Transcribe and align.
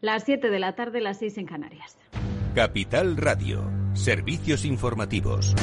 las 0.00 0.24
7 0.24 0.50
de 0.50 0.58
la 0.58 0.74
tarde, 0.74 1.00
las 1.00 1.18
6 1.18 1.38
en 1.38 1.46
Canarias. 1.46 1.96
Capital 2.54 3.16
Radio, 3.16 3.70
servicios 3.94 4.64
informativos. 4.64 5.54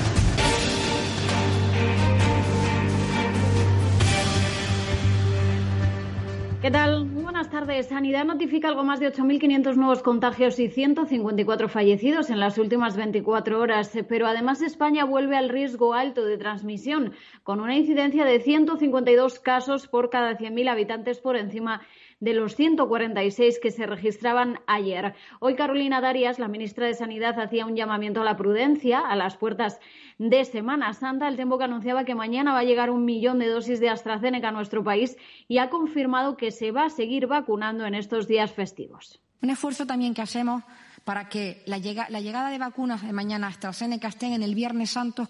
¿Qué 6.62 6.72
tal? 6.72 7.06
Muy 7.06 7.24
buenas 7.24 7.50
tardes. 7.50 7.88
Sanidad 7.88 8.26
notifica 8.26 8.68
algo 8.68 8.84
más 8.84 9.00
de 9.00 9.14
8.500 9.14 9.76
nuevos 9.76 10.02
contagios 10.02 10.58
y 10.60 10.70
154 10.70 11.70
fallecidos 11.70 12.32
en 12.32 12.40
las 12.40 12.58
últimas 12.58 12.98
24 12.98 13.60
horas, 13.60 13.92
pero 14.10 14.26
además 14.26 14.62
España 14.62 15.06
vuelve 15.06 15.38
al 15.38 15.50
riesgo 15.50 15.94
alto 15.94 16.26
de 16.26 16.38
transmisión, 16.38 17.14
con 17.44 17.60
una 17.60 17.76
incidencia 17.76 18.26
de 18.26 18.40
152 18.40 19.40
casos 19.40 19.88
por 19.88 20.10
cada 20.10 20.38
100.000 20.38 20.70
habitantes 20.70 21.20
por 21.20 21.38
encima 21.38 21.80
de 21.80 21.88
los 22.20 22.56
146 22.56 23.60
que 23.62 23.72
se 23.72 23.86
registraban 23.86 24.60
ayer. 24.68 25.14
Hoy 25.40 25.56
Carolina 25.56 26.02
Darias, 26.02 26.40
la 26.40 26.48
ministra 26.48 26.88
de 26.88 26.94
Sanidad, 26.94 27.40
hacía 27.40 27.66
un 27.66 27.76
llamamiento 27.76 28.22
a 28.22 28.26
la 28.26 28.38
prudencia 28.38 29.00
a 29.00 29.16
las 29.16 29.38
puertas 29.38 29.80
de 30.18 30.44
Semana 30.46 30.94
Santa. 30.94 31.28
El 31.28 31.36
tiempo 31.36 31.58
que 31.58 31.66
anunciaba 31.66 32.06
que 32.06 32.16
mañana 32.16 32.54
va 32.54 32.60
a 32.60 32.64
llegar 32.64 32.90
un 32.90 33.06
millón 33.06 33.40
de 33.40 33.48
dosis 33.48 33.80
de 33.80 33.90
AstraZeneca 33.90 34.50
a 34.50 34.52
nuestro 34.52 34.84
país 34.84 35.18
y 35.48 35.60
ha 35.60 35.70
confirmado 35.70 36.38
que 36.38 36.52
se 36.52 36.72
va 36.72 36.86
a 36.86 36.90
seguir 36.90 37.28
vacunando 37.28 37.86
en 37.86 37.94
estos 37.94 38.28
días 38.28 38.52
festivos. 38.52 39.20
Un 39.42 39.52
esfuerzo 39.52 39.86
también 39.86 40.14
que 40.14 40.22
hacemos 40.24 40.64
para 41.04 41.30
que 41.30 41.64
la, 41.68 41.78
llegada 41.78 42.50
de 42.50 42.58
vacunas 42.58 43.02
de 43.02 43.14
mañana 43.14 43.48
AstraZeneca 43.48 44.10
estén 44.10 44.34
en 44.34 44.44
el 44.44 44.56
Viernes 44.56 44.90
Santo 44.90 45.26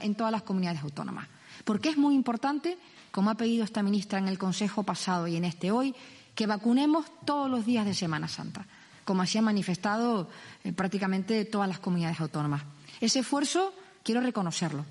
en 0.00 0.14
todas 0.14 0.32
las 0.32 0.42
comunidades 0.42 0.82
autónomas. 0.82 1.28
Porque 1.64 1.88
es 1.88 1.96
muy 1.96 2.14
importante, 2.14 2.76
como 3.12 3.30
ha 3.30 3.36
pedido 3.36 3.64
esta 3.64 3.82
ministra 3.82 4.18
en 4.18 4.28
el 4.28 4.36
Consejo 4.36 4.82
pasado 4.82 5.26
y 5.28 5.36
en 5.36 5.44
este 5.44 5.70
hoy, 5.70 5.94
que 6.34 6.46
vacunemos 6.46 7.06
todos 7.24 7.50
los 7.50 7.66
días 7.66 7.84
de 7.84 7.94
Semana 7.94 8.28
Santa, 8.28 8.66
como 9.04 9.22
así 9.22 9.38
han 9.38 9.44
manifestado 9.44 10.28
eh, 10.64 10.72
prácticamente 10.72 11.44
todas 11.44 11.68
las 11.68 11.78
comunidades 11.78 12.20
autónomas. 12.20 12.62
Ese 13.00 13.20
esfuerzo 13.20 13.72
quiero 14.02 14.20
reconocerlo. 14.20 14.84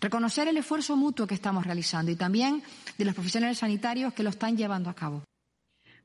Reconocer 0.00 0.48
el 0.48 0.56
esfuerzo 0.56 0.96
mutuo 0.96 1.26
que 1.26 1.34
estamos 1.34 1.64
realizando 1.64 2.10
y 2.10 2.16
también 2.16 2.62
de 2.98 3.04
los 3.04 3.14
profesionales 3.14 3.58
sanitarios 3.58 4.12
que 4.12 4.22
lo 4.22 4.30
están 4.30 4.56
llevando 4.56 4.90
a 4.90 4.94
cabo. 4.94 5.22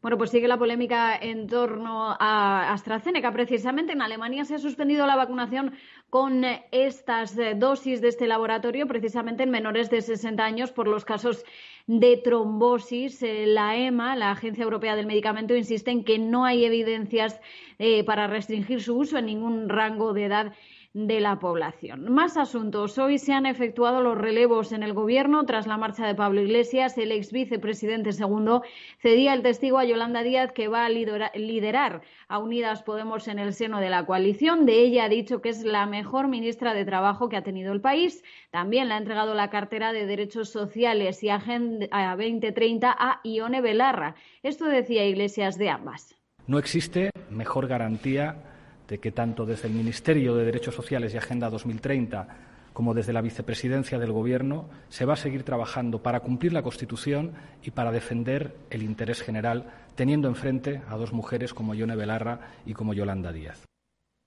Bueno, 0.02 0.18
pues 0.18 0.30
sigue 0.30 0.48
la 0.48 0.58
polémica 0.58 1.18
en 1.18 1.48
torno 1.48 2.16
a 2.18 2.72
AstraZeneca. 2.72 3.34
Precisamente 3.34 3.92
en 3.92 4.02
Alemania 4.02 4.46
se 4.46 4.56
ha 4.56 4.60
suspendido 4.60 5.06
la 5.06 5.18
vacunación 5.18 5.74
con 6.10 6.46
estas 6.72 7.38
eh, 7.38 7.54
dosis 7.58 8.00
de 8.00 8.08
este 8.08 8.26
laboratorio, 8.26 8.88
precisamente 8.88 9.44
en 9.44 9.50
menores 9.50 9.90
de 9.90 10.02
60 10.02 10.42
años, 10.42 10.72
por 10.72 10.88
los 10.88 11.04
casos 11.04 11.44
de 11.90 12.18
trombosis. 12.18 13.24
Eh, 13.24 13.48
la 13.48 13.76
EMA, 13.76 14.16
la 14.16 14.30
Agencia 14.30 14.64
Europea 14.64 14.96
del 14.96 15.08
Medicamento, 15.08 15.56
insiste 15.56 15.90
en 15.90 16.04
que 16.04 16.20
no 16.20 16.46
hay 16.46 16.64
evidencias 16.64 17.42
eh, 17.80 18.04
para 18.04 18.28
restringir 18.28 18.80
su 18.84 18.96
uso 18.96 19.18
en 19.18 19.26
ningún 19.26 19.70
rango 19.70 20.14
de 20.14 20.26
edad 20.26 20.54
de 20.94 21.20
la 21.20 21.40
población. 21.40 22.12
Más 22.12 22.36
asuntos. 22.36 22.98
Hoy 22.98 23.20
se 23.20 23.34
han 23.34 23.46
efectuado 23.46 24.02
los 24.02 24.18
relevos 24.18 24.72
en 24.72 24.82
el 24.82 24.94
Gobierno 24.94 25.46
tras 25.46 25.68
la 25.68 25.78
marcha 25.78 26.08
de 26.08 26.16
Pablo 26.16 26.42
Iglesias. 26.42 26.98
El 26.98 27.12
ex 27.12 27.32
vicepresidente 27.32 28.12
segundo 28.12 28.64
cedía 28.98 29.34
el 29.34 29.44
testigo 29.44 29.78
a 29.78 29.86
Yolanda 29.86 30.24
Díaz, 30.24 30.52
que 30.52 30.68
va 30.68 30.86
a 30.86 30.90
liderar 30.90 32.02
a 32.28 32.40
Unidas 32.40 32.82
Podemos 32.82 33.28
en 33.28 33.38
el 33.38 33.54
seno 33.54 33.80
de 33.80 33.92
la 33.92 34.06
coalición. 34.06 34.66
De 34.66 34.82
ella 34.82 35.04
ha 35.04 35.10
dicho 35.10 35.42
que 35.42 35.50
es 35.50 35.64
la 35.64 35.86
mejor 35.86 36.28
ministra 36.28 36.74
de 36.74 36.86
Trabajo 36.86 37.30
que 37.30 37.38
ha 37.38 37.44
tenido 37.44 37.72
el 37.72 37.82
país. 37.82 38.24
También 38.50 38.88
le 38.88 38.96
ha 38.96 38.98
entregado 38.98 39.36
la 39.36 39.52
cartera 39.52 39.94
de 39.94 40.08
Derechos 40.08 40.50
Sociales 40.50 41.24
y 41.24 41.30
Agenda 41.30 41.88
2030 42.16 42.96
a 42.98 43.22
Ione 43.24 43.62
Belarra. 43.62 44.16
Esto 44.42 44.66
decía 44.66 45.06
Iglesias 45.06 45.58
de 45.60 45.70
ambas. 45.70 46.16
No 46.48 46.58
existe 46.58 47.12
mejor 47.30 47.68
garantía 47.68 48.49
de 48.90 48.98
que 48.98 49.12
tanto 49.12 49.46
desde 49.46 49.68
el 49.68 49.76
Ministerio 49.76 50.36
de 50.36 50.46
Derechos 50.46 50.76
Sociales 50.76 51.14
y 51.14 51.18
Agenda 51.18 51.50
2030 51.50 52.28
como 52.74 52.94
desde 52.94 53.14
la 53.14 53.22
vicepresidencia 53.22 54.00
del 54.00 54.12
Gobierno 54.12 54.70
se 54.90 55.06
va 55.06 55.14
a 55.14 55.18
seguir 55.18 55.44
trabajando 55.44 56.02
para 56.02 56.22
cumplir 56.22 56.54
la 56.54 56.64
Constitución 56.64 57.34
y 57.64 57.72
para 57.72 57.92
defender 57.92 58.56
el 58.70 58.84
interés 58.84 59.22
general, 59.22 59.66
teniendo 59.96 60.28
enfrente 60.28 60.82
a 60.88 60.96
dos 60.96 61.14
mujeres 61.14 61.54
como 61.54 61.76
Yone 61.76 61.96
Belarra 61.96 62.40
y 62.66 62.74
como 62.74 62.94
Yolanda 62.94 63.32
Díaz. 63.32 63.66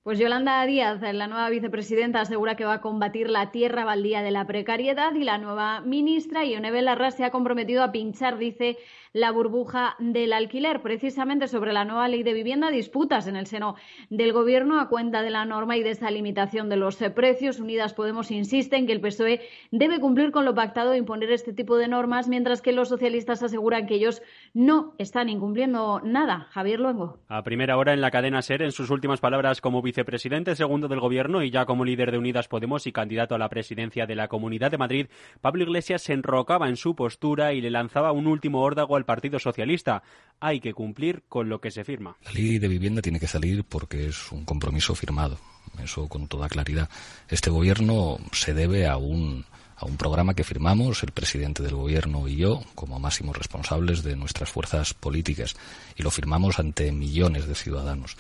Pues 0.05 0.19
Yolanda 0.19 0.67
Díaz, 0.67 1.01
la 1.01 1.29
nueva 1.29 1.49
vicepresidenta, 1.49 2.21
asegura 2.21 2.57
que 2.57 2.65
va 2.65 2.75
a 2.75 2.81
combatir 2.81 3.31
la 3.31 3.53
tierra 3.53 3.85
baldía 3.85 4.21
de 4.23 4.33
la 4.33 4.49
precariedad 4.49 5.15
y 5.15 5.23
la 5.23 5.39
nueva 5.39 5.81
ministra, 5.81 6.45
Ione 6.45 6.73
Belarra, 6.73 7.13
se 7.13 7.25
ha 7.25 7.31
comprometido 7.31 7.85
a 7.85 7.93
pinchar, 7.93 8.37
dice, 8.37 8.79
la 9.13 9.31
burbuja 9.31 9.97
del 9.99 10.33
alquiler. 10.33 10.83
Precisamente 10.83 11.49
sobre 11.49 11.73
la 11.73 11.85
nueva 11.85 12.09
ley 12.09 12.23
de 12.23 12.33
vivienda, 12.33 12.71
disputas 12.71 13.27
en 13.27 13.37
el 13.37 13.47
seno 13.47 13.77
del 14.11 14.33
Gobierno 14.33 14.81
a 14.81 14.89
cuenta 14.89 15.23
de 15.23 15.31
la 15.31 15.45
norma 15.45 15.77
y 15.77 15.83
de 15.83 15.91
esa 15.91 16.11
limitación 16.11 16.69
de 16.69 16.77
los 16.77 16.97
precios. 17.15 17.61
Unidas 17.61 17.95
Podemos 17.95 18.31
insiste 18.31 18.77
en 18.77 18.87
que 18.87 18.93
el 18.93 19.01
PSOE 19.01 19.41
debe 19.71 20.01
cumplir 20.01 20.33
con 20.33 20.45
lo 20.45 20.55
pactado 20.55 20.93
e 20.93 20.99
imponer 20.99 21.31
este 21.31 21.53
tipo 21.53 21.77
de 21.77 21.89
normas, 21.89 22.29
mientras 22.29 22.63
que 22.63 22.73
los 22.73 22.89
socialistas 22.89 23.43
aseguran 23.43 23.87
que 23.87 23.95
ellos 23.95 24.23
no 24.55 24.95
están 24.99 25.29
incumpliendo 25.29 26.01
nada. 26.03 26.49
Javier 26.51 26.81
Luengo. 26.81 27.19
A 27.29 27.43
primera 27.43 27.77
hora 27.77 27.93
en 27.93 28.01
la 28.01 28.11
cadena 28.11 28.43
SER, 28.43 28.63
en 28.63 28.73
sus 28.73 28.91
últimas 28.91 29.21
palabras 29.21 29.61
como 29.61 29.83
vicepresidente 29.83 30.57
segundo 30.57 30.89
del 30.89 31.01
Gobierno 31.01 31.43
y 31.43 31.51
ya 31.51 31.67
como 31.67 31.85
líder 31.85 32.13
de 32.13 32.19
Unidas 32.19 32.49
Podemos 32.49 32.87
y 32.87 32.93
candidato 32.93 33.35
a 33.35 33.39
la 33.39 33.49
presidencia 33.49 34.07
de 34.07 34.15
la 34.15 34.29
Comunidad 34.29 34.71
de 34.71 34.79
Madrid, 34.79 35.07
Pablo 35.41 35.65
Iglesias 35.65 36.03
se 36.03 36.13
enrocaba 36.13 36.69
en 36.69 36.77
su 36.77 36.95
postura 36.95 37.53
y 37.53 37.61
le 37.61 37.71
lanzaba 37.71 38.13
un 38.13 38.27
último 38.27 38.63
órdago 38.63 38.97
al 38.97 39.02
Partido 39.05 39.39
Socialista. 39.39 40.03
Hay 40.41 40.61
que 40.61 40.75
cumplir 40.75 41.23
con 41.29 41.49
lo 41.49 41.61
que 41.61 41.71
se 41.71 41.85
firma. 41.85 42.17
La 42.25 42.33
ley 42.33 42.59
de 42.59 42.69
vivienda 42.69 43.03
tiene 43.03 43.21
que 43.21 43.27
salir 43.27 43.65
porque 43.65 44.09
es 44.09 44.33
un 44.33 44.45
compromiso 44.45 44.95
firmado. 44.95 45.39
Eso 45.83 46.09
con 46.09 46.29
toda 46.29 46.49
claridad. 46.49 46.89
Este 47.29 47.51
gobierno 47.51 48.19
se 48.33 48.55
debe 48.55 48.87
a 48.87 48.97
un 48.97 49.45
a 49.83 49.87
un 49.87 49.97
programa 49.97 50.35
que 50.35 50.45
firmamos 50.45 51.03
el 51.03 51.11
presidente 51.11 51.63
del 51.63 51.75
gobierno 51.75 52.29
y 52.29 52.37
yo 52.37 52.63
como 52.77 53.01
máximos 53.01 53.37
responsables 53.37 54.05
de 54.05 54.15
nuestras 54.15 54.49
fuerzas 54.49 54.95
políticas 54.95 55.57
y 55.97 56.05
lo 56.05 56.13
firmamos 56.13 56.61
ante 56.61 56.93
millones 56.93 57.49
de 57.49 57.57
ciudadanos. 57.57 58.17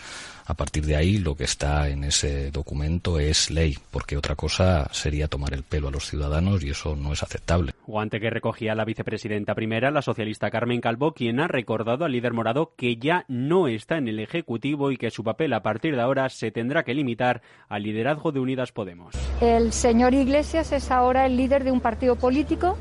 A 0.46 0.54
partir 0.54 0.84
de 0.86 0.96
ahí, 0.96 1.18
lo 1.18 1.34
que 1.34 1.44
está 1.44 1.88
en 1.88 2.04
ese 2.04 2.50
documento 2.50 3.18
es 3.18 3.50
ley, 3.50 3.78
porque 3.90 4.16
otra 4.16 4.34
cosa 4.34 4.88
sería 4.92 5.28
tomar 5.28 5.54
el 5.54 5.62
pelo 5.62 5.88
a 5.88 5.90
los 5.90 6.08
ciudadanos 6.08 6.64
y 6.64 6.70
eso 6.70 6.96
no 6.96 7.12
es 7.12 7.22
aceptable. 7.22 7.72
Guante 7.86 8.20
que 8.20 8.30
recogía 8.30 8.74
la 8.74 8.84
vicepresidenta 8.84 9.54
primera, 9.54 9.90
la 9.90 10.02
socialista 10.02 10.50
Carmen 10.50 10.80
Calvo, 10.80 11.12
quien 11.12 11.40
ha 11.40 11.48
recordado 11.48 12.04
al 12.04 12.12
líder 12.12 12.32
morado 12.32 12.72
que 12.76 12.96
ya 12.96 13.24
no 13.28 13.68
está 13.68 13.98
en 13.98 14.08
el 14.08 14.18
Ejecutivo 14.18 14.90
y 14.90 14.96
que 14.96 15.10
su 15.10 15.22
papel 15.22 15.52
a 15.52 15.62
partir 15.62 15.94
de 15.94 16.02
ahora 16.02 16.28
se 16.28 16.50
tendrá 16.50 16.82
que 16.82 16.94
limitar 16.94 17.42
al 17.68 17.82
liderazgo 17.82 18.32
de 18.32 18.40
Unidas 18.40 18.72
Podemos. 18.72 19.14
El 19.40 19.72
señor 19.72 20.14
Iglesias 20.14 20.72
es 20.72 20.90
ahora 20.90 21.26
el 21.26 21.36
líder 21.36 21.64
de 21.64 21.70
un 21.70 21.80
partido 21.80 22.16
político 22.16 22.76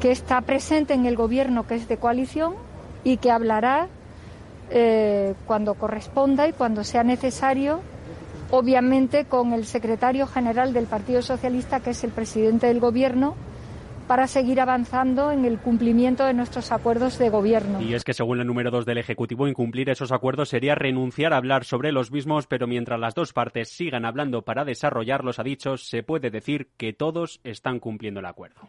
que 0.00 0.10
está 0.10 0.40
presente 0.42 0.94
en 0.94 1.06
el 1.06 1.16
gobierno 1.16 1.66
que 1.66 1.76
es 1.76 1.88
de 1.88 1.96
coalición 1.96 2.54
y 3.04 3.18
que 3.18 3.30
hablará 3.30 3.88
eh, 4.70 5.34
cuando 5.46 5.74
corresponda 5.74 6.48
y 6.48 6.52
cuando 6.52 6.84
sea 6.84 7.04
necesario, 7.04 7.80
obviamente 8.50 9.24
con 9.24 9.52
el 9.52 9.64
secretario 9.64 10.26
general 10.26 10.72
del 10.72 10.86
Partido 10.86 11.22
Socialista, 11.22 11.80
que 11.80 11.90
es 11.90 12.04
el 12.04 12.10
presidente 12.10 12.66
del 12.66 12.80
Gobierno, 12.80 13.36
para 14.06 14.26
seguir 14.26 14.60
avanzando 14.60 15.30
en 15.30 15.44
el 15.44 15.58
cumplimiento 15.58 16.24
de 16.26 16.34
nuestros 16.34 16.72
acuerdos 16.72 17.18
de 17.18 17.30
gobierno. 17.30 17.80
Y 17.80 17.94
es 17.94 18.04
que 18.04 18.12
según 18.12 18.40
el 18.40 18.46
número 18.46 18.70
2 18.70 18.84
del 18.84 18.98
Ejecutivo, 18.98 19.48
incumplir 19.48 19.88
esos 19.88 20.12
acuerdos 20.12 20.50
sería 20.50 20.74
renunciar 20.74 21.32
a 21.32 21.38
hablar 21.38 21.64
sobre 21.64 21.90
los 21.90 22.10
mismos, 22.10 22.46
pero 22.46 22.66
mientras 22.66 23.00
las 23.00 23.14
dos 23.14 23.32
partes 23.32 23.70
sigan 23.70 24.04
hablando 24.04 24.42
para 24.42 24.64
desarrollarlos, 24.64 25.38
ha 25.38 25.42
dicho, 25.42 25.76
se 25.78 26.02
puede 26.02 26.30
decir 26.30 26.68
que 26.76 26.92
todos 26.92 27.40
están 27.44 27.80
cumpliendo 27.80 28.20
el 28.20 28.26
acuerdo. 28.26 28.68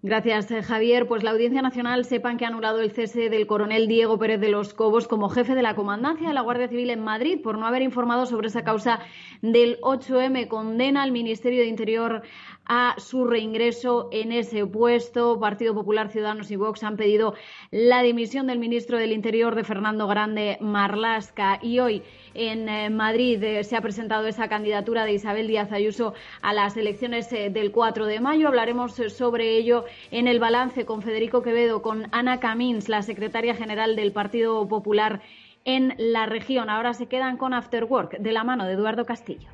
Gracias, 0.00 0.48
eh, 0.52 0.62
Javier. 0.62 1.08
Pues 1.08 1.24
la 1.24 1.32
Audiencia 1.32 1.60
Nacional 1.60 2.04
sepan 2.04 2.36
que 2.36 2.44
ha 2.44 2.48
anulado 2.48 2.80
el 2.80 2.92
cese 2.92 3.30
del 3.30 3.48
coronel 3.48 3.88
Diego 3.88 4.16
Pérez 4.16 4.40
de 4.40 4.48
los 4.48 4.72
Cobos 4.72 5.08
como 5.08 5.28
jefe 5.28 5.56
de 5.56 5.62
la 5.62 5.74
comandancia 5.74 6.28
de 6.28 6.34
la 6.34 6.42
Guardia 6.42 6.68
Civil 6.68 6.90
en 6.90 7.02
Madrid 7.02 7.40
por 7.42 7.58
no 7.58 7.66
haber 7.66 7.82
informado 7.82 8.24
sobre 8.24 8.46
esa 8.46 8.62
causa 8.62 9.00
del 9.42 9.80
8M. 9.80 10.46
Condena 10.46 11.02
al 11.02 11.10
Ministerio 11.10 11.62
de 11.62 11.66
Interior 11.66 12.22
a 12.64 12.94
su 12.98 13.24
reingreso 13.24 14.08
en 14.12 14.30
ese 14.30 14.64
puesto. 14.66 15.40
Partido 15.40 15.74
Popular, 15.74 16.10
Ciudadanos 16.10 16.52
y 16.52 16.56
Vox 16.56 16.84
han 16.84 16.96
pedido 16.96 17.34
la 17.72 18.00
dimisión 18.02 18.46
del 18.46 18.60
ministro 18.60 18.98
del 18.98 19.10
Interior 19.10 19.56
de 19.56 19.64
Fernando 19.64 20.06
Grande 20.06 20.58
Marlasca 20.60 21.58
y 21.60 21.80
hoy 21.80 22.04
en 22.38 22.68
eh, 22.68 22.88
Madrid 22.88 23.42
eh, 23.42 23.64
se 23.64 23.76
ha 23.76 23.80
presentado 23.80 24.28
esa 24.28 24.48
candidatura 24.48 25.04
de 25.04 25.12
Isabel 25.12 25.48
Díaz 25.48 25.72
Ayuso 25.72 26.14
a 26.40 26.52
las 26.52 26.76
elecciones 26.76 27.32
eh, 27.32 27.50
del 27.50 27.72
4 27.72 28.06
de 28.06 28.20
mayo. 28.20 28.46
Hablaremos 28.46 28.94
sobre 28.94 29.56
ello 29.56 29.84
en 30.12 30.28
el 30.28 30.38
balance 30.38 30.86
con 30.86 31.02
Federico 31.02 31.42
Quevedo, 31.42 31.82
con 31.82 32.06
Ana 32.12 32.38
Camins, 32.38 32.88
la 32.88 33.02
secretaria 33.02 33.54
general 33.54 33.96
del 33.96 34.12
Partido 34.12 34.68
Popular 34.68 35.20
en 35.64 35.94
la 35.98 36.26
región. 36.26 36.70
Ahora 36.70 36.94
se 36.94 37.06
quedan 37.06 37.36
con 37.36 37.52
After 37.52 37.84
Work 37.84 38.18
de 38.18 38.32
la 38.32 38.44
mano 38.44 38.66
de 38.66 38.74
Eduardo 38.74 39.04
Castillo. 39.04 39.48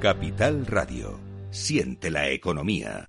Capital 0.00 0.64
Radio. 0.66 1.20
Siente 1.50 2.10
la 2.10 2.28
economía. 2.30 3.08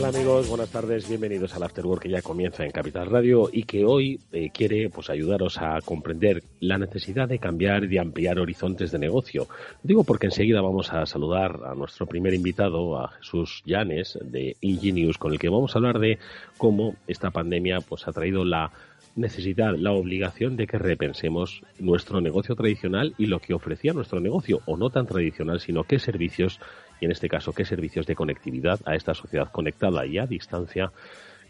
Tal 0.00 0.14
amigos? 0.14 0.48
Buenas 0.48 0.70
tardes, 0.70 1.08
bienvenidos 1.08 1.54
al 1.54 1.62
Afterwork 1.62 2.02
que 2.02 2.08
ya 2.08 2.22
comienza 2.22 2.64
en 2.64 2.70
Capital 2.70 3.06
Radio 3.10 3.50
y 3.52 3.64
que 3.64 3.84
hoy 3.84 4.18
eh, 4.32 4.50
quiere 4.50 4.88
pues 4.88 5.10
ayudaros 5.10 5.58
a 5.58 5.78
comprender 5.84 6.42
la 6.60 6.78
necesidad 6.78 7.28
de 7.28 7.38
cambiar 7.38 7.84
y 7.84 7.98
ampliar 7.98 8.38
horizontes 8.38 8.92
de 8.92 8.98
negocio. 8.98 9.46
Digo 9.82 10.04
porque 10.04 10.26
enseguida 10.26 10.62
vamos 10.62 10.90
a 10.92 11.04
saludar 11.04 11.60
a 11.66 11.74
nuestro 11.74 12.06
primer 12.06 12.32
invitado, 12.32 12.98
a 12.98 13.08
Jesús 13.08 13.62
Llanes 13.66 14.18
de 14.22 14.56
Ingenius, 14.62 15.18
con 15.18 15.32
el 15.32 15.38
que 15.38 15.50
vamos 15.50 15.74
a 15.74 15.78
hablar 15.78 15.98
de 15.98 16.18
cómo 16.56 16.94
esta 17.06 17.30
pandemia 17.30 17.80
pues 17.82 18.08
ha 18.08 18.12
traído 18.12 18.44
la 18.44 18.72
necesidad, 19.16 19.74
la 19.76 19.92
obligación 19.92 20.56
de 20.56 20.66
que 20.66 20.78
repensemos 20.78 21.62
nuestro 21.78 22.20
negocio 22.20 22.54
tradicional 22.54 23.14
y 23.18 23.26
lo 23.26 23.40
que 23.40 23.54
ofrecía 23.54 23.92
nuestro 23.92 24.20
negocio, 24.20 24.60
o 24.66 24.76
no 24.76 24.90
tan 24.90 25.06
tradicional, 25.06 25.60
sino 25.60 25.84
qué 25.84 25.98
servicios 25.98 26.60
y 27.00 27.06
en 27.06 27.10
este 27.10 27.28
caso 27.28 27.52
qué 27.52 27.64
servicios 27.64 28.06
de 28.06 28.14
conectividad 28.14 28.80
a 28.84 28.94
esta 28.94 29.14
sociedad 29.14 29.50
conectada 29.50 30.06
y 30.06 30.18
a 30.18 30.26
distancia 30.26 30.92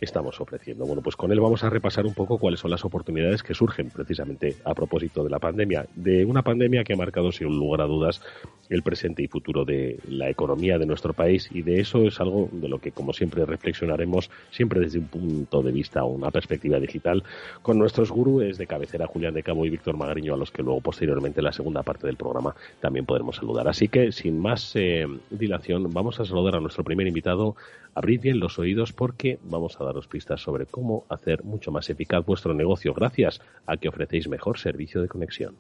estamos 0.01 0.41
ofreciendo. 0.41 0.87
Bueno, 0.87 1.03
pues 1.03 1.17
con 1.17 1.33
él 1.33 1.41
vamos 1.41 1.65
a 1.65 1.71
repasar 1.71 2.07
un 2.07 2.15
poco 2.15 2.39
cuáles 2.39 2.61
son 2.61 2.71
las 2.71 2.85
oportunidades 2.85 3.43
que 3.43 3.55
surgen 3.55 3.91
precisamente 3.91 4.57
a 4.65 4.75
propósito 4.75 5.23
de 5.25 5.31
la 5.31 5.39
pandemia, 5.39 5.87
de 5.95 6.25
una 6.25 6.43
pandemia 6.43 6.85
que 6.85 6.95
ha 6.95 6.97
marcado 6.97 7.33
sin 7.33 7.49
lugar 7.49 7.81
a 7.83 7.85
dudas 7.85 8.23
el 8.69 8.83
presente 8.83 9.23
y 9.23 9.29
futuro 9.29 9.65
de 9.65 9.99
la 10.09 10.31
economía 10.31 10.79
de 10.79 10.87
nuestro 10.87 11.13
país 11.13 11.51
y 11.53 11.63
de 11.63 11.81
eso 11.81 12.07
es 12.07 12.21
algo 12.21 12.49
de 12.53 12.69
lo 12.69 12.79
que 12.79 12.93
como 12.93 13.13
siempre 13.13 13.45
reflexionaremos 13.45 14.31
siempre 14.51 14.81
desde 14.81 15.01
un 15.01 15.09
punto 15.09 15.63
de 15.63 15.73
vista 15.73 16.05
o 16.05 16.09
una 16.09 16.31
perspectiva 16.31 16.79
digital 16.79 17.25
con 17.63 17.79
nuestros 17.79 18.11
gurúes 18.11 18.59
de 18.59 18.67
cabecera 18.67 19.07
Julián 19.07 19.35
de 19.35 19.43
Cabo 19.43 19.67
y 19.67 19.71
Víctor 19.71 19.97
Magariño 19.97 20.35
a 20.35 20.37
los 20.37 20.53
que 20.53 20.63
luego 20.63 20.81
posteriormente 20.81 21.41
en 21.41 21.45
la 21.45 21.53
segunda 21.53 21.83
parte 21.83 22.07
del 22.07 22.17
programa 22.17 22.55
también 22.81 23.07
podremos 23.07 23.37
saludar. 23.37 23.69
Así 23.69 23.89
que 23.89 24.13
sin 24.13 24.39
más 24.39 24.75
eh, 24.77 25.07
dilación 25.31 25.91
vamos 25.93 26.21
a 26.21 26.25
saludar 26.25 26.57
a 26.57 26.61
nuestro 26.61 26.85
primer 26.85 27.07
invitado. 27.07 27.57
Abrid 27.95 28.21
bien 28.21 28.39
los 28.39 28.59
oídos 28.59 28.93
porque 28.93 29.39
vamos 29.43 29.81
a 29.81 29.85
daros 29.91 30.07
pistas 30.07 30.41
sobre 30.41 30.67
cómo 30.67 31.05
hacer 31.09 31.43
mucho 31.43 31.73
más 31.73 31.91
eficaz 31.91 32.25
vuestro 32.25 32.55
negocio 32.55 32.95
gracias 32.95 33.41
a 33.67 33.77
que 33.77 33.89
ofrecéis 33.89 34.29
mejor 34.29 34.59
servicio 34.59 35.03
de 35.03 35.09
conexión. 35.09 35.57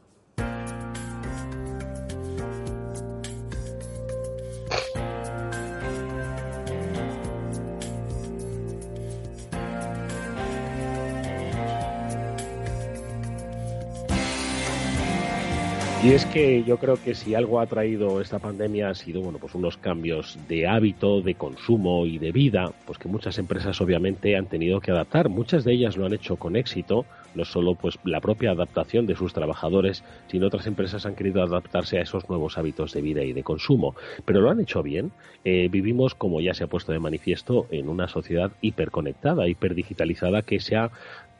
Y 16.03 16.13
es 16.13 16.25
que 16.25 16.65
yo 16.65 16.79
creo 16.79 16.97
que 16.97 17.15
si 17.15 17.35
algo 17.35 17.61
ha 17.61 17.67
traído 17.67 18.23
esta 18.23 18.39
pandemia 18.39 18.89
ha 18.89 18.95
sido 18.95 19.21
bueno 19.21 19.39
pues 19.39 19.55
unos 19.55 19.77
cambios 19.77 20.39
de 20.49 20.67
hábito, 20.67 21.21
de 21.21 21.35
consumo 21.35 22.07
y 22.07 22.17
de 22.17 22.33
vida, 22.33 22.73
pues 22.87 22.99
que 22.99 23.07
muchas 23.07 23.37
empresas 23.39 23.79
obviamente 23.83 24.35
han 24.35 24.47
tenido 24.47 24.81
que 24.81 24.93
adaptar. 24.93 25.29
Muchas 25.29 25.63
de 25.63 25.75
ellas 25.75 25.99
lo 25.99 26.07
han 26.07 26.15
hecho 26.15 26.37
con 26.37 26.57
éxito, 26.57 27.05
no 27.35 27.45
solo 27.45 27.75
pues 27.75 27.99
la 28.05 28.21
propia 28.21 28.53
adaptación 28.53 29.07
de 29.07 29.17
sus 29.17 29.33
trabajadores, 29.33 30.05
sino 30.29 30.47
otras 30.47 30.67
empresas 30.67 31.07
han 31.07 31.15
querido 31.15 31.43
adaptarse 31.43 31.99
a 31.99 32.03
esos 32.03 32.29
nuevos 32.29 32.59
hábitos 32.59 32.93
de 32.93 33.03
vida 33.03 33.23
y 33.23 33.33
de 33.33 33.43
consumo. 33.43 33.95
Pero 34.25 34.41
lo 34.41 34.51
han 34.51 34.61
hecho 34.61 34.83
bien. 34.83 35.13
Eh, 35.45 35.69
vivimos, 35.71 36.15
como 36.15 36.41
ya 36.41 36.55
se 36.55 36.65
ha 36.65 36.69
puesto 36.69 36.93
de 36.93 36.99
manifiesto, 36.99 37.67
en 37.71 37.89
una 37.89 38.09
sociedad 38.09 38.53
hiperconectada, 38.61 39.49
hiperdigitalizada 39.49 40.43
que 40.43 40.61
se 40.61 40.77
ha 40.77 40.91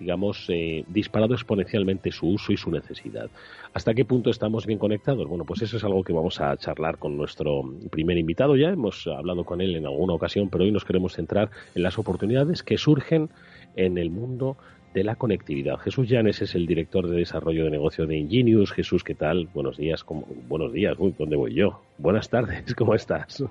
digamos, 0.01 0.47
eh, 0.49 0.85
disparado 0.89 1.35
exponencialmente 1.35 2.11
su 2.11 2.27
uso 2.27 2.53
y 2.53 2.57
su 2.57 2.71
necesidad. 2.71 3.29
¿Hasta 3.75 3.95
qué 3.95 4.05
punto 4.05 4.31
estamos 4.31 4.67
bien 4.67 4.79
conectados? 4.79 5.29
Bueno, 5.29 5.45
pues 5.45 5.63
eso 5.63 5.77
es 5.77 5.85
algo 5.85 6.03
que 6.03 6.15
vamos 6.15 6.41
a 6.41 6.57
charlar 6.57 6.99
con 6.99 7.17
nuestro 7.17 7.63
primer 7.91 8.17
invitado. 8.17 8.57
Ya 8.57 8.71
hemos 8.71 9.07
hablado 9.07 9.45
con 9.45 9.61
él 9.61 9.77
en 9.77 9.87
alguna 9.87 10.15
ocasión, 10.15 10.49
pero 10.49 10.65
hoy 10.65 10.73
nos 10.73 10.85
queremos 10.85 11.13
centrar 11.13 11.51
en 11.75 11.83
las 11.83 11.99
oportunidades 11.99 12.63
que 12.63 12.79
surgen 12.79 13.29
en 13.77 13.99
el 13.99 14.11
mundo 14.11 14.57
de 14.95 15.05
la 15.05 15.17
conectividad. 15.17 15.79
Jesús 15.79 16.09
Llanes 16.09 16.43
es 16.43 16.55
el 16.55 16.67
director 16.67 17.07
de 17.07 17.19
desarrollo 17.19 17.65
de 17.65 17.71
negocio 17.71 18.07
de 18.07 18.17
Ingenius. 18.17 18.73
Jesús, 18.73 19.05
¿qué 19.05 19.15
tal? 19.15 19.49
Buenos 19.55 19.77
días. 19.77 20.05
Buenos 20.49 20.73
días. 20.73 20.97
Uy, 20.99 21.15
¿dónde 21.19 21.37
voy 21.37 21.55
yo? 21.55 21.81
Buenas 21.99 22.29
tardes. 22.29 22.75
¿Cómo 22.75 22.95
estás? 22.95 23.45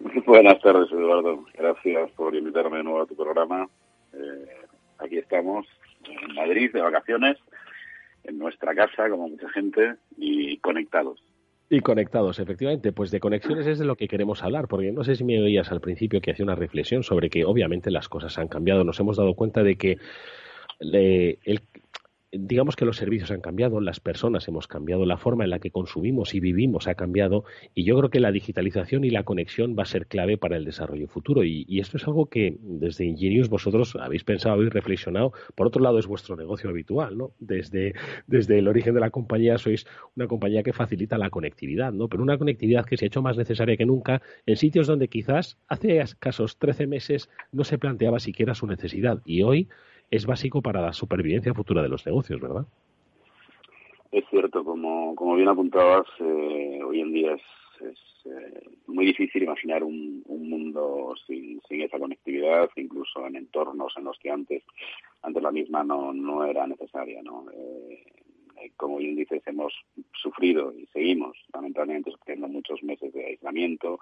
Buenas 0.26 0.60
tardes, 0.60 0.90
Eduardo. 0.92 1.44
Gracias 1.54 2.10
por 2.12 2.34
invitarme 2.34 2.78
de 2.78 2.84
nuevo 2.84 3.02
a 3.02 3.06
tu 3.06 3.16
programa. 3.16 3.68
Eh, 4.12 4.46
aquí 4.98 5.18
estamos 5.18 5.66
en 6.04 6.34
Madrid 6.34 6.70
de 6.72 6.82
vacaciones, 6.82 7.38
en 8.24 8.38
nuestra 8.38 8.74
casa, 8.74 9.08
como 9.08 9.28
mucha 9.28 9.48
gente, 9.50 9.94
y 10.16 10.58
conectados. 10.58 11.22
Y 11.70 11.80
conectados, 11.80 12.38
efectivamente. 12.38 12.92
Pues 12.92 13.10
de 13.10 13.20
conexiones 13.20 13.66
es 13.66 13.78
de 13.78 13.86
lo 13.86 13.96
que 13.96 14.08
queremos 14.08 14.42
hablar, 14.42 14.68
porque 14.68 14.92
no 14.92 15.04
sé 15.04 15.16
si 15.16 15.24
me 15.24 15.40
oías 15.40 15.72
al 15.72 15.80
principio 15.80 16.20
que 16.20 16.32
hacía 16.32 16.44
una 16.44 16.54
reflexión 16.54 17.02
sobre 17.02 17.30
que 17.30 17.46
obviamente 17.46 17.90
las 17.90 18.10
cosas 18.10 18.36
han 18.38 18.48
cambiado. 18.48 18.84
Nos 18.84 19.00
hemos 19.00 19.16
dado 19.16 19.32
cuenta 19.34 19.62
de 19.62 19.76
que 19.76 19.96
digamos 22.32 22.76
que 22.76 22.86
los 22.86 22.96
servicios 22.96 23.30
han 23.30 23.42
cambiado, 23.42 23.78
las 23.80 24.00
personas 24.00 24.48
hemos 24.48 24.66
cambiado, 24.66 25.04
la 25.04 25.18
forma 25.18 25.44
en 25.44 25.50
la 25.50 25.58
que 25.58 25.70
consumimos 25.70 26.34
y 26.34 26.40
vivimos 26.40 26.88
ha 26.88 26.94
cambiado 26.94 27.44
y 27.74 27.84
yo 27.84 27.96
creo 27.98 28.08
que 28.08 28.20
la 28.20 28.32
digitalización 28.32 29.04
y 29.04 29.10
la 29.10 29.24
conexión 29.24 29.76
va 29.78 29.82
a 29.82 29.86
ser 29.86 30.06
clave 30.06 30.38
para 30.38 30.56
el 30.56 30.64
desarrollo 30.64 31.08
futuro 31.08 31.44
y, 31.44 31.66
esto 31.82 31.98
es 31.98 32.06
algo 32.06 32.26
que 32.26 32.56
desde 32.60 33.04
Ingenius 33.04 33.48
vosotros 33.48 33.96
habéis 33.96 34.24
pensado, 34.24 34.54
habéis 34.54 34.72
reflexionado. 34.72 35.32
Por 35.54 35.66
otro 35.66 35.82
lado 35.82 35.98
es 35.98 36.06
vuestro 36.06 36.36
negocio 36.36 36.70
habitual, 36.70 37.18
¿no? 37.18 37.32
Desde, 37.40 37.94
desde 38.28 38.58
el 38.58 38.68
origen 38.68 38.94
de 38.94 39.00
la 39.00 39.10
compañía 39.10 39.58
sois 39.58 39.84
una 40.16 40.28
compañía 40.28 40.62
que 40.62 40.72
facilita 40.72 41.18
la 41.18 41.28
conectividad, 41.28 41.92
¿no? 41.92 42.08
Pero 42.08 42.22
una 42.22 42.38
conectividad 42.38 42.86
que 42.86 42.96
se 42.96 43.04
ha 43.04 43.08
hecho 43.08 43.20
más 43.20 43.36
necesaria 43.36 43.76
que 43.76 43.84
nunca 43.84 44.22
en 44.46 44.56
sitios 44.56 44.86
donde 44.86 45.08
quizás 45.08 45.58
hace 45.66 45.98
escasos 45.98 46.56
13 46.58 46.86
meses 46.86 47.28
no 47.50 47.64
se 47.64 47.78
planteaba 47.78 48.20
siquiera 48.20 48.54
su 48.54 48.66
necesidad 48.66 49.20
y 49.24 49.42
hoy 49.42 49.68
es 50.12 50.26
básico 50.26 50.60
para 50.60 50.82
la 50.82 50.92
supervivencia 50.92 51.54
futura 51.54 51.82
de 51.82 51.88
los 51.88 52.04
negocios, 52.04 52.38
¿verdad? 52.38 52.66
Es 54.12 54.24
cierto, 54.28 54.62
como, 54.62 55.16
como 55.16 55.36
bien 55.36 55.48
apuntabas, 55.48 56.06
eh, 56.20 56.80
hoy 56.84 57.00
en 57.00 57.12
día 57.14 57.32
es, 57.32 57.40
eh, 58.26 58.62
muy 58.86 59.06
difícil 59.06 59.42
imaginar 59.42 59.82
un, 59.82 60.22
mundo 60.28 61.14
sin, 61.26 61.62
esa 61.70 61.98
conectividad, 61.98 62.68
incluso 62.76 63.26
en 63.26 63.36
entornos 63.36 63.94
en 63.96 64.04
los 64.04 64.18
que 64.18 64.30
antes, 64.30 64.62
antes 65.22 65.42
la 65.42 65.50
misma 65.50 65.82
no, 65.82 66.12
no 66.12 66.44
era 66.44 66.66
necesaria. 66.66 67.22
¿no? 67.22 67.46
Eh, 67.50 68.04
como 68.76 68.98
bien 68.98 69.16
dices, 69.16 69.42
hemos 69.46 69.72
sufrido 70.12 70.74
y 70.76 70.84
seguimos 70.92 71.38
lamentablemente 71.54 72.10
sufriendo 72.10 72.48
muchos 72.48 72.82
meses 72.82 73.14
de 73.14 73.24
aislamiento, 73.24 73.98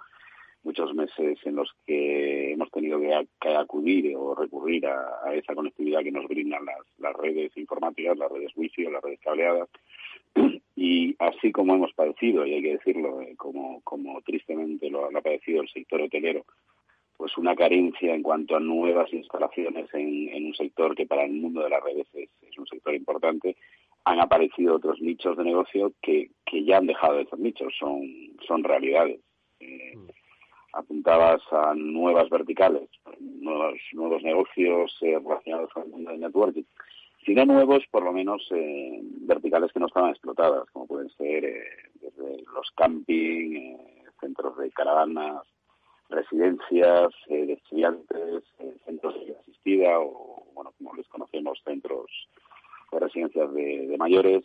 muchos 0.62 0.94
meses 0.94 1.38
en 1.44 1.56
los 1.56 1.70
que 1.86 2.52
hemos 2.52 2.70
tenido 2.70 3.00
que, 3.00 3.48
acudir 3.54 4.14
o 4.16 4.34
recurrir 4.34 4.86
a, 4.86 5.34
esa 5.34 5.54
conectividad 5.54 6.02
que 6.02 6.12
nos 6.12 6.26
brindan 6.28 6.64
las, 6.98 7.16
redes 7.16 7.56
informáticas, 7.56 8.16
las 8.18 8.30
redes 8.30 8.52
wifi 8.56 8.86
o 8.86 8.90
las 8.90 9.02
redes 9.02 9.20
cableadas. 9.20 9.68
Y 10.76 11.14
así 11.18 11.52
como 11.52 11.74
hemos 11.74 11.92
padecido, 11.92 12.46
y 12.46 12.54
hay 12.54 12.62
que 12.62 12.72
decirlo, 12.78 13.20
eh, 13.20 13.34
como, 13.36 13.82
como 13.82 14.22
tristemente 14.22 14.88
lo, 14.88 15.04
ha 15.04 15.20
padecido 15.20 15.60
el 15.60 15.68
sector 15.68 16.00
hotelero, 16.00 16.46
pues 17.18 17.36
una 17.36 17.54
carencia 17.54 18.14
en 18.14 18.22
cuanto 18.22 18.56
a 18.56 18.60
nuevas 18.60 19.12
instalaciones 19.12 19.92
en, 19.92 20.46
un 20.46 20.54
sector 20.54 20.94
que 20.94 21.04
para 21.04 21.24
el 21.24 21.32
mundo 21.32 21.62
de 21.62 21.68
las 21.68 21.82
redes 21.82 22.06
es, 22.14 22.30
un 22.56 22.66
sector 22.66 22.94
importante, 22.94 23.56
han 24.06 24.20
aparecido 24.20 24.76
otros 24.76 25.02
nichos 25.02 25.36
de 25.36 25.44
negocio 25.44 25.92
que, 26.00 26.30
que 26.46 26.64
ya 26.64 26.78
han 26.78 26.86
dejado 26.86 27.18
de 27.18 27.26
ser 27.26 27.38
nichos, 27.40 27.74
son, 27.78 28.08
son 28.48 28.64
realidades. 28.64 29.20
Eh, 29.60 29.98
apuntabas 30.72 31.42
a 31.50 31.74
nuevas 31.74 32.28
verticales, 32.30 32.88
nuevos, 33.18 33.78
nuevos 33.92 34.22
negocios 34.22 34.96
eh, 35.00 35.18
relacionados 35.18 35.72
con 35.72 35.84
el 35.84 35.90
mundo 35.90 36.10
del 36.10 36.20
networking. 36.20 36.64
Si 37.24 37.34
no 37.34 37.44
nuevos, 37.44 37.84
por 37.90 38.02
lo 38.02 38.12
menos 38.12 38.46
eh, 38.50 39.00
verticales 39.22 39.72
que 39.72 39.80
no 39.80 39.86
estaban 39.86 40.10
explotadas, 40.10 40.68
como 40.72 40.86
pueden 40.86 41.10
ser 41.10 41.44
eh, 41.44 41.64
desde 42.00 42.42
los 42.54 42.70
camping, 42.76 43.76
centros 44.20 44.56
de 44.58 44.70
caravanas, 44.70 45.42
residencias 46.08 47.08
de 47.28 47.52
estudiantes, 47.52 48.42
centros 48.84 49.14
de 49.26 49.36
asistida 49.38 50.00
o, 50.00 50.44
bueno, 50.54 50.72
como 50.76 50.94
les 50.94 51.06
conocemos, 51.08 51.60
centros 51.64 52.10
de 52.90 52.98
residencias 52.98 53.52
de 53.54 53.96
mayores, 53.96 54.44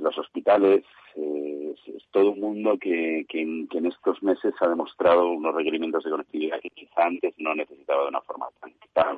los 0.00 0.18
hospitales, 0.18 0.84
eh, 1.16 1.74
todo 2.10 2.32
un 2.32 2.40
mundo 2.40 2.78
que, 2.78 3.24
en, 3.28 3.86
estos 3.86 4.22
meses 4.22 4.54
ha 4.60 4.68
demostrado 4.68 5.30
unos 5.30 5.54
requerimientos 5.54 6.04
de 6.04 6.10
conectividad 6.10 6.60
que 6.60 6.70
quizá 6.70 7.06
antes 7.06 7.34
no 7.38 7.54
necesitaba 7.54 8.02
de 8.02 8.08
una 8.08 8.20
forma 8.22 8.46
tan, 8.60 8.72
tan 8.92 9.16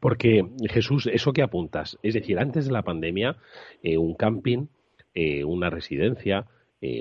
Porque, 0.00 0.44
Jesús, 0.70 1.06
eso 1.06 1.32
que 1.32 1.42
apuntas, 1.42 1.98
es 2.02 2.14
decir, 2.14 2.38
antes 2.38 2.66
de 2.66 2.72
la 2.72 2.82
pandemia, 2.82 3.36
eh, 3.82 3.98
un 3.98 4.14
camping, 4.14 4.66
eh, 5.14 5.44
una 5.44 5.70
residencia, 5.70 6.46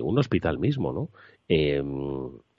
un 0.03 0.19
hospital 0.19 0.59
mismo, 0.59 0.93
¿no? 0.93 1.09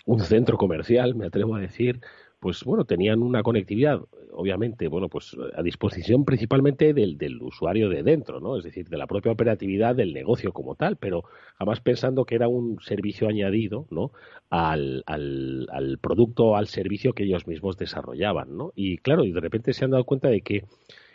un 0.06 0.18
centro 0.18 0.58
comercial, 0.58 1.14
me 1.14 1.26
atrevo 1.26 1.54
a 1.54 1.61
decir, 1.61 2.00
pues 2.42 2.64
bueno, 2.64 2.84
tenían 2.84 3.22
una 3.22 3.44
conectividad, 3.44 4.00
obviamente, 4.32 4.88
bueno, 4.88 5.08
pues 5.08 5.37
a 5.56 5.62
disposición 5.62 6.25
principalmente 6.25 6.92
del, 6.92 7.16
del, 7.16 7.40
usuario 7.40 7.88
de 7.88 8.02
dentro, 8.02 8.40
¿no? 8.40 8.56
Es 8.58 8.64
decir, 8.64 8.88
de 8.88 8.96
la 8.96 9.06
propia 9.06 9.30
operatividad 9.30 9.94
del 9.94 10.12
negocio 10.12 10.52
como 10.52 10.75
tal, 10.75 10.96
pero 10.96 11.22
además 11.56 11.80
pensando 11.80 12.25
que 12.25 12.34
era 12.34 12.49
un 12.49 12.80
servicio 12.80 13.28
añadido, 13.28 13.87
¿no? 13.92 14.11
Al, 14.50 15.04
al, 15.06 15.68
al 15.70 15.99
producto, 15.99 16.56
al 16.56 16.66
servicio 16.66 17.12
que 17.12 17.22
ellos 17.22 17.46
mismos 17.46 17.76
desarrollaban, 17.76 18.56
¿no? 18.56 18.72
Y 18.75 18.99
claro, 18.99 19.25
y 19.25 19.30
de 19.30 19.40
repente 19.40 19.72
se 19.72 19.84
han 19.84 19.92
dado 19.92 20.02
cuenta 20.02 20.26
de 20.26 20.40
que 20.40 20.64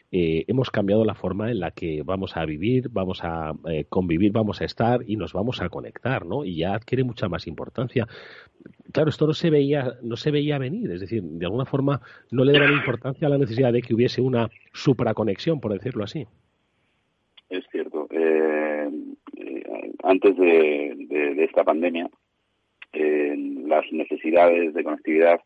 eh, 0.10 0.46
hemos 0.48 0.72
cambiado 0.72 1.04
la 1.04 1.16
forma 1.16 1.52
en 1.52 1.60
la 1.60 1.72
que 1.72 2.02
vamos 2.04 2.38
a 2.38 2.46
vivir, 2.46 2.88
vamos 2.90 3.20
a 3.24 3.52
eh, 3.70 3.86
convivir, 3.90 4.32
vamos 4.32 4.62
a 4.62 4.66
estar 4.66 5.02
y 5.06 5.18
nos 5.18 5.34
vamos 5.34 5.62
a 5.62 5.68
conectar, 5.68 6.26
¿no? 6.26 6.46
Y 6.46 6.56
ya 6.56 6.74
adquiere 6.74 7.04
mucha 7.04 7.28
más 7.28 7.46
importancia. 7.48 8.08
Claro, 8.94 9.10
esto 9.10 9.28
no 9.28 9.34
se 9.34 9.50
veía, 9.50 9.94
no 10.02 10.16
se 10.16 10.32
veía 10.32 10.58
venir, 10.58 10.92
es 10.92 11.02
decir, 11.02 11.22
de 11.22 11.46
alguna 11.46 11.66
forma 11.66 12.02
no 12.32 12.44
le 12.44 12.54
daban 12.54 12.74
importancia 12.74 13.28
a 13.28 13.30
la 13.30 13.38
necesidad 13.38 13.74
de 13.74 13.82
que 13.82 13.94
hubiese 13.94 14.22
una 14.22 14.50
supraconexión, 14.74 15.60
por 15.60 15.74
decirlo 15.74 16.04
así. 16.04 16.26
Es 17.50 17.66
cierto. 17.72 18.08
Eh, 18.12 18.90
antes 20.04 20.38
de, 20.38 21.44
esta 21.44 21.64
pandemia, 21.64 22.10
las 22.94 23.92
necesidades 23.92 24.74
de 24.74 24.84
conectividad 24.84 25.40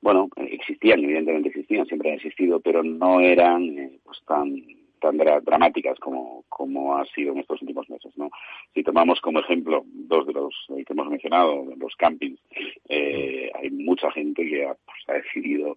bueno, 0.00 0.28
existían, 0.36 1.02
evidentemente 1.02 1.48
existían, 1.48 1.86
siempre 1.86 2.10
han 2.10 2.16
existido, 2.16 2.60
pero 2.60 2.82
no 2.82 3.20
eran 3.20 3.78
eh, 3.78 3.98
pues 4.04 4.18
tan 4.26 4.54
tan 4.98 5.16
dramáticas 5.16 5.98
como, 5.98 6.44
como 6.48 6.96
ha 6.96 7.04
sido 7.06 7.32
en 7.32 7.38
estos 7.38 7.60
últimos 7.62 7.88
meses. 7.88 8.12
¿no? 8.16 8.30
Si 8.74 8.82
tomamos 8.82 9.20
como 9.20 9.40
ejemplo 9.40 9.84
dos 9.86 10.26
de 10.26 10.32
los 10.32 10.54
eh, 10.70 10.84
que 10.84 10.92
hemos 10.92 11.08
mencionado, 11.08 11.64
los 11.76 11.96
campings, 11.96 12.40
eh, 12.88 13.50
hay 13.54 13.70
mucha 13.70 14.10
gente 14.12 14.46
que 14.46 14.66
ha, 14.66 14.74
pues, 14.74 14.98
ha 15.08 15.12
decidido 15.14 15.76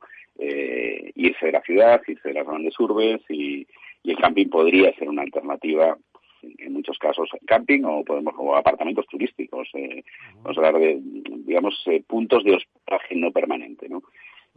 irse 1.15 1.45
de 1.45 1.51
la 1.51 1.61
ciudad, 1.61 2.01
irse 2.07 2.29
de 2.29 2.33
las 2.33 2.47
grandes 2.47 2.79
urbes 2.79 3.21
y, 3.29 3.67
y 4.03 4.11
el 4.11 4.17
camping 4.17 4.47
podría 4.47 4.93
ser 4.95 5.07
una 5.09 5.21
alternativa 5.21 5.97
en 6.41 6.73
muchos 6.73 6.97
casos 6.97 7.29
camping 7.45 7.83
o 7.83 8.03
podemos 8.03 8.33
o 8.37 8.55
apartamentos 8.55 9.05
turísticos 9.07 9.69
eh, 9.73 10.03
vamos 10.41 10.57
a 10.57 10.61
hablar 10.61 10.81
de 10.81 10.99
digamos 11.45 11.81
eh, 11.85 12.03
puntos 12.07 12.43
de 12.43 12.55
hospedaje 12.55 13.15
no 13.15 13.31
permanente 13.31 13.87
no 13.89 14.01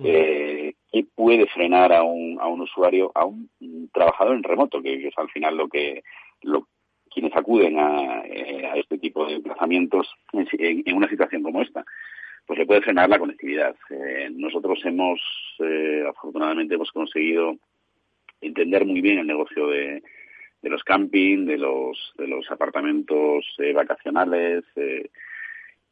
eh, 0.03 0.75
¿Qué 0.91 1.07
puede 1.15 1.47
frenar 1.47 1.93
a 1.93 2.03
un, 2.03 2.39
a 2.41 2.47
un 2.47 2.63
usuario, 2.63 3.13
a 3.15 3.25
un, 3.25 3.49
trabajador 3.93 4.37
en 4.37 4.43
remoto, 4.43 4.83
que, 4.83 5.09
es 5.09 5.15
al 5.17 5.29
final 5.31 5.57
lo 5.57 5.69
que 5.69 6.03
lo, 6.43 6.69
quienes 7.13 7.35
acuden 7.37 7.79
a, 7.79 8.23
eh, 8.25 8.67
a 8.67 8.77
este 8.77 8.99
tipo 8.99 9.27
de 9.27 9.35
emplazamientos 9.35 10.09
en, 10.33 10.47
en, 10.87 10.97
una 10.97 11.09
situación 11.09 11.43
como 11.43 11.63
esta? 11.63 11.85
Pues 12.47 12.59
le 12.59 12.67
puede 12.67 12.83
frenar 12.83 13.09
la 13.09 13.19
conectividad. 13.19 13.75
Eh, 13.91 14.29
nosotros 14.33 14.79
hemos, 14.85 15.21
eh, 15.61 16.05
afortunadamente, 16.09 16.75
hemos 16.75 16.91
conseguido 16.93 17.57
entender 18.41 18.85
muy 18.85 19.01
bien 19.01 19.19
el 19.19 19.27
negocio 19.27 19.69
de, 19.69 20.03
de 20.65 20.71
los 20.71 20.83
camping, 20.83 21.45
de 21.45 21.59
los, 21.59 22.15
de 22.17 22.27
los 22.27 22.51
apartamentos 22.51 23.45
eh, 23.59 23.75
vacacionales 23.75 24.65
eh, 24.77 25.11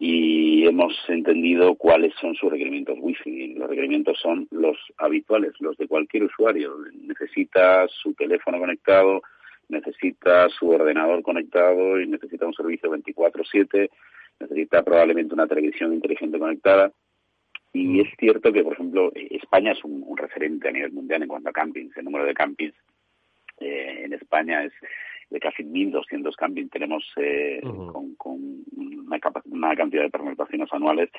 y 0.04 0.66
hemos 0.66 0.92
entendido 1.06 1.76
cuáles 1.76 2.12
son 2.20 2.34
sus 2.34 2.50
requerimientos 2.50 2.98
wifi. 3.00 3.54
Los 3.54 3.70
requerimientos 3.70 4.18
son 4.20 4.48
los 4.50 4.76
habituales, 4.98 5.52
los 5.60 5.76
de 5.76 5.86
cualquier 5.86 6.24
usuario. 6.24 6.74
Necesita 6.92 7.86
su 7.86 8.12
teléfono 8.14 8.58
conectado, 8.58 9.22
necesita 9.68 10.48
su 10.48 10.70
ordenador 10.70 11.22
conectado 11.22 12.00
y 12.00 12.08
necesita 12.08 12.46
un 12.46 12.52
servicio 12.52 12.90
24/7, 12.90 13.90
necesita 14.40 14.82
probablemente 14.82 15.34
una 15.34 15.46
televisión 15.46 15.92
inteligente 15.92 16.36
conectada. 16.36 16.90
Y 17.72 17.86
mm. 17.86 18.00
es 18.00 18.08
cierto 18.18 18.52
que, 18.52 18.64
por 18.64 18.72
ejemplo, 18.72 19.12
España 19.14 19.70
es 19.70 19.84
un, 19.84 20.02
un, 20.04 20.16
referente 20.16 20.68
a 20.68 20.72
nivel 20.72 20.90
mundial 20.90 21.22
en 21.22 21.28
cuanto 21.28 21.50
a 21.50 21.52
campings. 21.52 21.96
El 21.96 22.06
número 22.06 22.24
de 22.24 22.34
campings 22.34 22.74
eh, 23.60 24.02
en 24.02 24.14
España 24.14 24.64
es 24.64 24.72
de 25.30 25.40
casi 25.40 25.62
1.200 25.62 26.34
camping. 26.36 26.68
Tenemos 26.68 27.04
eh, 27.16 27.60
con, 27.62 28.14
con 28.16 28.64
una, 28.76 29.20
una, 29.44 29.76
cantidad 29.76 30.02
de 30.02 30.10
pernoctaciones 30.10 30.72
anuales 30.72 31.10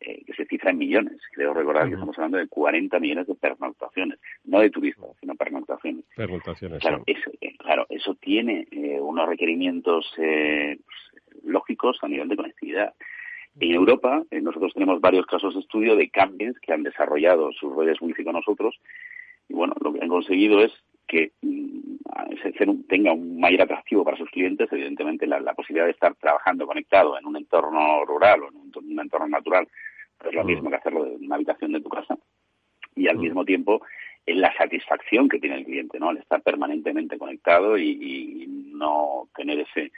eh, 0.00 0.22
que 0.26 0.32
se 0.34 0.46
cifra 0.46 0.70
en 0.70 0.78
millones. 0.78 1.18
Creo 1.32 1.54
recordar 1.54 1.88
que 1.88 1.94
estamos 1.94 2.16
hablando 2.18 2.38
de 2.38 2.48
40 2.48 2.98
millones 3.00 3.26
de 3.26 3.34
pernoctaciones, 3.34 4.18
no 4.44 4.60
de 4.60 4.70
turistas, 4.70 5.10
sino 5.20 5.34
pernoctaciones. 5.34 6.04
Pernoctaciones, 6.16 6.80
claro. 6.80 7.02
Eso, 7.06 7.30
claro, 7.58 7.86
eso 7.88 8.14
tiene 8.16 8.66
unos 9.00 9.28
requerimientos 9.28 10.14
lógicos 11.44 11.98
a 12.02 12.08
nivel 12.08 12.28
de 12.28 12.36
conectividad. 12.36 12.94
En 13.60 13.74
Europa, 13.74 14.22
nosotros 14.30 14.72
tenemos 14.72 15.00
varios 15.00 15.26
casos 15.26 15.54
de 15.54 15.60
estudio 15.60 15.94
de 15.94 16.08
campings 16.08 16.58
que 16.60 16.72
han 16.72 16.82
desarrollado 16.82 17.52
sus 17.52 17.76
redes 17.76 18.00
wifi 18.00 18.24
con 18.24 18.32
nosotros 18.32 18.80
y 19.48 19.54
bueno, 19.54 19.74
lo 19.80 19.92
que 19.92 20.00
han 20.00 20.08
conseguido 20.08 20.60
es 20.60 20.72
que 21.12 21.32
mm, 21.42 22.86
tenga 22.88 23.12
un 23.12 23.38
mayor 23.38 23.62
atractivo 23.62 24.02
para 24.02 24.16
sus 24.16 24.30
clientes, 24.30 24.66
evidentemente 24.72 25.26
la, 25.26 25.52
posibilidad 25.52 25.84
de 25.84 25.92
estar 25.92 26.14
trabajando 26.14 26.66
conectado 26.66 27.18
en 27.18 27.26
un 27.26 27.36
entorno 27.36 28.04
rural 28.06 28.44
o 28.44 28.48
en 28.48 28.56
un, 28.56 29.00
entorno 29.00 29.28
natural 29.28 29.68
es 30.24 30.34
lo 30.34 30.44
mismo 30.44 30.70
que 30.70 30.76
hacerlo 30.76 31.04
en 31.04 31.26
una 31.26 31.34
habitación 31.34 31.72
de 31.72 31.80
tu 31.80 31.88
casa 31.90 32.16
y 32.94 33.08
al 33.08 33.18
mismo 33.18 33.44
tiempo 33.44 33.82
en 34.24 34.40
la 34.40 34.54
satisfacción 34.56 35.28
que 35.28 35.38
tiene 35.38 35.56
el 35.56 35.64
cliente, 35.64 35.98
¿no? 35.98 36.10
Al 36.10 36.18
estar 36.18 36.40
permanentemente 36.42 37.18
conectado 37.18 37.76
y, 37.76 38.48
no 38.72 39.28
tener 39.36 39.60
ese 39.60 39.92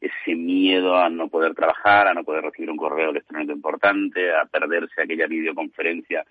ese 0.00 0.36
miedo 0.36 0.96
a 0.96 1.10
no 1.10 1.28
poder 1.28 1.54
trabajar, 1.54 2.06
a 2.06 2.14
no 2.14 2.22
poder 2.22 2.44
recibir 2.44 2.70
un 2.70 2.76
correo 2.76 3.10
electrónico 3.10 3.52
importante, 3.52 4.32
a 4.32 4.44
perderse 4.44 5.02
aquella 5.02 5.26
videoconferencia 5.26 6.24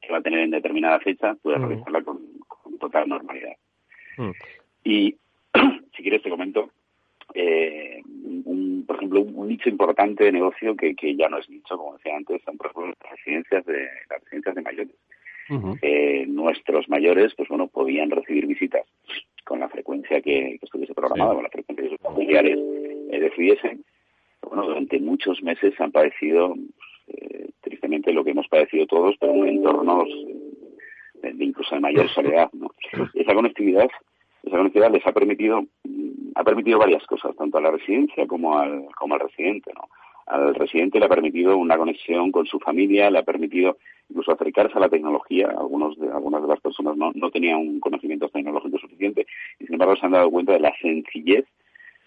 que 0.00 0.10
va 0.10 0.18
a 0.18 0.22
tener 0.22 0.40
en 0.40 0.50
determinada 0.50 0.98
fecha, 0.98 1.36
puede 1.40 1.58
realizarla 1.58 2.02
con 2.02 2.20
total 2.80 3.08
normalidad. 3.08 3.52
Mm. 4.16 4.30
Y 4.84 5.16
si 5.96 6.02
quieres 6.02 6.22
te 6.22 6.30
comento, 6.30 6.70
eh, 7.34 8.02
un, 8.44 8.84
por 8.86 8.96
ejemplo, 8.96 9.20
un, 9.22 9.48
nicho 9.48 9.68
importante 9.68 10.24
de 10.24 10.32
negocio 10.32 10.76
que, 10.76 10.94
que 10.94 11.16
ya 11.16 11.28
no 11.28 11.38
es 11.38 11.48
nicho, 11.48 11.76
como 11.76 11.96
decía 11.96 12.16
antes, 12.16 12.42
son 12.44 12.56
por 12.56 12.66
ejemplo 12.66 12.94
las 13.00 13.10
residencias 13.10 13.64
de, 13.64 13.88
las 14.10 14.20
residencias 14.22 14.54
de 14.54 14.62
mayores. 14.62 14.96
eh, 15.82 16.24
nuestros 16.28 16.88
mayores, 16.88 17.34
pues 17.34 17.48
bueno, 17.48 17.66
podían 17.66 18.10
recibir 18.10 18.46
visitas 18.46 18.86
con 19.44 19.60
la 19.60 19.68
frecuencia 19.68 20.20
que, 20.20 20.56
que 20.58 20.66
estuviese 20.66 20.94
programada, 20.94 21.34
con 21.34 21.42
la 21.42 21.50
frecuencia 21.50 21.84
que 21.84 21.96
sus 21.96 22.00
familiares 22.00 22.58
eh, 23.10 23.20
decidiesen. 23.20 23.84
Bueno, 24.40 24.66
durante 24.66 24.98
muchos 24.98 25.42
meses 25.42 25.74
han 25.80 25.92
padecido, 25.92 26.54
eh, 27.08 27.50
tristemente, 27.60 28.12
lo 28.12 28.24
que 28.24 28.30
hemos 28.30 28.48
padecido 28.48 28.86
todos, 28.86 29.16
pero 29.20 29.34
en 29.34 29.48
entornos 29.48 30.08
de, 31.22 31.44
incluso 31.44 31.74
de 31.74 31.80
mayor 31.80 32.08
soledad. 32.10 32.50
¿no? 32.52 32.70
Esa 33.14 33.34
conectividad, 33.34 33.88
esa 34.42 34.56
conectividad 34.56 34.92
les 34.92 35.06
ha 35.06 35.12
permitido, 35.12 35.62
mm, 35.84 36.32
ha 36.34 36.44
permitido 36.44 36.78
varias 36.78 37.04
cosas, 37.06 37.36
tanto 37.36 37.58
a 37.58 37.60
la 37.60 37.70
residencia 37.70 38.26
como 38.26 38.58
al, 38.58 38.86
como 38.98 39.14
al 39.14 39.20
residente, 39.20 39.72
¿no? 39.74 39.88
Al 40.26 40.54
residente 40.54 40.98
le 40.98 41.06
ha 41.06 41.08
permitido 41.08 41.56
una 41.56 41.76
conexión 41.76 42.30
con 42.30 42.46
su 42.46 42.60
familia, 42.60 43.10
le 43.10 43.18
ha 43.18 43.24
permitido 43.24 43.76
incluso 44.08 44.32
acercarse 44.32 44.76
a 44.76 44.80
la 44.80 44.88
tecnología. 44.88 45.48
Algunos 45.48 45.98
de, 45.98 46.08
algunas 46.10 46.42
de 46.42 46.48
las 46.48 46.60
personas 46.60 46.96
no, 46.96 47.10
no 47.14 47.30
tenían 47.30 47.58
un 47.58 47.80
conocimiento 47.80 48.28
tecnológico 48.28 48.78
suficiente 48.78 49.26
y 49.58 49.66
sin 49.66 49.74
embargo 49.74 49.96
se 49.96 50.06
han 50.06 50.12
dado 50.12 50.30
cuenta 50.30 50.52
de 50.52 50.60
la 50.60 50.72
sencillez 50.80 51.44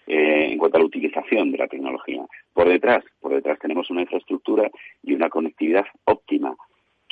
eh, 0.06 0.48
en 0.52 0.58
cuanto 0.58 0.76
a 0.76 0.80
la 0.80 0.86
utilización 0.86 1.50
de 1.52 1.58
la 1.58 1.68
tecnología. 1.68 2.24
Por 2.54 2.68
detrás, 2.68 3.04
por 3.20 3.34
detrás 3.34 3.58
tenemos 3.58 3.90
una 3.90 4.02
infraestructura 4.02 4.70
y 5.02 5.14
una 5.14 5.28
conectividad 5.28 5.84
óptima 6.04 6.56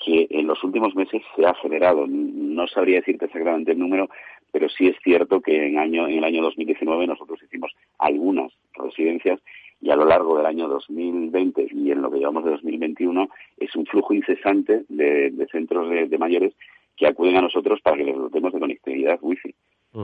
que 0.04 0.26
en 0.30 0.46
los 0.46 0.62
últimos 0.62 0.94
meses 0.94 1.23
se 1.34 1.46
ha 1.46 1.50
acelerado. 1.50 2.06
No 2.06 2.66
sabría 2.66 2.96
decirte 2.96 3.26
exactamente 3.26 3.73
el 3.73 3.78
número, 3.78 4.08
pero 4.52 4.68
sí 4.68 4.87
es 4.87 4.96
cierto 5.02 5.40
que 5.40 5.66
en, 5.66 5.78
año, 5.78 6.06
en 6.06 6.18
el 6.18 6.25
año 6.25 6.42
2019 6.42 7.06
nosotros 7.06 7.42
hicimos 7.42 7.73
algunas 7.99 8.52
residencias 8.75 9.40
y 9.80 9.90
a 9.90 9.96
lo 9.96 10.04
largo 10.04 10.37
del 10.37 10.46
año 10.46 10.68
2020 10.68 11.68
y 11.70 11.90
en 11.90 12.02
lo 12.02 12.11
que 12.11 12.18
llevamos 12.18 12.44
de 12.44 12.52
2021 12.52 13.28
es 13.58 13.75
un 13.75 13.87
flujo 13.87 14.14
incesante 14.14 14.84
de, 14.88 15.46
centros 15.50 15.90
de, 15.90 16.18
mayores 16.18 16.54
que 16.96 17.06
acuden 17.06 17.37
a 17.37 17.42
nosotros 17.42 17.80
para 17.82 17.96
que 17.96 18.04
les 18.04 18.16
dotemos 18.16 18.52
de 18.52 18.61
conectividad 18.61 19.18
wifi, 19.20 19.54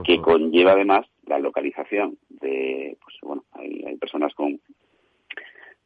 que 0.03 0.21
conlleva 0.21 0.73
además 0.73 1.07
la 1.25 1.39
localización 1.39 2.17
de, 2.29 2.97
pues 3.01 3.15
bueno, 3.21 3.43
hay, 3.53 3.83
hay 3.87 3.97
personas 3.97 4.33
con 4.33 4.59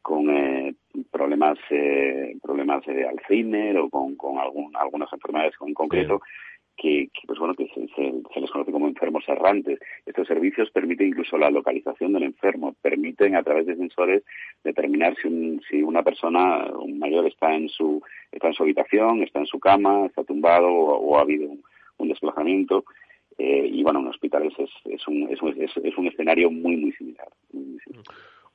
con 0.06 0.30
eh, 0.30 0.72
problemas 1.10 1.58
eh, 1.68 2.36
problemas 2.40 2.86
de 2.86 3.08
Alzheimer 3.08 3.76
o 3.78 3.90
con, 3.90 4.14
con 4.14 4.38
algún, 4.38 4.70
algunas 4.76 5.12
enfermedades 5.12 5.54
en 5.66 5.74
concreto 5.74 6.20
que, 6.76 7.10
pues 7.26 7.40
bueno 7.40 7.54
que 7.54 7.66
se, 7.66 8.40
les 8.40 8.50
conoce 8.52 8.70
como 8.70 8.86
enfermos 8.86 9.24
errantes. 9.26 9.80
Estos 10.04 10.28
servicios 10.28 10.70
permiten 10.70 11.08
incluso 11.08 11.36
la 11.36 11.50
localización 11.50 12.12
del 12.12 12.22
enfermo, 12.22 12.76
permiten 12.80 13.34
a 13.34 13.42
través 13.42 13.66
de 13.66 13.74
sensores 13.74 14.22
determinar 14.62 15.16
si, 15.20 15.58
si 15.68 15.82
una 15.82 16.04
persona, 16.04 16.66
un 16.78 17.00
mayor 17.00 17.26
está 17.26 17.52
en 17.52 17.68
su 17.68 18.00
está 18.30 18.46
en 18.46 18.54
su 18.54 18.62
habitación, 18.62 19.24
está 19.24 19.40
en 19.40 19.46
su 19.46 19.58
cama, 19.58 20.06
está 20.06 20.22
tumbado 20.22 20.68
o, 20.68 21.18
ha 21.18 21.22
habido 21.22 21.50
un, 21.98 22.08
desplazamiento. 22.08 22.84
Eh, 23.38 23.68
y 23.72 23.82
bueno, 23.82 23.98
en 23.98 24.06
hospitales 24.06 24.52
es, 24.56 24.70
es, 24.84 25.08
un, 25.08 25.28
es, 25.30 25.76
es, 25.82 25.98
un 25.98 26.06
escenario 26.06 26.48
muy, 26.48 26.76
muy 26.76 26.92
similar. 26.92 27.26
Muy 27.52 27.80
similar. 27.80 28.04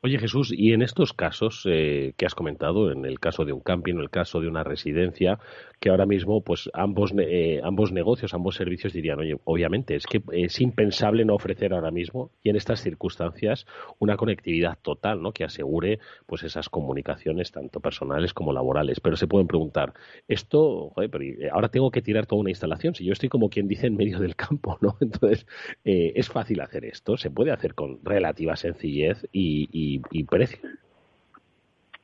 Oye 0.04 0.18
Jesús, 0.18 0.52
y 0.52 0.74
en 0.74 0.82
estos 0.82 1.14
casos 1.14 1.64
eh, 1.70 2.14
que 2.18 2.26
has 2.26 2.34
comentado, 2.34 2.92
en 2.92 3.06
el 3.06 3.20
caso 3.20 3.46
de 3.46 3.54
un 3.54 3.60
camping, 3.60 3.94
en 3.94 4.00
el 4.00 4.10
caso 4.10 4.42
de 4.42 4.48
una 4.48 4.64
residencia, 4.64 5.38
que 5.80 5.92
ahora 5.92 6.08
mismo, 6.08 6.42
pues 6.42 6.72
ambos 6.74 7.14
eh, 7.20 7.62
ambos 7.64 7.92
negocios, 7.92 8.34
ambos 8.34 8.56
servicios 8.56 8.94
dirían, 8.94 9.20
oye, 9.20 9.38
obviamente 9.44 9.96
es 9.96 10.08
que 10.08 10.24
es 10.32 10.60
impensable 10.60 11.24
no 11.24 11.36
ofrecer 11.36 11.74
ahora 11.74 11.92
mismo 11.92 12.32
y 12.42 12.50
en 12.50 12.56
estas 12.56 12.82
circunstancias 12.82 13.68
una 14.00 14.18
conectividad 14.18 14.80
total, 14.82 15.22
¿no? 15.22 15.34
Que 15.34 15.44
asegure, 15.44 16.00
pues 16.26 16.42
esas 16.42 16.68
comunicaciones 16.70 17.52
tanto 17.52 17.80
personales 17.80 18.34
como 18.34 18.54
laborales. 18.54 19.00
Pero 19.02 19.16
se 19.16 19.28
pueden 19.28 19.48
preguntar, 19.48 19.94
esto, 20.28 20.94
pero 20.96 21.24
eh, 21.24 21.50
ahora 21.52 21.70
tengo 21.70 21.92
que 21.92 22.02
tirar 22.02 22.26
toda 22.26 22.42
una 22.42 22.50
instalación. 22.50 22.96
Si 22.96 23.06
yo 23.06 23.14
estoy 23.14 23.30
como 23.30 23.52
quien 23.52 23.68
dice 23.68 23.86
en 23.86 23.98
medio 23.98 24.20
del 24.20 24.36
campo, 24.36 24.80
¿no? 24.82 24.98
Entonces 25.02 25.46
es 25.84 26.28
fácil 26.28 26.62
hacer 26.62 26.86
esto, 26.86 27.18
se 27.18 27.30
puede 27.30 27.52
hacer 27.52 27.76
con 27.76 28.04
relativa 28.04 28.56
sencillez 28.56 29.28
y 29.32 29.91
y, 29.91 29.91
precio? 30.28 30.60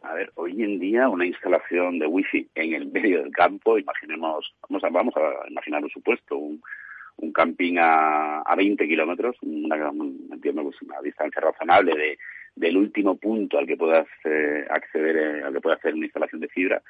A 0.01 0.13
ver, 0.13 0.31
hoy 0.35 0.63
en 0.63 0.79
día 0.79 1.09
una 1.09 1.25
instalación 1.25 1.99
de 1.99 2.07
wifi 2.07 2.47
en 2.55 2.73
el 2.73 2.87
medio 2.87 3.23
del 3.23 3.31
campo, 3.31 3.77
imaginemos, 3.77 4.53
vamos 4.69 4.83
a, 4.83 4.89
vamos 4.89 5.13
a 5.17 5.49
imaginar 5.49 5.83
un 5.83 5.89
supuesto, 5.89 6.37
un, 6.37 6.61
un 7.17 7.33
camping 7.33 7.77
a, 7.77 8.41
a 8.41 8.55
20 8.55 8.87
kilómetros, 8.87 9.35
una, 9.41 9.91
una 9.91 11.01
distancia 11.03 11.41
razonable 11.41 11.95
de, 11.95 12.17
del 12.55 12.77
último 12.77 13.17
punto 13.17 13.57
al 13.57 13.67
que 13.67 13.77
puedas 13.77 14.07
eh, 14.23 14.65
acceder, 14.69 15.17
eh, 15.17 15.43
al 15.43 15.53
que 15.53 15.61
puedas 15.61 15.79
hacer 15.79 15.93
una 15.93 16.05
instalación 16.05 16.41
de 16.41 16.47
fibra, 16.49 16.81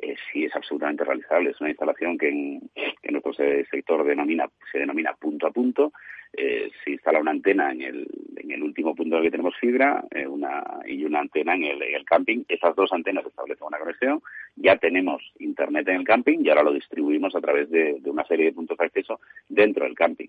eh, 0.00 0.14
sí 0.32 0.44
es 0.44 0.54
absolutamente 0.54 1.04
realizable. 1.04 1.50
Es 1.50 1.60
una 1.60 1.70
instalación 1.70 2.16
que 2.16 2.28
en, 2.28 2.70
que 3.02 3.10
nuestro 3.10 3.32
sector 3.32 4.04
denomina, 4.04 4.48
se 4.70 4.78
denomina 4.78 5.14
punto 5.14 5.46
a 5.46 5.50
punto. 5.50 5.92
Eh, 6.32 6.70
se 6.84 6.90
instala 6.90 7.20
una 7.20 7.30
antena 7.30 7.72
en 7.72 7.80
el, 7.80 8.06
en 8.36 8.50
el 8.50 8.62
último 8.62 8.94
punto 8.94 9.16
en 9.16 9.22
el 9.22 9.26
que 9.26 9.30
tenemos 9.30 9.56
fibra 9.56 10.04
eh, 10.10 10.26
una, 10.26 10.62
y 10.86 11.02
una 11.04 11.20
antena 11.20 11.54
en 11.54 11.64
el, 11.64 11.82
en 11.82 11.94
el 11.94 12.04
camping. 12.04 12.44
Esas 12.48 12.76
dos 12.76 12.92
antenas 12.92 13.26
establecen 13.26 13.66
una 13.66 13.78
conexión. 13.78 14.20
Ya 14.56 14.76
tenemos 14.76 15.22
internet 15.38 15.88
en 15.88 15.96
el 15.96 16.04
camping 16.04 16.40
y 16.40 16.48
ahora 16.50 16.64
lo 16.64 16.72
distribuimos 16.72 17.34
a 17.34 17.40
través 17.40 17.70
de, 17.70 17.96
de 18.00 18.10
una 18.10 18.24
serie 18.26 18.46
de 18.46 18.52
puntos 18.52 18.76
de 18.76 18.84
acceso 18.84 19.20
dentro 19.48 19.84
del 19.84 19.94
camping. 19.94 20.28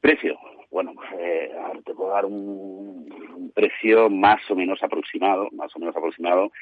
Precio. 0.00 0.38
Bueno, 0.70 0.94
eh, 1.18 1.50
te 1.84 1.94
puedo 1.94 2.10
dar 2.10 2.24
un, 2.24 3.12
un, 3.34 3.50
precio 3.52 4.08
más 4.08 4.48
o 4.50 4.54
menos 4.54 4.82
aproximado, 4.82 5.48
más 5.52 5.74
o 5.74 5.78
menos 5.80 5.96
aproximado 5.96 6.52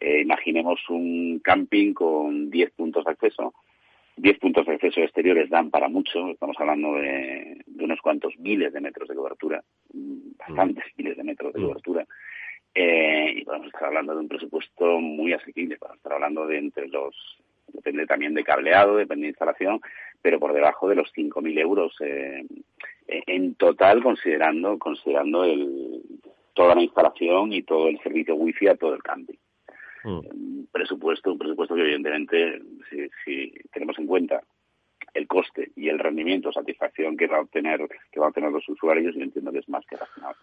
eh, 0.00 0.20
imaginemos 0.20 0.80
un 0.88 1.40
camping 1.42 1.92
con 1.92 2.50
10 2.50 2.70
puntos 2.72 3.04
de 3.04 3.10
acceso. 3.12 3.54
10 4.16 4.38
puntos 4.38 4.66
de 4.66 4.74
acceso 4.74 5.00
exteriores 5.00 5.50
dan 5.50 5.70
para 5.70 5.88
mucho, 5.88 6.30
estamos 6.30 6.56
hablando 6.60 6.94
de, 6.94 7.64
unos 7.80 8.00
cuantos 8.00 8.38
miles 8.38 8.72
de 8.72 8.80
metros 8.80 9.08
de 9.08 9.14
cobertura, 9.16 9.62
bastantes 10.38 10.84
mm. 10.84 11.02
miles 11.02 11.16
de 11.16 11.24
metros 11.24 11.52
de 11.52 11.60
mm. 11.60 11.62
cobertura. 11.64 12.06
Eh, 12.74 13.34
y 13.36 13.44
podemos 13.44 13.68
estar 13.68 13.84
hablando 13.84 14.14
de 14.14 14.20
un 14.20 14.28
presupuesto 14.28 15.00
muy 15.00 15.32
asequible, 15.32 15.76
podemos 15.76 15.98
estar 15.98 16.12
hablando 16.12 16.46
de 16.46 16.58
entre 16.58 16.88
los, 16.88 17.14
depende 17.72 18.06
también 18.06 18.34
de 18.34 18.44
cableado, 18.44 18.96
depende 18.96 19.22
de 19.24 19.30
instalación, 19.30 19.80
pero 20.22 20.40
por 20.40 20.52
debajo 20.52 20.88
de 20.88 20.96
los 20.96 21.12
5.000 21.12 21.58
euros 21.58 21.94
eh, 22.00 22.44
en 23.06 23.54
total, 23.56 24.02
considerando, 24.02 24.78
considerando 24.78 25.44
el, 25.44 26.02
toda 26.54 26.74
la 26.74 26.82
instalación 26.82 27.52
y 27.52 27.62
todo 27.62 27.88
el 27.88 28.00
servicio 28.00 28.34
wifi 28.36 28.68
a 28.68 28.76
todo 28.76 28.94
el 28.94 29.02
camping. 29.02 29.36
Mm. 30.04 30.64
presupuesto, 30.70 31.32
un 31.32 31.38
presupuesto 31.38 31.74
que 31.74 31.82
evidentemente, 31.82 32.60
si, 33.24 33.50
tenemos 33.72 33.98
en 33.98 34.06
cuenta 34.06 34.42
el 35.14 35.26
coste 35.26 35.72
y 35.76 35.88
el 35.88 35.98
rendimiento, 35.98 36.52
satisfacción 36.52 37.16
que 37.16 37.26
va 37.26 37.38
a 37.38 37.42
obtener, 37.42 37.88
que 38.12 38.20
va 38.20 38.26
a 38.26 38.28
obtener 38.28 38.50
los 38.50 38.68
usuarios, 38.68 39.14
yo 39.14 39.22
entiendo 39.22 39.52
que 39.52 39.58
es 39.58 39.68
más 39.68 39.84
que 39.86 39.96
razonable. 39.96 40.40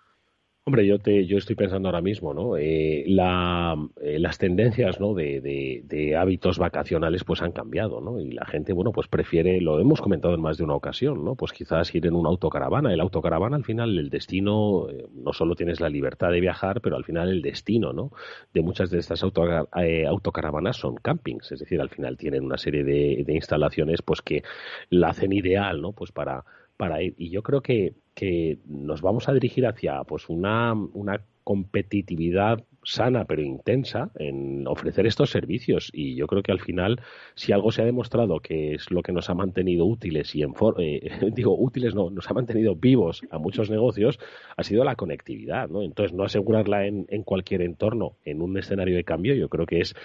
Hombre, 0.63 0.86
yo 0.86 1.00
te, 1.00 1.26
yo 1.26 1.39
estoy 1.39 1.56
pensando 1.56 1.88
ahora 1.89 2.02
mismo, 2.02 2.36
¿no? 2.36 2.56
Eh, 2.56 3.04
la, 3.08 3.76
eh, 4.00 4.19
las 4.19 4.38
tendencias, 4.38 5.00
¿no? 5.00 5.15
De, 5.15 5.41
de, 5.41 6.15
hábitos 6.15 6.60
vacacionales, 6.60 7.24
pues 7.24 7.41
han 7.41 7.52
cambiado, 7.52 8.00
¿no? 8.00 8.19
Y 8.19 8.32
la 8.32 8.45
gente, 8.45 8.71
bueno, 8.71 8.91
pues 8.91 9.08
prefiere, 9.08 9.60
lo 9.60 9.80
hemos 9.80 10.02
comentado 10.02 10.36
en 10.36 10.41
más 10.41 10.60
de 10.60 10.63
una 10.63 10.76
ocasión, 10.76 11.26
¿no? 11.26 11.36
Pues 11.36 11.52
quizás 11.52 11.93
ir 11.95 12.06
en 12.06 12.13
una 12.13 12.30
autocaravana. 12.30 12.93
El 12.93 13.02
autocaravana, 13.02 13.56
al 13.56 13.63
final, 13.65 13.97
el 13.97 14.12
destino, 14.12 14.88
eh, 14.91 15.08
no 15.15 15.34
solo 15.34 15.56
tienes 15.56 15.80
la 15.80 15.89
libertad 15.89 16.30
de 16.30 16.41
viajar, 16.41 16.80
pero 16.82 16.95
al 16.95 17.06
final 17.06 17.30
el 17.30 17.41
destino, 17.41 17.91
¿no? 17.91 18.12
De 18.54 18.62
muchas 18.62 18.91
de 18.91 19.00
estas 19.00 19.24
autocaravanas 19.24 20.78
son 20.78 20.95
campings, 20.97 21.52
es 21.52 21.60
decir, 21.60 21.82
al 21.82 21.89
final 21.89 22.17
tienen 22.17 22.43
una 22.45 22.60
serie 22.60 22.84
de, 22.84 23.24
de 23.26 23.34
instalaciones, 23.34 24.04
pues 24.04 24.21
que 24.21 24.43
la 24.91 25.10
hacen 25.10 25.34
ideal, 25.34 25.82
¿no? 25.82 25.93
Pues 25.93 26.12
para 26.12 26.45
para 26.82 27.04
ir. 27.04 27.13
Y 27.15 27.30
yo 27.30 27.44
creo 27.44 27.62
que, 27.62 27.94
que 28.15 28.58
nos 28.65 29.04
vamos 29.04 29.30
a 29.30 29.34
dirigir 29.34 29.67
hacia 29.67 30.04
pues 30.04 30.30
una, 30.30 30.74
una 30.74 31.22
competitividad 31.44 32.63
sana 32.84 33.26
pero 33.26 33.44
intensa 33.44 34.10
en 34.15 34.65
ofrecer 34.65 35.06
estos 35.06 35.30
servicios. 35.30 35.91
Y 35.94 36.15
yo 36.15 36.26
creo 36.26 36.41
que 36.41 36.52
al 36.52 36.60
final 36.60 37.00
si 37.36 37.52
algo 37.52 37.72
se 37.72 37.84
ha 37.84 37.86
demostrado 37.86 38.39
que 38.39 38.74
es 38.74 38.89
lo 38.89 39.04
que 39.04 39.12
nos 39.12 39.30
ha 39.30 39.36
mantenido 39.36 39.86
útiles 39.86 40.34
y 40.34 40.41
en 40.41 40.56
eh, 40.80 41.20
digo 41.36 41.56
útiles 41.56 41.94
no 41.94 42.10
nos 42.10 42.28
ha 42.32 42.34
mantenido 42.34 42.76
vivos 42.76 43.22
a 43.30 43.38
muchos 43.38 43.70
negocios 43.70 44.20
ha 44.58 44.63
sido 44.63 44.84
la 44.84 44.96
conectividad 44.96 45.70
no 45.70 45.84
entonces 45.84 46.17
no 46.17 46.24
asegurarla 46.24 46.88
en, 46.88 47.06
en 47.10 47.22
cualquier 47.22 47.62
entorno 47.62 48.15
en 48.26 48.41
un 48.41 48.58
escenario 48.58 48.96
de 48.96 49.04
cambio 49.04 49.36
yo 49.36 49.50
creo 49.50 49.67
que 49.67 49.82
es 49.82 49.96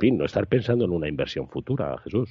fin 0.00 0.18
no 0.18 0.24
estar 0.24 0.48
pensando 0.48 0.84
en 0.84 0.90
una 0.90 1.08
inversión 1.08 1.48
futura 1.48 1.96
Jesús 1.98 2.30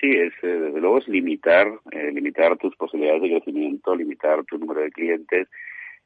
sí, 0.00 0.10
es, 0.10 0.32
eh, 0.42 0.46
desde 0.46 0.80
luego 0.80 0.98
es 0.98 1.08
limitar, 1.08 1.68
eh, 1.92 2.10
limitar 2.12 2.56
tus 2.56 2.74
posibilidades 2.76 3.22
de 3.22 3.30
crecimiento, 3.30 3.94
limitar 3.94 4.44
tu 4.44 4.58
número 4.58 4.80
de 4.80 4.90
clientes. 4.90 5.48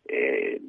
Eh, 0.07 0.61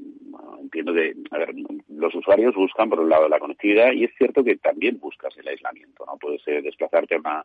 entiendo 0.62 0.94
que 0.94 1.14
a 1.32 1.38
ver, 1.40 1.54
los 1.90 2.16
usuarios 2.16 2.56
buscan 2.56 2.90
por 2.90 3.02
un 3.02 3.10
lado 3.10 3.28
la 3.28 3.40
conectividad 3.40 3.92
y 3.92 4.06
es 4.06 4.12
cierto 4.18 4.44
que 4.44 4.56
también 4.58 5.00
buscas 5.00 5.38
el 5.38 5.48
aislamiento, 5.48 6.06
¿no? 6.06 6.18
Puedes 6.18 6.44
desplazarte 6.46 7.16
a 7.16 7.20
una, 7.20 7.44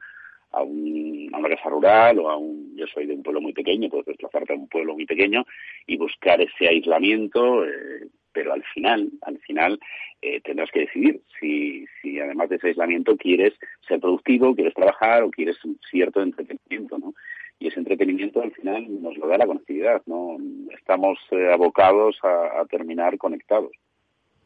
a, 0.53 0.63
un, 0.63 1.31
a 1.33 1.39
una 1.39 1.49
casa 1.49 1.69
rural 1.69 2.19
o 2.19 2.31
a 2.31 2.37
un, 2.37 2.77
yo 2.77 2.87
soy 2.87 3.07
de 3.07 3.15
un 3.15 3.23
pueblo 3.23 3.41
muy 3.41 3.53
pequeño, 3.53 3.89
puedes 3.89 4.07
desplazarte 4.07 4.53
a 4.53 4.57
un 4.57 4.69
pueblo 4.69 4.95
muy 4.95 5.07
pequeño 5.07 5.45
y 5.87 5.97
buscar 5.97 6.41
ese 6.41 6.69
aislamiento, 6.69 7.65
eh, 7.65 8.09
pero 8.33 8.53
al 8.53 8.63
final, 8.75 9.11
al 9.23 9.39
final 9.39 9.79
eh, 10.23 10.41
tendrás 10.43 10.71
que 10.71 10.81
decidir 10.81 11.23
si, 11.39 11.87
si 12.01 12.21
además 12.21 12.49
de 12.49 12.57
ese 12.57 12.69
aislamiento 12.69 13.17
quieres 13.17 13.55
ser 13.87 14.01
productivo, 14.01 14.55
quieres 14.55 14.75
trabajar 14.75 15.23
o 15.23 15.31
quieres 15.31 15.63
un 15.65 15.79
cierto 15.91 16.23
entretenimiento, 16.23 16.99
¿no? 16.99 17.15
Y 17.59 17.69
ese 17.69 17.79
entretenimiento 17.79 18.41
al 18.41 18.53
final 18.53 18.87
nos 19.03 19.17
lo 19.19 19.27
da 19.27 19.37
la 19.37 19.47
conectividad, 19.47 20.03
¿no? 20.07 20.39
Estamos 20.75 21.19
eh, 21.31 21.53
abocados 21.53 22.19
a, 22.23 22.65
terminar 22.71 23.19
conectados. 23.19 23.73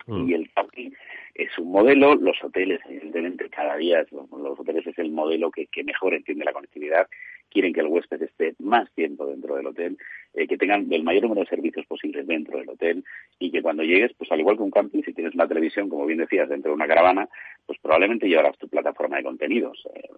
Mm. 0.06 0.28
Y 0.28 0.34
el 0.34 0.50
camping 0.52 0.90
es 1.34 1.58
un 1.58 1.72
modelo, 1.72 2.14
los 2.14 2.42
hoteles, 2.42 2.80
evidentemente, 2.88 3.48
cada 3.48 3.76
día 3.76 4.04
los 4.12 4.60
hoteles 4.60 4.86
es 4.86 4.98
el 4.98 5.10
modelo 5.10 5.50
que, 5.50 5.66
que 5.66 5.82
mejor 5.82 6.14
entiende 6.14 6.44
la 6.44 6.52
conectividad 6.52 7.08
quieren 7.54 7.72
que 7.72 7.80
el 7.80 7.86
huésped 7.86 8.20
esté 8.20 8.54
más 8.58 8.90
tiempo 8.94 9.26
dentro 9.26 9.54
del 9.54 9.68
hotel, 9.68 9.96
eh, 10.34 10.46
que 10.48 10.58
tengan 10.58 10.92
el 10.92 11.04
mayor 11.04 11.22
número 11.22 11.42
de 11.42 11.46
servicios 11.46 11.86
posibles 11.86 12.26
dentro 12.26 12.58
del 12.58 12.68
hotel 12.68 13.04
y 13.38 13.52
que 13.52 13.62
cuando 13.62 13.84
llegues, 13.84 14.12
pues 14.18 14.30
al 14.32 14.40
igual 14.40 14.56
que 14.56 14.64
un 14.64 14.72
camping, 14.72 15.02
si 15.02 15.14
tienes 15.14 15.34
una 15.34 15.46
televisión, 15.46 15.88
como 15.88 16.04
bien 16.04 16.18
decías, 16.18 16.48
dentro 16.48 16.72
de 16.72 16.74
una 16.74 16.88
caravana, 16.88 17.28
pues 17.64 17.78
probablemente 17.78 18.28
llevarás 18.28 18.58
tu 18.58 18.68
plataforma 18.68 19.18
de 19.18 19.22
contenidos. 19.22 19.86
Eh, 19.94 20.08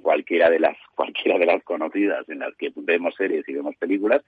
cualquiera 0.00 0.48
de 0.48 0.60
las 0.60 0.76
cualquiera 0.94 1.38
de 1.38 1.46
las 1.46 1.62
conocidas 1.64 2.28
en 2.28 2.38
las 2.38 2.54
que 2.54 2.72
vemos 2.76 3.16
series 3.16 3.46
y 3.48 3.52
vemos 3.52 3.74
películas 3.76 4.24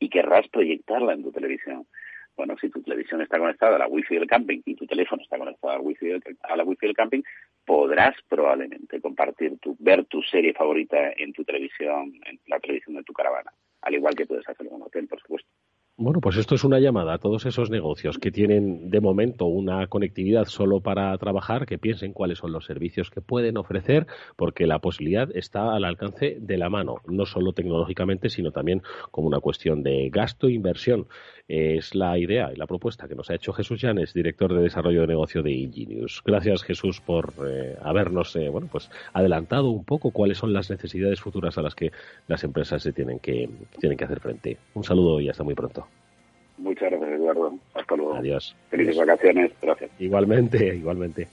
y 0.00 0.08
querrás 0.08 0.48
proyectarla 0.48 1.12
en 1.12 1.22
tu 1.22 1.30
televisión 1.30 1.86
Bueno, 2.36 2.56
si 2.60 2.68
tu 2.68 2.82
televisión 2.82 3.22
está 3.22 3.38
conectada 3.38 3.76
a 3.76 3.78
la 3.78 3.86
wifi 3.86 4.16
del 4.16 4.26
camping 4.26 4.60
y 4.64 4.74
tu 4.74 4.86
teléfono 4.86 5.22
está 5.22 5.38
conectado 5.38 5.72
a 5.72 5.76
la 5.76 5.82
wifi 5.82 6.06
del, 6.06 6.22
a 6.42 6.56
la 6.56 6.64
wifi 6.64 6.86
del 6.86 6.96
camping, 6.96 7.22
podrás 7.64 8.14
probablemente 8.28 9.00
compartir 9.00 9.58
tu, 9.60 9.76
ver 9.78 10.04
tu 10.06 10.22
serie 10.22 10.52
favorita 10.52 11.12
en 11.16 11.32
tu 11.32 11.44
televisión, 11.44 12.12
en 12.26 12.40
la 12.46 12.58
televisión 12.58 12.96
de 12.96 13.04
tu 13.04 13.12
caravana, 13.12 13.52
al 13.82 13.94
igual 13.94 14.14
que 14.14 14.26
puedes 14.26 14.48
hacerlo 14.48 14.70
en 14.70 14.76
un 14.76 14.82
hotel, 14.82 15.06
por 15.06 15.20
supuesto. 15.20 15.48
Bueno, 15.96 16.20
pues 16.20 16.36
esto 16.38 16.56
es 16.56 16.64
una 16.64 16.80
llamada 16.80 17.14
a 17.14 17.18
todos 17.18 17.46
esos 17.46 17.70
negocios 17.70 18.18
que 18.18 18.32
tienen 18.32 18.90
de 18.90 19.00
momento 19.00 19.44
una 19.46 19.86
conectividad 19.86 20.46
solo 20.46 20.80
para 20.80 21.16
trabajar, 21.18 21.66
que 21.66 21.78
piensen 21.78 22.12
cuáles 22.12 22.38
son 22.38 22.50
los 22.50 22.64
servicios 22.64 23.10
que 23.10 23.20
pueden 23.20 23.56
ofrecer, 23.56 24.08
porque 24.34 24.66
la 24.66 24.80
posibilidad 24.80 25.28
está 25.36 25.72
al 25.72 25.84
alcance 25.84 26.36
de 26.40 26.58
la 26.58 26.68
mano, 26.68 26.96
no 27.06 27.26
solo 27.26 27.52
tecnológicamente, 27.52 28.28
sino 28.28 28.50
también 28.50 28.82
como 29.12 29.28
una 29.28 29.38
cuestión 29.38 29.84
de 29.84 30.10
gasto 30.10 30.48
e 30.48 30.54
inversión. 30.54 31.06
Es 31.46 31.94
la 31.94 32.18
idea 32.18 32.50
y 32.52 32.56
la 32.56 32.66
propuesta 32.66 33.06
que 33.06 33.14
nos 33.14 33.30
ha 33.30 33.36
hecho 33.36 33.52
Jesús 33.52 33.80
Llanes, 33.80 34.14
director 34.14 34.52
de 34.52 34.62
desarrollo 34.62 35.02
de 35.02 35.06
negocio 35.06 35.44
de 35.44 35.52
Ingenius. 35.52 36.22
Gracias, 36.24 36.64
Jesús, 36.64 37.00
por 37.00 37.34
eh, 37.46 37.76
habernos 37.80 38.34
eh, 38.34 38.48
bueno, 38.48 38.66
pues 38.66 38.90
adelantado 39.12 39.70
un 39.70 39.84
poco 39.84 40.10
cuáles 40.10 40.38
son 40.38 40.52
las 40.52 40.70
necesidades 40.70 41.20
futuras 41.20 41.56
a 41.56 41.62
las 41.62 41.76
que 41.76 41.92
las 42.26 42.42
empresas 42.42 42.82
se 42.82 42.92
tienen 42.92 43.20
que, 43.20 43.48
tienen 43.78 43.96
que 43.96 44.04
hacer 44.04 44.18
frente. 44.18 44.58
Un 44.74 44.82
saludo 44.82 45.20
y 45.20 45.28
hasta 45.28 45.44
muy 45.44 45.54
pronto. 45.54 45.83
Muchas 46.58 46.90
gracias, 46.90 47.10
Eduardo. 47.12 47.58
Hasta 47.74 47.96
luego. 47.96 48.14
Adiós. 48.14 48.54
Felices 48.70 48.96
vacaciones. 48.96 49.52
Gracias. 49.60 49.90
Igualmente, 49.98 50.74
igualmente. 50.76 51.28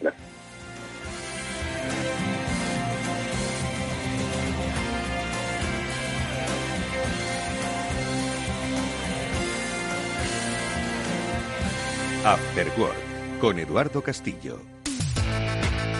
gracias. 0.00 0.22
After 12.24 12.66
Work 12.76 13.40
con 13.40 13.58
Eduardo 13.60 14.02
Castillo. 14.02 14.75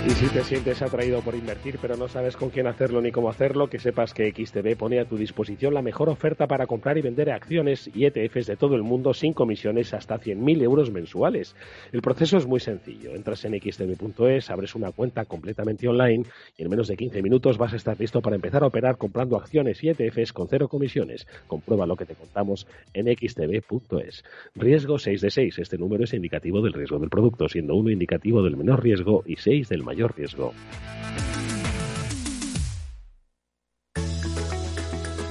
Y 0.06 0.10
si 0.10 0.28
te 0.28 0.44
sientes 0.44 0.82
atraído 0.82 1.20
por 1.20 1.34
invertir 1.34 1.80
pero 1.82 1.96
no 1.96 2.06
sabes 2.06 2.36
con 2.36 2.50
quién 2.50 2.68
hacerlo 2.68 3.00
ni 3.00 3.10
cómo 3.10 3.28
hacerlo, 3.28 3.68
que 3.68 3.80
sepas 3.80 4.14
que 4.14 4.30
XTB 4.30 4.76
pone 4.76 5.00
a 5.00 5.04
tu 5.04 5.16
disposición 5.16 5.74
la 5.74 5.82
mejor 5.82 6.08
oferta 6.08 6.46
para 6.46 6.68
comprar 6.68 6.96
y 6.96 7.02
vender 7.02 7.28
acciones 7.28 7.90
y 7.92 8.04
ETFs 8.04 8.46
de 8.46 8.56
todo 8.56 8.76
el 8.76 8.84
mundo 8.84 9.14
sin 9.14 9.32
comisiones 9.32 9.92
hasta 9.94 10.20
100.000 10.20 10.62
euros 10.62 10.92
mensuales. 10.92 11.56
El 11.90 12.02
proceso 12.02 12.36
es 12.36 12.46
muy 12.46 12.60
sencillo. 12.60 13.16
Entras 13.16 13.44
en 13.46 13.60
xtb.es, 13.60 14.48
abres 14.48 14.76
una 14.76 14.92
cuenta 14.92 15.24
completamente 15.24 15.88
online 15.88 16.24
y 16.56 16.62
en 16.62 16.70
menos 16.70 16.86
de 16.86 16.96
15 16.96 17.20
minutos 17.20 17.58
vas 17.58 17.72
a 17.72 17.76
estar 17.76 17.98
listo 17.98 18.22
para 18.22 18.36
empezar 18.36 18.62
a 18.62 18.68
operar 18.68 18.98
comprando 18.98 19.36
acciones 19.36 19.82
y 19.82 19.88
ETFs 19.88 20.32
con 20.32 20.46
cero 20.46 20.68
comisiones. 20.68 21.26
Comprueba 21.48 21.84
lo 21.84 21.96
que 21.96 22.06
te 22.06 22.14
contamos 22.14 22.68
en 22.94 23.06
xtb.es. 23.06 24.22
Riesgo 24.54 25.00
6 25.00 25.20
de 25.20 25.30
6. 25.30 25.58
Este 25.58 25.78
número 25.78 26.04
es 26.04 26.14
indicativo 26.14 26.62
del 26.62 26.74
riesgo 26.74 27.00
del 27.00 27.10
producto, 27.10 27.48
siendo 27.48 27.74
uno 27.74 27.90
indicativo 27.90 28.44
del 28.44 28.56
menor 28.56 28.84
riesgo 28.84 29.24
y 29.26 29.34
6 29.34 29.68
del 29.68 29.82
mayor 29.82 29.95
riesgo. 30.04 30.52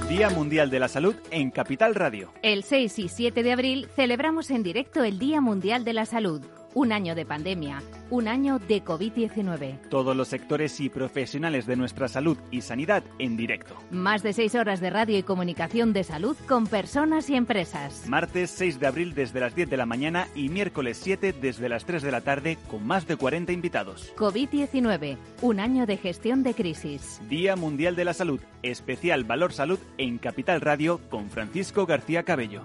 Día 0.08 0.30
Mundial 0.30 0.70
de 0.70 0.80
la 0.80 0.88
Salud 0.88 1.14
en 1.30 1.50
Capital 1.50 1.94
Radio. 1.94 2.32
El 2.42 2.62
6 2.62 2.98
y 3.00 3.08
7 3.08 3.42
de 3.42 3.52
abril 3.52 3.88
celebramos 3.96 4.50
en 4.50 4.62
directo 4.62 5.04
el 5.04 5.18
Día 5.18 5.40
Mundial 5.40 5.84
de 5.84 5.92
la 5.92 6.06
Salud. 6.06 6.42
Un 6.76 6.92
año 6.92 7.14
de 7.14 7.24
pandemia, 7.24 7.82
un 8.10 8.28
año 8.28 8.58
de 8.58 8.84
COVID-19. 8.84 9.88
Todos 9.88 10.14
los 10.14 10.28
sectores 10.28 10.78
y 10.78 10.90
profesionales 10.90 11.64
de 11.64 11.74
nuestra 11.74 12.06
salud 12.06 12.36
y 12.50 12.60
sanidad 12.60 13.02
en 13.18 13.34
directo. 13.38 13.76
Más 13.90 14.22
de 14.22 14.34
seis 14.34 14.54
horas 14.54 14.80
de 14.80 14.90
radio 14.90 15.16
y 15.16 15.22
comunicación 15.22 15.94
de 15.94 16.04
salud 16.04 16.36
con 16.46 16.66
personas 16.66 17.30
y 17.30 17.34
empresas. 17.34 18.06
Martes 18.06 18.50
6 18.50 18.78
de 18.78 18.86
abril 18.88 19.14
desde 19.14 19.40
las 19.40 19.54
10 19.54 19.70
de 19.70 19.76
la 19.78 19.86
mañana 19.86 20.28
y 20.34 20.50
miércoles 20.50 21.00
7 21.02 21.32
desde 21.32 21.70
las 21.70 21.86
3 21.86 22.02
de 22.02 22.12
la 22.12 22.20
tarde 22.20 22.58
con 22.68 22.86
más 22.86 23.06
de 23.06 23.16
40 23.16 23.52
invitados. 23.52 24.14
COVID-19, 24.14 25.16
un 25.40 25.60
año 25.60 25.86
de 25.86 25.96
gestión 25.96 26.42
de 26.42 26.52
crisis. 26.52 27.22
Día 27.26 27.56
Mundial 27.56 27.96
de 27.96 28.04
la 28.04 28.12
Salud, 28.12 28.40
especial 28.62 29.24
Valor 29.24 29.54
Salud 29.54 29.78
en 29.96 30.18
Capital 30.18 30.60
Radio 30.60 31.00
con 31.08 31.30
Francisco 31.30 31.86
García 31.86 32.24
Cabello. 32.24 32.64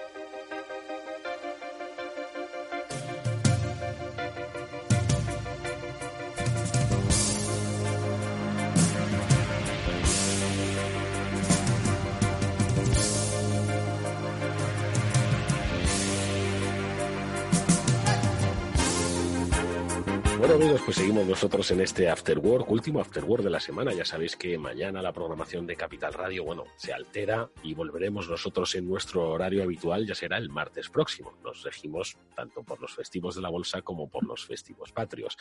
Nosotros 21.41 21.71
en 21.71 21.81
este 21.81 22.07
After 22.07 22.37
Work, 22.37 22.69
último 22.69 23.01
After 23.01 23.25
Work 23.25 23.43
de 23.43 23.49
la 23.49 23.59
semana. 23.59 23.91
Ya 23.95 24.05
sabéis 24.05 24.35
que 24.35 24.59
mañana 24.59 25.01
la 25.01 25.11
programación 25.11 25.65
de 25.65 25.75
Capital 25.75 26.13
Radio, 26.13 26.43
bueno, 26.43 26.65
se 26.75 26.93
altera 26.93 27.49
y 27.63 27.73
volveremos 27.73 28.29
nosotros 28.29 28.75
en 28.75 28.87
nuestro 28.87 29.27
horario 29.27 29.63
habitual, 29.63 30.05
ya 30.05 30.13
será 30.13 30.37
el 30.37 30.49
martes 30.49 30.89
próximo. 30.89 31.33
Nos 31.43 31.63
regimos 31.63 32.15
tanto 32.35 32.61
por 32.61 32.79
los 32.79 32.93
festivos 32.93 33.33
de 33.33 33.41
la 33.41 33.49
bolsa 33.49 33.81
como 33.81 34.07
por 34.07 34.23
los 34.23 34.45
festivos 34.45 34.91
patrios. 34.91 35.35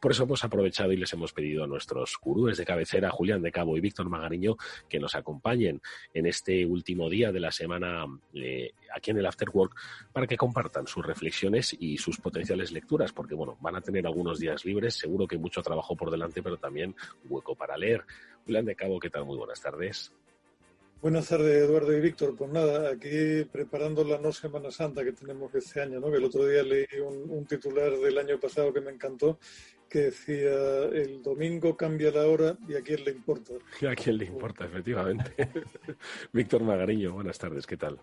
Por 0.00 0.12
eso 0.12 0.22
hemos 0.22 0.44
aprovechado 0.44 0.92
y 0.92 0.96
les 0.96 1.12
hemos 1.14 1.32
pedido 1.32 1.64
a 1.64 1.66
nuestros 1.66 2.16
gurúes 2.22 2.56
de 2.56 2.64
cabecera, 2.64 3.10
Julián 3.10 3.42
de 3.42 3.50
Cabo 3.50 3.76
y 3.76 3.80
Víctor 3.80 4.08
Magariño, 4.08 4.56
que 4.88 5.00
nos 5.00 5.16
acompañen 5.16 5.82
en 6.14 6.26
este 6.26 6.64
último 6.64 7.10
día 7.10 7.32
de 7.32 7.40
la 7.40 7.50
semana 7.50 8.06
eh, 8.34 8.70
aquí 8.94 9.10
en 9.10 9.18
el 9.18 9.26
After 9.26 9.50
Work 9.52 9.74
para 10.12 10.28
que 10.28 10.36
compartan 10.36 10.86
sus 10.86 11.04
reflexiones 11.04 11.76
y 11.76 11.98
sus 11.98 12.18
potenciales 12.18 12.70
lecturas, 12.70 13.12
porque 13.12 13.34
bueno, 13.34 13.58
van 13.60 13.74
a 13.74 13.80
tener 13.80 14.06
algunos 14.06 14.38
días 14.38 14.64
libres, 14.64 14.94
seguro 14.94 15.26
que 15.26 15.39
mucho 15.40 15.62
trabajo 15.62 15.96
por 15.96 16.10
delante, 16.10 16.42
pero 16.42 16.56
también 16.56 16.94
hueco 17.28 17.54
para 17.54 17.76
leer. 17.76 18.04
Julián 18.44 18.64
de 18.64 18.76
Cabo, 18.76 19.00
¿qué 19.00 19.10
tal? 19.10 19.24
Muy 19.24 19.36
buenas 19.36 19.60
tardes. 19.60 20.12
Buenas 21.02 21.28
tardes, 21.28 21.62
Eduardo 21.64 21.96
y 21.96 22.00
Víctor. 22.00 22.36
Pues 22.36 22.50
nada, 22.50 22.90
aquí 22.90 23.44
preparando 23.50 24.04
la 24.04 24.18
no 24.18 24.32
Semana 24.32 24.70
Santa 24.70 25.02
que 25.02 25.12
tenemos 25.12 25.54
este 25.54 25.80
año, 25.80 25.98
¿no? 25.98 26.10
Que 26.10 26.18
el 26.18 26.24
otro 26.24 26.46
día 26.46 26.62
leí 26.62 26.86
un, 27.02 27.30
un, 27.30 27.46
titular 27.46 27.90
del 27.96 28.18
año 28.18 28.38
pasado 28.38 28.70
que 28.70 28.82
me 28.82 28.90
encantó, 28.90 29.38
que 29.88 29.98
decía, 30.00 30.52
el 30.92 31.22
domingo 31.22 31.74
cambia 31.74 32.10
la 32.10 32.26
hora 32.26 32.56
y 32.68 32.74
a 32.74 32.82
quién 32.82 33.02
le 33.02 33.12
importa. 33.12 33.54
Y 33.80 33.86
a 33.86 33.94
quién 33.94 34.18
le 34.18 34.26
importa, 34.26 34.66
efectivamente. 34.66 35.34
Víctor 36.34 36.62
Magariño, 36.64 37.14
buenas 37.14 37.38
tardes, 37.38 37.66
¿qué 37.66 37.78
tal? 37.78 37.98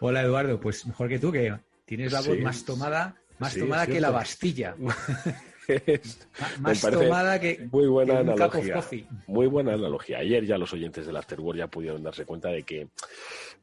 Hola, 0.00 0.22
Eduardo. 0.22 0.58
Pues 0.58 0.84
mejor 0.84 1.08
que 1.08 1.20
tú, 1.20 1.30
que 1.30 1.54
tienes 1.84 2.12
la 2.12 2.20
voz 2.22 2.36
Sí. 2.36 2.42
más 2.42 2.64
tomada, 2.64 3.14
más 3.38 3.52
Sí, 3.52 3.60
tomada 3.60 3.86
que 3.86 4.00
la. 4.00 4.10
Bastilla. 4.10 4.74
Es- 5.68 6.28
más 6.60 6.84
me 6.84 6.90
tomada 6.92 7.40
que- 7.40 7.68
muy 7.70 7.86
buena 7.86 8.14
que 8.14 8.18
analogía. 8.20 8.74
Muy 9.26 9.46
buena 9.46 9.72
analogía. 9.74 10.18
Ayer 10.18 10.44
ya 10.44 10.58
los 10.58 10.72
oyentes 10.72 11.06
del 11.06 11.16
Afterworld 11.16 11.58
ya 11.58 11.66
pudieron 11.66 12.02
darse 12.02 12.24
cuenta 12.24 12.48
de 12.50 12.62
que, 12.62 12.88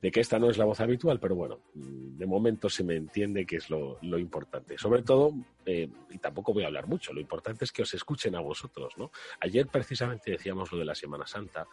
de 0.02 0.12
que 0.12 0.20
esta 0.20 0.39
no 0.39 0.50
es 0.50 0.58
la 0.58 0.66
voz 0.66 0.80
habitual, 0.80 1.20
pero 1.20 1.36
bueno, 1.36 1.60
de 1.74 2.26
momento 2.26 2.70
se 2.70 2.84
me 2.84 2.96
entiende 2.96 3.46
que 3.46 3.58
es 3.58 3.70
lo, 3.70 3.98
lo 4.02 4.18
importante. 4.18 4.78
Sobre 4.78 5.02
todo 5.04 5.34
eh, 5.66 5.88
tampoco 6.23 6.53
voy 6.53 6.63
a 6.63 6.67
hablar 6.67 6.88
mucho, 6.88 7.13
lo 7.13 7.19
importante 7.19 7.65
es 7.65 7.71
que 7.73 7.81
os 7.81 7.93
escuchen 7.93 8.33
a 8.36 8.39
vosotros, 8.39 8.93
¿no? 8.97 9.12
Ayer 9.41 9.67
precisamente 9.67 10.31
decíamos 10.31 10.71
lo 10.71 10.79
de 10.79 10.86
la 10.86 10.95
Semana 10.95 11.27
Santa, 11.27 11.67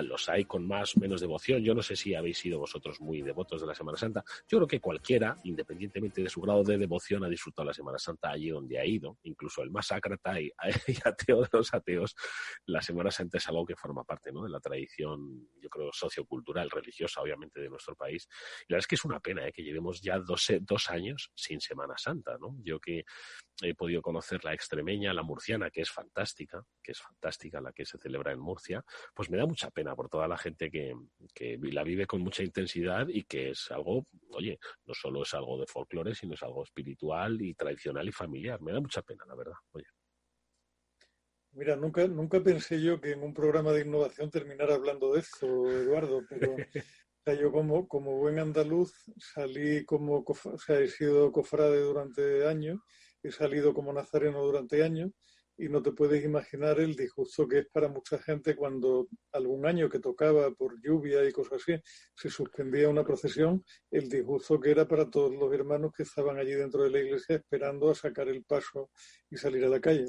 los 0.00 0.28
hay 0.28 0.44
con 0.44 0.66
más 0.66 0.96
o 0.96 1.00
menos 1.00 1.20
devoción, 1.20 1.62
yo 1.62 1.74
no 1.74 1.82
sé 1.82 1.96
si 1.96 2.14
habéis 2.14 2.38
sido 2.38 2.60
vosotros 2.60 3.00
muy 3.00 3.20
devotos 3.20 3.60
de 3.60 3.66
la 3.66 3.74
Semana 3.74 3.98
Santa, 3.98 4.24
yo 4.48 4.58
creo 4.58 4.68
que 4.68 4.80
cualquiera, 4.80 5.40
independientemente 5.42 6.22
de 6.22 6.28
su 6.28 6.40
grado 6.40 6.62
de 6.62 6.78
devoción, 6.78 7.24
ha 7.24 7.28
disfrutado 7.28 7.66
la 7.66 7.74
Semana 7.74 7.98
Santa 7.98 8.30
allí 8.30 8.48
donde 8.50 8.78
ha 8.78 8.84
ido, 8.84 9.18
incluso 9.24 9.62
el 9.62 9.70
más 9.70 9.90
ácrata 9.90 10.40
y, 10.40 10.52
ateo 11.04 11.42
de 11.42 11.48
los 11.52 11.74
ateos, 11.74 12.14
la 12.66 12.80
Semana 12.80 13.10
Santa 13.10 13.38
es 13.38 13.48
algo 13.48 13.66
que 13.66 13.74
forma 13.74 14.04
parte, 14.04 14.30
¿no? 14.30 14.44
De 14.44 14.50
la 14.50 14.60
tradición, 14.60 15.48
yo 15.60 15.68
creo, 15.68 15.90
sociocultural, 15.92 16.70
religiosa, 16.70 17.20
obviamente, 17.20 17.60
de 17.60 17.68
nuestro 17.68 17.96
país. 17.96 18.28
Y 18.68 18.72
la 18.72 18.76
verdad 18.76 18.84
es 18.84 18.86
que 18.86 18.94
es 18.94 19.04
una 19.04 19.18
pena 19.18 19.48
¿eh? 19.48 19.52
que 19.52 19.64
llevemos 19.64 20.00
ya 20.00 20.20
dos, 20.20 20.46
dos 20.60 20.90
años 20.90 21.32
sin 21.34 21.60
Semana 21.60 21.98
Santa, 21.98 22.38
¿no? 22.38 22.56
Yo 22.62 22.78
que 22.80 23.04
he 23.62 23.74
podido 23.74 24.02
conocer 24.02 24.44
la 24.44 24.52
extremeña, 24.52 25.14
la 25.14 25.22
murciana, 25.22 25.70
que 25.70 25.82
es 25.82 25.90
fantástica, 25.90 26.62
que 26.82 26.92
es 26.92 27.00
fantástica 27.00 27.60
la 27.60 27.72
que 27.72 27.86
se 27.86 27.98
celebra 27.98 28.32
en 28.32 28.40
Murcia, 28.40 28.84
pues 29.14 29.30
me 29.30 29.38
da 29.38 29.46
mucha 29.46 29.70
pena 29.70 29.94
por 29.94 30.08
toda 30.08 30.28
la 30.28 30.36
gente 30.36 30.70
que, 30.70 30.94
la 31.72 31.82
vive 31.82 32.06
con 32.06 32.20
mucha 32.20 32.42
intensidad 32.42 33.08
y 33.08 33.24
que 33.24 33.50
es 33.50 33.70
algo, 33.70 34.06
oye, 34.30 34.58
no 34.84 34.94
solo 34.94 35.22
es 35.22 35.34
algo 35.34 35.58
de 35.58 35.66
folclore, 35.66 36.14
sino 36.14 36.34
es 36.34 36.42
algo 36.42 36.64
espiritual 36.64 37.40
y 37.40 37.54
tradicional 37.54 38.08
y 38.08 38.12
familiar. 38.12 38.60
Me 38.60 38.72
da 38.72 38.80
mucha 38.80 39.02
pena, 39.02 39.24
la 39.26 39.34
verdad. 39.34 39.56
Oye. 39.72 39.86
Mira, 41.52 41.74
nunca, 41.76 42.06
nunca 42.06 42.42
pensé 42.42 42.82
yo 42.82 43.00
que 43.00 43.12
en 43.12 43.22
un 43.22 43.32
programa 43.32 43.72
de 43.72 43.82
innovación 43.82 44.30
terminara 44.30 44.74
hablando 44.74 45.14
de 45.14 45.20
eso, 45.20 45.46
Eduardo, 45.70 46.22
pero 46.28 46.54
yo 47.34 47.50
como, 47.50 47.88
como 47.88 48.18
buen 48.18 48.38
andaluz 48.38 48.92
salí 49.18 49.84
como, 49.84 50.24
o 50.26 50.58
sea, 50.58 50.78
he 50.78 50.88
sido 50.88 51.32
cofrade 51.32 51.80
durante 51.80 52.46
años, 52.46 52.78
he 53.28 53.32
salido 53.32 53.74
como 53.74 53.92
nazareno 53.92 54.42
durante 54.42 54.82
años 54.82 55.10
y 55.58 55.68
no 55.68 55.82
te 55.82 55.92
puedes 55.92 56.22
imaginar 56.24 56.78
el 56.80 56.94
disgusto 56.94 57.48
que 57.48 57.60
es 57.60 57.66
para 57.72 57.88
mucha 57.88 58.18
gente 58.18 58.54
cuando 58.54 59.08
algún 59.32 59.66
año 59.66 59.88
que 59.88 60.00
tocaba 60.00 60.50
por 60.50 60.80
lluvia 60.82 61.26
y 61.26 61.32
cosas 61.32 61.62
así, 61.62 61.80
se 62.14 62.28
suspendía 62.28 62.88
una 62.88 63.04
procesión, 63.04 63.64
el 63.90 64.08
disgusto 64.08 64.60
que 64.60 64.70
era 64.70 64.86
para 64.86 65.08
todos 65.08 65.34
los 65.34 65.52
hermanos 65.54 65.92
que 65.96 66.02
estaban 66.02 66.38
allí 66.38 66.52
dentro 66.52 66.82
de 66.82 66.90
la 66.90 67.00
iglesia 67.00 67.36
esperando 67.36 67.90
a 67.90 67.94
sacar 67.94 68.28
el 68.28 68.44
paso 68.44 68.90
y 69.30 69.36
salir 69.36 69.64
a 69.64 69.68
la 69.68 69.80
calle. 69.80 70.04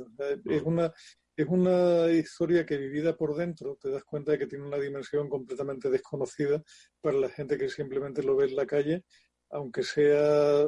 es 0.45 0.61
una 0.63 0.91
es 1.37 1.47
una 1.47 2.11
historia 2.11 2.65
que 2.65 2.77
vivida 2.77 3.15
por 3.15 3.35
dentro 3.35 3.77
te 3.79 3.91
das 3.91 4.03
cuenta 4.03 4.31
de 4.31 4.39
que 4.39 4.47
tiene 4.47 4.65
una 4.65 4.79
dimensión 4.79 5.29
completamente 5.29 5.87
desconocida 5.91 6.63
para 6.99 7.19
la 7.19 7.29
gente 7.29 7.59
que 7.59 7.69
simplemente 7.69 8.23
lo 8.23 8.35
ve 8.35 8.45
en 8.45 8.55
la 8.55 8.65
calle, 8.65 9.03
aunque 9.49 9.83
sea 9.83 10.61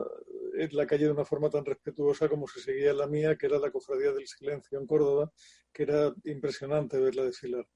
en 0.56 0.70
la 0.72 0.86
calle 0.86 1.06
de 1.06 1.12
una 1.12 1.26
forma 1.26 1.50
tan 1.50 1.66
respetuosa 1.66 2.28
como 2.28 2.48
se 2.48 2.60
seguía 2.60 2.94
la 2.94 3.08
mía, 3.08 3.36
que 3.36 3.46
era 3.46 3.60
la 3.60 3.72
Cofradía 3.72 4.12
del 4.12 4.28
Silencio 4.28 4.80
en 4.80 4.88
Córdoba, 4.88 5.32
que 5.72 5.84
era 5.84 6.14
impresionante 6.26 7.00
verla 7.00 7.24
desfilar. 7.24 7.68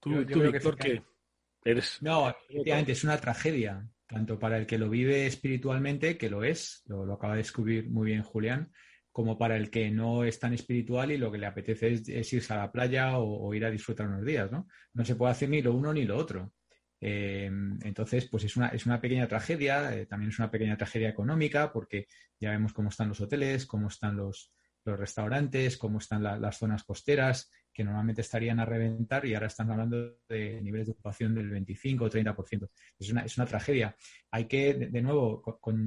Tú, 0.00 0.24
Víctor, 0.24 0.76
que 0.76 1.02
eres... 1.64 1.98
No, 2.02 2.30
efectivamente, 2.30 2.92
es 2.92 3.04
una 3.04 3.18
tragedia, 3.18 3.88
tanto 4.06 4.38
para 4.38 4.58
el 4.58 4.66
que 4.66 4.78
lo 4.78 4.88
vive 4.88 5.26
espiritualmente, 5.26 6.18
que 6.18 6.30
lo 6.30 6.44
es, 6.44 6.82
lo, 6.86 7.04
lo 7.06 7.14
acaba 7.14 7.34
de 7.34 7.38
descubrir 7.38 7.88
muy 7.88 8.06
bien 8.06 8.22
Julián, 8.22 8.72
como 9.12 9.36
para 9.36 9.56
el 9.56 9.70
que 9.70 9.90
no 9.90 10.24
es 10.24 10.38
tan 10.38 10.54
espiritual 10.54 11.12
y 11.12 11.18
lo 11.18 11.30
que 11.30 11.38
le 11.38 11.46
apetece 11.46 11.92
es, 11.92 12.32
irse 12.32 12.52
a 12.54 12.56
la 12.56 12.72
playa 12.72 13.18
o, 13.18 13.52
ir 13.54 13.64
a 13.64 13.70
disfrutar 13.70 14.08
unos 14.08 14.24
días, 14.24 14.50
¿no? 14.50 14.66
No 14.94 15.04
se 15.04 15.14
puede 15.16 15.32
hacer 15.32 15.50
ni 15.50 15.60
lo 15.60 15.74
uno 15.74 15.92
ni 15.92 16.04
lo 16.04 16.16
otro. 16.16 16.52
Eh, 17.04 17.50
entonces, 17.82 18.28
pues 18.28 18.44
es 18.44 18.56
una, 18.56 18.68
es 18.68 18.86
una 18.86 19.00
pequeña 19.00 19.26
tragedia, 19.26 19.92
eh, 19.92 20.06
también 20.06 20.30
es 20.30 20.38
una 20.38 20.52
pequeña 20.52 20.76
tragedia 20.76 21.08
económica, 21.08 21.72
porque 21.72 22.06
ya 22.38 22.50
vemos 22.50 22.72
cómo 22.72 22.90
están 22.90 23.08
los 23.08 23.20
hoteles, 23.20 23.66
cómo 23.66 23.88
están 23.88 24.16
los, 24.16 24.52
los 24.84 24.98
restaurantes, 24.98 25.76
cómo 25.76 25.98
están 25.98 26.22
las 26.22 26.58
zonas 26.58 26.84
costeras, 26.84 27.50
que 27.72 27.82
normalmente 27.82 28.20
estarían 28.20 28.60
a 28.60 28.66
reventar 28.66 29.26
y 29.26 29.34
ahora 29.34 29.48
están 29.48 29.70
hablando 29.72 30.18
de 30.28 30.62
niveles 30.62 30.86
de 30.86 30.92
ocupación 30.92 31.34
del 31.34 31.50
25 31.50 32.04
o 32.04 32.08
30%. 32.08 32.68
Es 33.00 33.10
una, 33.10 33.22
es 33.22 33.36
una 33.36 33.46
tragedia. 33.46 33.96
Hay 34.30 34.44
que, 34.44 34.74
de, 34.74 35.02
nuevo, 35.02 35.42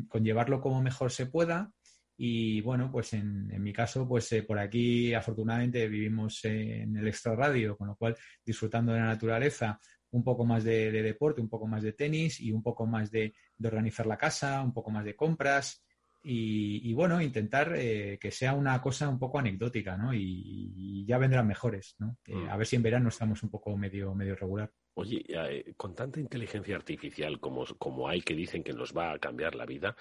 conllevarlo 0.09 0.59
como 0.59 0.81
mejor 0.81 1.11
se 1.11 1.27
pueda 1.27 1.71
y 2.17 2.61
bueno, 2.61 2.89
pues 2.91 3.13
en, 3.13 3.61
mi 3.61 3.73
caso, 3.73 4.07
pues 4.07 4.31
eh, 4.31 4.43
por 4.43 4.57
aquí 4.57 5.13
afortunadamente 5.13 5.87
vivimos 5.89 6.43
en 6.45 6.95
el 6.95 7.07
extrarradio, 7.07 7.77
con 7.77 7.89
lo 7.89 7.95
cual 7.95 8.15
disfrutando 8.45 8.93
de 8.93 8.99
la 8.99 9.07
naturaleza, 9.07 9.79
un 10.11 10.23
poco 10.23 10.45
más 10.45 10.63
de, 10.63 10.91
deporte, 10.91 11.41
un 11.41 11.49
poco 11.49 11.67
más 11.67 11.83
de 11.83 11.93
tenis 11.93 12.39
y 12.39 12.51
un 12.51 12.63
poco 12.63 12.85
más 12.85 13.11
de, 13.11 13.33
organizar 13.63 14.05
la 14.05 14.17
casa, 14.17 14.61
un 14.61 14.73
poco 14.73 14.91
más 14.91 15.05
de 15.05 15.15
compras 15.15 15.83
y, 16.27 16.91
bueno, 16.93 17.21
intentar 17.21 17.73
eh, 17.75 18.17
que 18.19 18.31
sea 18.31 18.55
una 18.55 18.81
cosa 18.81 19.07
un 19.07 19.19
poco 19.19 19.37
anecdótica, 19.37 19.95
¿no? 19.95 20.11
Y, 20.11 21.05
ya 21.05 21.19
vendrán 21.19 21.45
mejores, 21.45 21.95
¿no? 21.99 22.17
Eh, 22.25 22.33
mm. 22.33 22.49
a 22.49 22.57
ver 22.57 22.65
si 22.65 22.75
en 22.75 22.81
verano 22.81 23.09
estamos 23.09 23.43
un 23.43 23.51
poco 23.51 23.77
medio, 23.77 24.15
medio 24.15 24.35
regular. 24.35 24.71
Oye, 24.95 25.23
con 25.77 25.93
tanta 25.93 26.19
inteligencia 26.19 26.75
artificial 26.75 27.39
como, 27.39 27.63
como 27.77 28.07
hay 28.07 28.21
que 28.21 28.33
dicen 28.33 28.63
que 28.63 28.73
nos 28.73 28.97
va 28.97 29.11
a 29.11 29.19
cambiar 29.19 29.53
la 29.53 29.67
vida, 29.67 29.95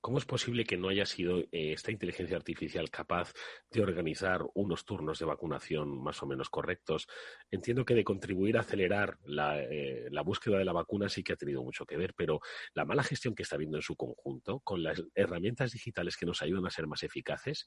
¿Cómo 0.00 0.16
es 0.16 0.24
posible 0.24 0.64
que 0.64 0.78
no 0.78 0.88
haya 0.88 1.04
sido 1.04 1.40
eh, 1.40 1.72
esta 1.72 1.92
inteligencia 1.92 2.34
artificial 2.34 2.88
capaz 2.88 3.34
de 3.70 3.82
organizar 3.82 4.42
unos 4.54 4.86
turnos 4.86 5.18
de 5.18 5.26
vacunación 5.26 6.02
más 6.02 6.22
o 6.22 6.26
menos 6.26 6.48
correctos? 6.48 7.06
Entiendo 7.50 7.84
que 7.84 7.94
de 7.94 8.02
contribuir 8.02 8.56
a 8.56 8.60
acelerar 8.60 9.18
eh, 9.28 10.08
la, 10.10 10.22
búsqueda 10.22 10.56
de 10.56 10.64
la 10.64 10.72
vacuna 10.72 11.10
sí 11.10 11.22
que 11.22 11.34
ha 11.34 11.36
tenido 11.36 11.62
mucho 11.62 11.84
que 11.84 11.98
ver, 11.98 12.14
pero 12.16 12.40
la 12.72 12.86
mala 12.86 13.02
gestión 13.02 13.34
que 13.34 13.42
está 13.42 13.56
habiendo 13.56 13.76
en 13.76 13.82
su 13.82 13.94
conjunto, 13.94 14.60
con 14.60 14.82
las 14.82 15.02
herramientas 15.14 15.72
digitales 15.72 16.16
que 16.16 16.24
nos 16.24 16.40
ayudan 16.40 16.66
a 16.66 16.70
ser 16.70 16.86
más 16.86 17.02
eficaces, 17.02 17.66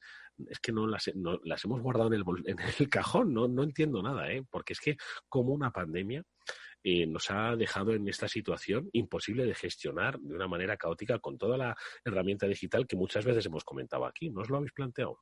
es 0.49 0.59
que 0.59 0.71
no 0.71 0.87
las, 0.87 1.11
las 1.43 1.65
hemos 1.65 1.81
guardado 1.81 2.11
en 2.11 2.19
el, 2.19 2.23
en 2.45 2.57
el 2.59 2.89
cajón, 2.89 3.31
no, 3.31 3.47
no 3.47 3.61
entiendo 3.61 4.01
nada, 4.01 4.31
¿eh? 4.31 4.43
porque 4.49 4.73
es 4.73 4.79
que 4.79 4.97
como 5.29 5.53
una 5.53 5.69
pandemia 5.69 6.23
eh, 6.83 7.05
nos 7.05 7.31
ha 7.31 7.55
dejado 7.55 7.93
en 7.93 8.07
esta 8.07 8.27
situación 8.27 8.89
imposible 8.93 9.45
de 9.45 9.55
gestionar 9.55 10.19
de 10.19 10.35
una 10.35 10.47
manera 10.47 10.77
caótica 10.77 11.19
con 11.19 11.37
toda 11.37 11.57
la 11.57 11.75
herramienta 12.03 12.47
digital 12.47 12.87
que 12.87 12.95
muchas 12.95 13.25
veces 13.25 13.45
hemos 13.45 13.63
comentado 13.63 14.05
aquí. 14.05 14.29
¿No 14.29 14.41
os 14.41 14.49
lo 14.49 14.57
habéis 14.57 14.73
planteado? 14.73 15.19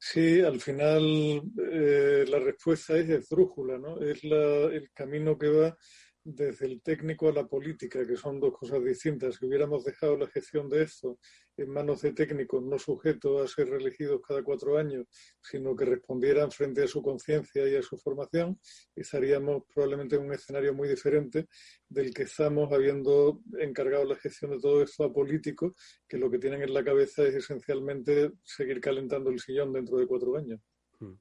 Sí, 0.00 0.40
al 0.40 0.60
final 0.60 1.42
eh, 1.72 2.24
la 2.28 2.38
respuesta 2.38 2.96
es 2.96 3.08
esdrújula, 3.08 3.78
¿no? 3.78 4.00
Es 4.00 4.22
el 4.22 4.90
camino 4.94 5.36
que 5.36 5.48
va 5.48 5.76
desde 6.22 6.66
el 6.66 6.82
técnico 6.82 7.28
a 7.28 7.32
la 7.32 7.46
política, 7.46 8.06
que 8.06 8.16
son 8.16 8.38
dos 8.38 8.52
cosas 8.56 8.84
distintas. 8.84 9.36
Si 9.36 9.46
hubiéramos 9.46 9.84
dejado 9.84 10.16
la 10.16 10.28
gestión 10.28 10.68
de 10.68 10.82
esto 10.82 11.18
en 11.58 11.70
manos 11.70 12.02
de 12.02 12.12
técnicos 12.12 12.62
no 12.62 12.78
sujetos 12.78 13.42
a 13.42 13.54
ser 13.54 13.68
reelegidos 13.68 14.20
cada 14.26 14.42
cuatro 14.42 14.78
años, 14.78 15.06
sino 15.42 15.74
que 15.76 15.84
respondieran 15.84 16.50
frente 16.50 16.82
a 16.82 16.86
su 16.86 17.02
conciencia 17.02 17.68
y 17.68 17.76
a 17.76 17.82
su 17.82 17.98
formación, 17.98 18.60
estaríamos 18.94 19.64
probablemente 19.74 20.16
en 20.16 20.22
un 20.22 20.32
escenario 20.32 20.72
muy 20.72 20.88
diferente 20.88 21.48
del 21.88 22.14
que 22.14 22.22
estamos 22.22 22.72
habiendo 22.72 23.42
encargado 23.58 24.04
la 24.04 24.16
gestión 24.16 24.52
de 24.52 24.60
todo 24.60 24.82
esto 24.82 25.04
a 25.04 25.12
políticos 25.12 25.72
que 26.08 26.18
lo 26.18 26.30
que 26.30 26.38
tienen 26.38 26.62
en 26.62 26.72
la 26.72 26.84
cabeza 26.84 27.24
es 27.24 27.34
esencialmente 27.34 28.32
seguir 28.44 28.80
calentando 28.80 29.30
el 29.30 29.40
sillón 29.40 29.72
dentro 29.72 29.98
de 29.98 30.06
cuatro 30.06 30.36
años. 30.36 30.60
Hmm. 31.00 31.14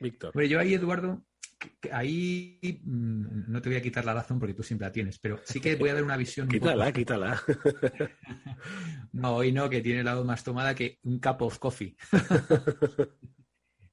Víctor. 0.00 0.32
Bueno, 0.32 0.48
yo 0.48 0.60
ahí, 0.60 0.74
Eduardo, 0.74 1.24
ahí 1.92 2.58
mm, 2.84 3.50
no 3.50 3.60
te 3.60 3.68
voy 3.68 3.78
a 3.78 3.82
quitar 3.82 4.04
la 4.04 4.14
razón 4.14 4.38
porque 4.38 4.54
tú 4.54 4.62
siempre 4.62 4.86
la 4.86 4.92
tienes, 4.92 5.18
pero 5.18 5.40
sí 5.44 5.60
que 5.60 5.76
voy 5.76 5.90
a 5.90 5.94
dar 5.94 6.04
una 6.04 6.16
visión. 6.16 6.48
quítala, 6.48 6.92
quítala. 6.92 7.42
no, 9.12 9.36
hoy 9.36 9.52
no, 9.52 9.68
que 9.68 9.80
tiene 9.80 10.04
la 10.04 10.14
voz 10.14 10.24
más 10.24 10.44
tomada 10.44 10.74
que 10.74 10.98
un 11.02 11.18
cup 11.18 11.42
of 11.42 11.58
coffee. 11.58 11.96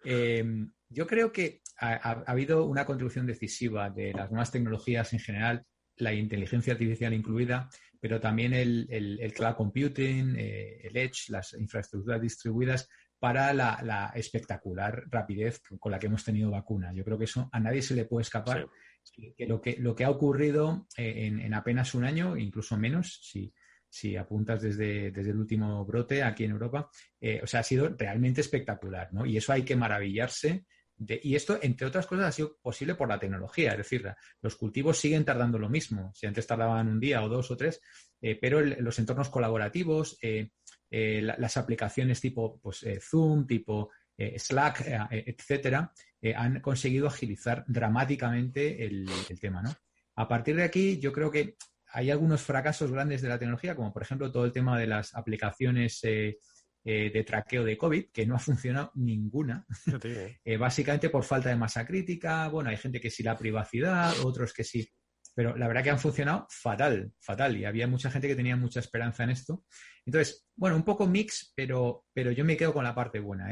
Em, 0.08 0.72
yo 0.88 1.08
creo 1.08 1.32
que 1.32 1.64
ha, 1.80 2.24
habido 2.28 2.66
una 2.66 2.86
contribución 2.86 3.26
decisiva 3.26 3.90
de 3.90 4.14
las 4.14 4.30
nuevas 4.30 4.52
tecnologías 4.52 5.14
en 5.14 5.20
general, 5.20 5.66
la 5.98 6.14
inteligencia 6.14 6.74
artificial 6.74 7.12
incluida, 7.12 7.70
pero 8.00 8.20
también 8.20 8.54
el, 8.54 9.34
cloud 9.36 9.56
computing, 9.56 10.36
eh, 10.38 10.80
el 10.84 10.96
edge, 10.96 11.30
las 11.30 11.54
infraestructuras 11.54 12.22
distribuidas, 12.22 12.88
para 13.20 13.54
la, 13.54 14.12
espectacular 14.16 15.04
rapidez 15.10 15.62
con 15.80 15.92
la 15.92 16.00
que 16.00 16.08
hemos 16.08 16.24
tenido 16.24 16.52
vacuna. 16.52 16.94
Yo 16.94 17.04
creo 17.04 17.18
que 17.18 17.26
eso 17.26 17.50
a 17.52 17.60
nadie 17.60 17.82
se 17.82 17.96
le 17.96 18.06
puede 18.06 18.24
escapar. 18.24 18.68
Que 19.38 19.46
lo, 19.46 19.62
que, 19.62 19.78
lo 19.78 19.96
que 19.96 20.04
ha 20.04 20.10
ocurrido 20.10 20.88
eh, 20.98 21.28
en, 21.28 21.54
apenas 21.54 21.94
un 21.94 22.06
año, 22.06 22.36
incluso 22.38 22.76
menos, 22.76 23.20
si, 23.24 23.54
si 23.88 24.18
apuntas 24.18 24.62
desde, 24.62 25.12
desde, 25.12 25.30
el 25.30 25.38
último 25.38 25.86
brote 25.86 26.24
aquí 26.24 26.44
en 26.44 26.52
Europa, 26.52 26.90
eh, 27.22 27.40
o 27.42 27.48
sea, 27.48 27.60
ha 27.60 27.64
sido 27.64 27.88
realmente 27.90 28.42
espectacular, 28.42 29.14
¿no? 29.14 29.26
Y 29.26 29.38
eso 29.38 29.54
hay 29.54 29.64
que 29.64 29.76
maravillarse. 29.76 30.66
De, 30.98 31.20
y 31.24 31.36
esto, 31.36 31.60
entre 31.62 31.88
otras 31.88 32.08
cosas, 32.08 32.26
ha 32.26 32.32
sido 32.32 32.58
posible 32.62 32.96
por 32.96 33.08
la 33.08 33.20
tecnología. 33.20 33.72
Es 33.72 33.78
decir, 33.78 34.06
los 34.42 34.56
cultivos 34.56 34.98
siguen 34.98 35.24
tardando 35.24 35.60
lo 35.60 35.70
mismo. 35.70 36.12
Si 36.14 36.26
antes 36.26 36.48
tardaban 36.48 36.88
un 36.88 37.00
día 37.00 37.24
o 37.24 37.30
dos 37.30 37.52
o 37.52 37.58
tres, 37.58 37.82
eh, 38.22 38.38
pero 38.42 38.62
los 38.62 38.98
entornos 38.98 39.30
colaborativos, 39.30 40.18
eh, 40.22 40.50
las 40.90 41.58
aplicaciones 41.58 42.22
tipo 42.22 42.60
pues, 42.62 42.84
eh, 42.84 43.00
Zoom, 43.02 43.46
tipo 43.46 43.92
eh, 44.18 44.40
Slack, 44.40 44.86
etcétera, 45.12 45.92
han 46.36 46.62
conseguido 46.62 47.08
agilizar 47.08 47.66
dramáticamente 47.68 48.86
el, 48.86 49.10
tema. 49.40 49.62
¿no? 49.62 49.76
A 50.16 50.28
partir 50.28 50.56
de 50.56 50.64
aquí, 50.64 51.00
yo 51.00 51.12
creo 51.12 51.30
que 51.30 51.58
hay 51.96 52.12
algunos 52.12 52.42
fracasos 52.42 52.92
grandes 52.92 53.22
de 53.22 53.30
la 53.30 53.40
tecnología, 53.40 53.76
como 53.76 53.94
por 53.94 54.02
ejemplo 54.02 54.32
todo 54.32 54.46
el 54.46 54.52
tema 54.52 54.78
de 54.78 54.88
las 54.88 55.16
aplicaciones 55.16 56.00
eh, 56.04 56.40
eh, 56.84 57.12
de 57.14 57.24
traqueo 57.24 57.64
de 57.64 57.78
COVID, 57.78 58.12
que 58.12 58.26
no 58.26 58.36
ha 58.36 58.40
funcionado 58.40 58.92
ninguna, 58.96 59.66
básicamente 60.60 61.10
por 61.10 61.24
falta 61.24 61.50
de 61.50 61.56
masa 61.56 61.86
crítica. 61.86 62.48
Bueno, 62.50 62.70
hay 62.70 62.78
gente 62.78 63.00
que 63.00 63.10
sí 63.10 63.24
la 63.24 63.38
privacidad, 63.38 64.14
otros 64.24 64.54
que 64.54 64.64
sí. 64.64 64.88
Pero 65.34 65.56
la 65.58 65.68
verdad 65.68 65.84
que 65.84 65.90
han 65.90 66.00
funcionado 66.00 66.48
fatal, 66.50 67.12
fatal. 67.20 67.58
Y 67.58 67.66
había 67.66 67.88
mucha 67.88 68.10
gente 68.10 68.28
que 68.28 68.36
tenía 68.36 68.56
mucha 68.56 68.80
esperanza 68.80 69.24
en 69.24 69.32
esto. 69.32 69.66
Entonces, 70.06 70.48
bueno, 70.56 70.76
un 70.76 70.84
poco 70.84 71.08
mix, 71.08 71.52
pero, 71.56 72.06
pero 72.14 72.32
yo 72.32 72.46
me 72.46 72.58
quedo 72.58 72.74
con 72.74 72.84
la 72.84 72.96
parte 72.96 73.20
buena. 73.20 73.50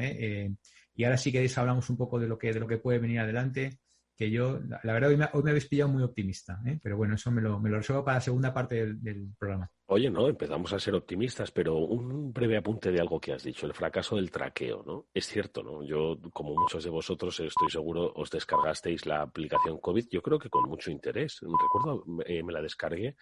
y 0.96 1.04
ahora 1.04 1.18
sí 1.18 1.32
que 1.32 1.50
hablamos 1.56 1.90
un 1.90 1.98
poco 1.98 2.20
de 2.20 2.28
lo 2.28 2.38
que, 2.38 2.54
de 2.54 2.60
lo 2.60 2.68
que 2.68 2.78
puede 2.78 3.00
venir 3.00 3.20
adelante 3.20 3.80
que 4.16 4.30
yo, 4.30 4.60
la 4.84 4.94
verdad, 4.94 5.10
hoy 5.10 5.18
me, 5.18 5.28
hoy 5.34 5.44
me 5.44 5.50
habéis 5.50 5.68
pillado 5.68 5.92
muy 5.92 6.04
optimista, 6.04 6.62
¿eh? 6.66 6.80
pero 6.82 6.98
bueno, 6.98 7.16
eso 7.16 7.32
me 7.32 7.42
lo, 7.42 7.60
me 7.60 7.70
lo, 7.70 7.78
reservo 7.78 8.04
para 8.06 8.18
la 8.18 8.22
segunda 8.22 8.54
parte 8.54 8.94
del, 8.94 9.30
programa. 9.38 9.70
Oye, 9.88 10.10
no, 10.10 10.28
empezamos 10.28 10.72
a 10.74 10.80
ser 10.80 10.94
optimistas, 10.94 11.52
pero 11.52 11.78
un 11.78 12.32
breve 12.32 12.58
apunte 12.58 12.92
de 12.92 13.00
algo 13.00 13.20
que 13.20 13.34
has 13.34 13.44
dicho, 13.44 13.66
el 13.66 13.74
fracaso 13.74 14.16
del 14.16 14.32
traqueo, 14.32 14.84
¿no? 14.86 15.08
Es 15.14 15.28
cierto, 15.28 15.64
¿no? 15.64 15.84
Yo, 15.84 16.18
como 16.32 16.54
muchos 16.54 16.84
de 16.84 16.90
vosotros, 16.90 17.40
estoy 17.40 17.70
seguro, 17.70 18.12
os 18.16 18.30
descargasteis 18.30 19.06
la 19.06 19.22
aplicación 19.22 19.80
COVID, 19.80 20.08
yo 20.12 20.22
creo 20.22 20.38
que 20.38 20.50
con 20.50 20.70
mucho 20.70 20.92
interés. 20.92 21.40
Recuerdo, 21.42 22.06
eh, 22.26 22.44
me 22.44 22.54
la 22.54 22.62
descargué, 22.62 23.16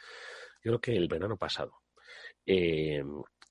yo 0.63 0.72
creo 0.72 0.82
que 0.82 0.98
el 0.98 1.08
verano 1.08 1.38
pasado. 1.38 1.81
Eh, 2.54 3.02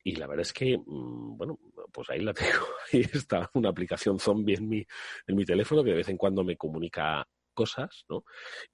y 0.04 0.16
la 0.16 0.26
verdad 0.26 0.42
es 0.42 0.52
que, 0.52 0.76
mm, 0.76 1.36
bueno, 1.38 1.58
pues 1.90 2.10
ahí 2.10 2.20
la 2.20 2.34
tengo. 2.34 2.66
Ahí 2.92 3.00
está 3.12 3.50
una 3.54 3.70
aplicación 3.70 4.18
zombie 4.18 4.56
en 4.56 4.68
mi, 4.68 4.84
en 5.26 5.36
mi 5.36 5.44
teléfono 5.44 5.82
que 5.82 5.90
de 5.90 5.96
vez 5.96 6.08
en 6.08 6.18
cuando 6.18 6.44
me 6.44 6.56
comunica 6.56 7.26
cosas, 7.54 8.04
¿no? 8.08 8.24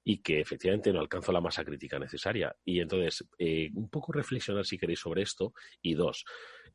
Y 0.05 0.19
que 0.23 0.41
efectivamente 0.41 0.93
no 0.93 1.01
alcanzo 1.01 1.33
la 1.33 1.41
masa 1.41 1.65
crítica 1.65 1.99
necesaria. 1.99 2.55
Y 2.65 2.81
entonces, 2.81 3.25
eh, 3.39 3.71
un 3.75 3.89
poco 3.89 4.12
reflexionar 4.12 4.65
si 4.65 4.79
queréis 4.79 5.01
sobre 5.01 5.23
esto. 5.23 5.53
Y 5.81 5.95
dos, 5.95 6.25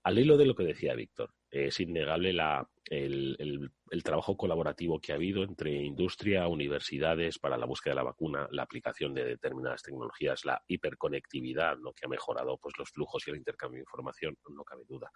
al 0.03 0.19
hilo 0.19 0.37
de 0.37 0.45
lo 0.45 0.55
que 0.55 0.63
decía 0.63 0.95
Víctor, 0.95 1.31
es 1.51 1.79
innegable 1.79 2.33
la, 2.33 2.67
el, 2.85 3.71
trabajo 4.03 4.35
colaborativo 4.35 4.99
que 4.99 5.11
ha 5.11 5.15
habido 5.15 5.43
entre 5.43 5.71
industria, 5.73 6.47
universidades 6.47 7.37
para 7.39 7.57
la 7.57 7.65
búsqueda 7.65 7.91
de 7.91 7.97
la 7.97 8.03
vacuna, 8.03 8.47
la 8.51 8.63
aplicación 8.63 9.13
de 9.13 9.25
determinadas 9.25 9.83
tecnologías, 9.83 10.45
la 10.45 10.61
hiperconectividad, 10.67 11.77
¿no? 11.77 11.93
que 11.93 12.05
ha 12.05 12.09
mejorado 12.09 12.57
pues, 12.57 12.73
los 12.77 12.89
flujos 12.89 13.27
y 13.27 13.31
el 13.31 13.37
intercambio 13.37 13.77
de 13.77 13.83
información, 13.83 14.37
no 14.49 14.63
cabe 14.63 14.83
duda. 14.87 15.11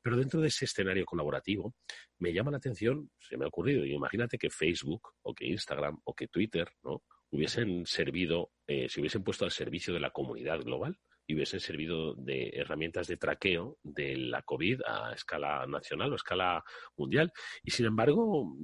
Pero 0.00 0.16
dentro 0.16 0.40
de 0.40 0.48
ese 0.48 0.64
escenario 0.64 1.04
colaborativo, 1.04 1.74
me 2.18 2.32
llama 2.32 2.50
la 2.50 2.58
atención, 2.58 3.10
se 3.18 3.36
me 3.36 3.44
ha 3.44 3.48
ocurrido, 3.48 3.84
y 3.84 3.92
imagínate 3.92 4.38
que 4.38 4.50
Facebook 4.50 5.10
o 5.22 5.34
que 5.34 5.46
Instagram 5.46 6.00
o 6.04 6.14
que 6.14 6.28
Twitter 6.28 6.68
¿no? 6.82 7.02
hubiesen 7.30 7.84
servido, 7.84 8.52
eh, 8.66 8.88
se 8.88 9.00
hubiesen 9.00 9.22
puesto 9.22 9.44
al 9.44 9.50
servicio 9.50 9.92
de 9.92 10.00
la 10.00 10.10
comunidad 10.10 10.60
global 10.60 10.98
y 11.26 11.34
hubiesen 11.34 11.60
servido 11.60 12.14
de 12.14 12.50
herramientas 12.54 13.06
de 13.06 13.16
traqueo 13.16 13.78
de 13.82 14.16
la 14.16 14.42
COVID 14.42 14.82
a 14.86 15.12
escala 15.14 15.66
nacional 15.66 16.12
o 16.12 16.16
escala 16.16 16.62
mundial. 16.96 17.32
Y 17.62 17.70
sin 17.70 17.86
embargo, 17.86 18.54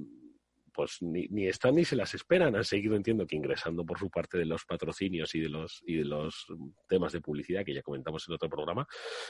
pues 0.73 0.97
ni, 1.01 1.27
ni, 1.29 1.47
están 1.47 1.75
ni 1.75 1.85
se 1.85 1.95
las 1.95 2.13
esperan. 2.13 2.55
Han 2.55 2.63
seguido, 2.63 2.95
entiendo 2.95 3.25
que 3.25 3.35
ingresando 3.35 3.85
por 3.85 3.99
su 3.99 4.09
parte 4.09 4.37
de 4.37 4.45
los 4.45 4.65
patrocinios 4.65 5.33
y 5.35 5.39
de 5.41 5.49
los, 5.49 5.81
y 5.85 5.97
de 5.97 6.05
los 6.05 6.47
temas 6.87 7.13
de 7.13 7.21
publicidad 7.21 7.65
que 7.65 7.73
ya 7.73 7.81
comentamos 7.81 8.25
en 8.27 8.35
otro 8.35 8.49
programa, 8.49 8.87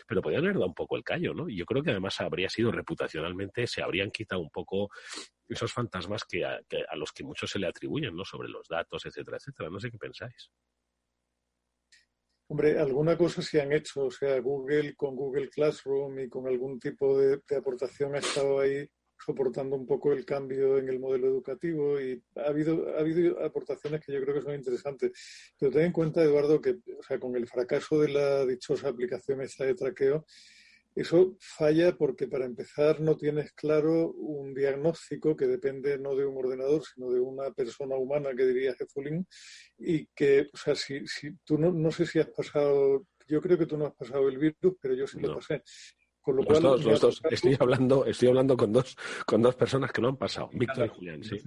pero 0.07 0.21
podrían 0.21 0.43
haber 0.43 0.55
dado 0.55 0.67
un 0.67 0.73
poco 0.73 0.97
el 0.97 1.03
callo, 1.03 1.33
¿no? 1.33 1.49
Y 1.49 1.57
yo 1.57 1.65
creo 1.65 1.83
que 1.83 1.91
además 1.91 2.19
habría 2.21 2.49
sido 2.49 2.71
reputacionalmente, 2.71 3.67
se 3.67 3.81
habrían 3.81 4.11
quitado 4.11 4.41
un 4.41 4.49
poco 4.49 4.89
esos 5.47 5.71
fantasmas 5.73 6.23
a, 6.23 6.59
que 6.67 6.83
a 6.87 6.95
los 6.95 7.11
que 7.11 7.23
muchos 7.23 7.49
se 7.49 7.59
le 7.59 7.67
atribuyen, 7.67 8.15
¿no? 8.15 8.23
Sobre 8.23 8.49
los 8.49 8.67
datos, 8.67 9.05
etcétera, 9.05 9.37
etcétera. 9.37 9.69
No 9.69 9.79
sé 9.79 9.91
qué 9.91 9.97
pensáis. 9.97 10.51
Hombre, 12.51 12.77
alguna 12.77 13.17
cosa 13.17 13.41
se 13.41 13.61
han 13.61 13.71
hecho, 13.71 14.07
o 14.07 14.11
sea, 14.11 14.37
Google 14.41 14.93
con 14.97 15.15
Google 15.15 15.47
Classroom 15.47 16.19
y 16.19 16.27
con 16.27 16.49
algún 16.49 16.81
tipo 16.81 17.17
de, 17.17 17.39
aportación 17.55 18.13
ha 18.13 18.17
estado 18.17 18.59
ahí 18.59 18.85
soportando 19.17 19.77
un 19.77 19.87
poco 19.87 20.11
el 20.11 20.25
cambio 20.25 20.77
en 20.77 20.89
el 20.89 20.99
modelo 20.99 21.27
educativo 21.27 22.01
y 22.01 22.21
ha 22.35 22.49
habido, 22.49 22.93
ha 22.93 22.99
habido 22.99 23.41
aportaciones 23.41 24.01
que 24.05 24.11
yo 24.11 24.21
creo 24.21 24.35
que 24.35 24.41
son 24.41 24.53
interesantes. 24.53 25.13
Pero 25.57 25.71
ten 25.71 25.83
en 25.83 25.91
cuenta, 25.93 26.21
Eduardo, 26.21 26.59
que 26.59 26.71
o 26.71 27.03
sea, 27.07 27.21
con 27.21 27.37
el 27.37 27.47
fracaso 27.47 28.01
de 28.01 28.09
la 28.09 28.45
dichosa 28.45 28.89
aplicación 28.89 29.41
esta 29.41 29.63
de 29.63 29.75
traqueo, 29.75 30.25
eso 30.95 31.37
falla 31.39 31.95
porque 31.95 32.27
para 32.27 32.45
empezar 32.45 32.99
no 32.99 33.15
tienes 33.15 33.53
claro 33.53 34.11
un 34.11 34.53
diagnóstico 34.53 35.35
que 35.35 35.47
depende 35.47 35.97
no 35.97 36.15
de 36.15 36.25
un 36.25 36.37
ordenador, 36.37 36.83
sino 36.83 37.09
de 37.09 37.19
una 37.19 37.51
persona 37.51 37.95
humana, 37.95 38.35
que 38.35 38.45
diría 38.45 38.75
Jefulín, 38.75 39.25
y 39.77 40.07
que, 40.07 40.49
o 40.53 40.57
sea, 40.57 40.75
si, 40.75 41.07
si 41.07 41.35
tú 41.45 41.57
no, 41.57 41.71
no 41.71 41.91
sé 41.91 42.05
si 42.05 42.19
has 42.19 42.29
pasado, 42.29 43.05
yo 43.27 43.41
creo 43.41 43.57
que 43.57 43.65
tú 43.65 43.77
no 43.77 43.85
has 43.85 43.95
pasado 43.95 44.27
el 44.27 44.37
virus, 44.37 44.75
pero 44.81 44.93
yo 44.93 45.07
sí 45.07 45.19
lo 45.19 45.35
pasé 45.35 45.63
los 46.27 46.61
dos, 46.61 46.85
los 46.85 47.01
dos. 47.01 47.21
Estoy 47.29 47.57
hablando, 47.59 48.05
estoy 48.05 48.29
hablando 48.29 48.55
con 48.55 48.71
dos, 48.71 48.95
con 49.25 49.41
dos 49.41 49.55
personas 49.55 49.91
que 49.91 50.01
lo 50.01 50.09
han 50.09 50.17
pasado, 50.17 50.49
Víctor 50.53 50.85
y 50.85 50.89
Julián, 50.89 51.23
sí. 51.23 51.37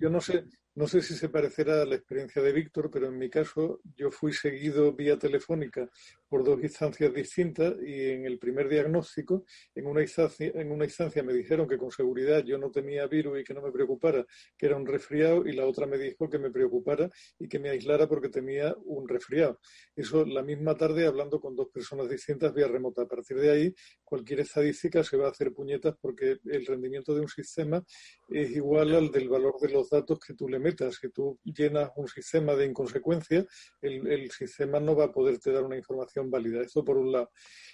yo, 0.00 0.08
no 0.08 0.20
sé, 0.20 0.44
no 0.74 0.86
sé 0.86 1.02
si 1.02 1.14
se 1.14 1.28
parecerá 1.28 1.82
a 1.82 1.84
la 1.84 1.96
experiencia 1.96 2.40
de 2.40 2.52
Víctor, 2.52 2.90
pero 2.90 3.08
en 3.08 3.18
mi 3.18 3.28
caso 3.28 3.80
yo 3.96 4.10
fui 4.10 4.32
seguido 4.32 4.92
vía 4.92 5.18
telefónica 5.18 5.88
por 6.34 6.42
dos 6.42 6.60
instancias 6.64 7.14
distintas 7.14 7.76
y 7.86 8.10
en 8.10 8.26
el 8.26 8.40
primer 8.40 8.68
diagnóstico, 8.68 9.44
en 9.72 9.86
una 9.86 10.00
instancia, 10.02 10.50
en 10.52 10.72
una 10.72 10.84
instancia 10.84 11.22
me 11.22 11.32
dijeron 11.32 11.68
que 11.68 11.78
con 11.78 11.92
seguridad 11.92 12.42
yo 12.42 12.58
no 12.58 12.72
tenía 12.72 13.06
virus 13.06 13.38
y 13.38 13.44
que 13.44 13.54
no 13.54 13.62
me 13.62 13.70
preocupara, 13.70 14.26
que 14.58 14.66
era 14.66 14.76
un 14.76 14.84
resfriado, 14.84 15.46
y 15.46 15.52
la 15.52 15.64
otra 15.64 15.86
me 15.86 15.96
dijo 15.96 16.28
que 16.28 16.40
me 16.40 16.50
preocupara 16.50 17.08
y 17.38 17.46
que 17.46 17.60
me 17.60 17.70
aislara 17.70 18.08
porque 18.08 18.30
tenía 18.30 18.74
un 18.84 19.08
resfriado. 19.08 19.60
Eso 19.94 20.26
la 20.26 20.42
misma 20.42 20.76
tarde 20.76 21.06
hablando 21.06 21.38
con 21.38 21.54
dos 21.54 21.68
personas 21.68 22.08
distintas 22.08 22.52
vía 22.52 22.66
remota. 22.66 23.02
A 23.02 23.06
partir 23.06 23.36
de 23.36 23.50
ahí 23.52 23.74
cualquier 24.02 24.40
estadística 24.40 25.04
se 25.04 25.16
va 25.16 25.28
a 25.28 25.30
hacer 25.30 25.52
puñetas 25.52 25.94
porque 26.00 26.38
el 26.46 26.66
rendimiento 26.66 27.14
de 27.14 27.20
un 27.20 27.28
sistema 27.28 27.80
es 28.28 28.50
igual 28.50 28.94
al 28.94 29.10
del 29.10 29.28
valor 29.28 29.58
de 29.60 29.70
los 29.70 29.90
datos 29.90 30.18
que 30.18 30.34
tú 30.34 30.48
le 30.48 30.58
metas. 30.58 30.96
Si 30.96 31.10
tú 31.10 31.38
llenas 31.44 31.90
un 31.96 32.08
sistema 32.08 32.54
de 32.54 32.66
inconsecuencia, 32.66 33.46
el, 33.80 34.06
el 34.06 34.30
sistema 34.30 34.80
no 34.80 34.96
va 34.96 35.04
a 35.04 35.12
poderte 35.12 35.52
dar 35.52 35.64
una 35.64 35.76
información 35.76 36.30
válida. 36.30 36.62
Eso 36.62 36.84
por 36.84 36.96
un 36.96 37.12
lado. 37.12 37.30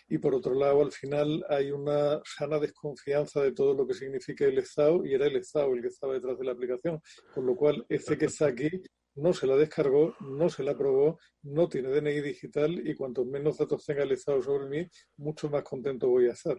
Y 0.08 0.18
por 0.18 0.34
otro 0.34 0.54
lado, 0.54 0.82
al 0.82 0.92
final 0.92 1.44
hay 1.48 1.70
una 1.70 2.20
sana 2.24 2.58
desconfianza 2.58 3.42
de 3.42 3.52
todo 3.52 3.74
lo 3.74 3.86
que 3.86 3.94
significa 3.94 4.44
el 4.44 4.58
Estado 4.58 5.04
y 5.04 5.14
era 5.14 5.26
el 5.26 5.36
Estado 5.36 5.72
el 5.74 5.82
que 5.82 5.88
estaba 5.88 6.14
detrás 6.14 6.38
de 6.38 6.44
la 6.44 6.52
aplicación. 6.52 7.00
Con 7.34 7.46
lo 7.46 7.54
cual, 7.54 7.84
ese 7.88 8.18
que 8.18 8.26
está 8.26 8.46
aquí 8.46 8.68
no 9.14 9.32
se 9.32 9.46
la 9.46 9.56
descargó, 9.56 10.14
no 10.20 10.48
se 10.48 10.62
la 10.62 10.76
probó, 10.76 11.18
no 11.42 11.68
tiene 11.68 11.90
DNI 11.90 12.20
digital 12.20 12.86
y 12.86 12.94
cuanto 12.94 13.24
menos 13.24 13.58
datos 13.58 13.84
tenga 13.84 14.02
el 14.02 14.12
Estado 14.12 14.42
sobre 14.42 14.68
mí, 14.68 14.88
mucho 15.16 15.48
más 15.50 15.62
contento 15.62 16.08
voy 16.08 16.28
a 16.28 16.32
estar. 16.32 16.56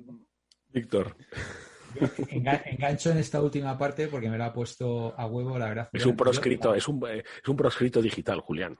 Víctor. 0.70 1.16
Engancho 2.30 3.12
en 3.12 3.18
esta 3.18 3.42
última 3.42 3.78
parte 3.78 4.08
porque 4.08 4.30
me 4.30 4.38
lo 4.38 4.46
ha 4.46 4.54
puesto 4.54 5.14
a 5.18 5.26
huevo, 5.26 5.58
la 5.58 5.70
verdad. 5.70 5.90
Es 5.94 6.06
un 6.06 6.16
proscrito, 6.16 6.74
es 6.74 6.88
un, 6.88 7.06
es 7.08 7.48
un 7.48 7.56
proscrito 7.56 8.02
digital, 8.02 8.42
Julián. 8.42 8.78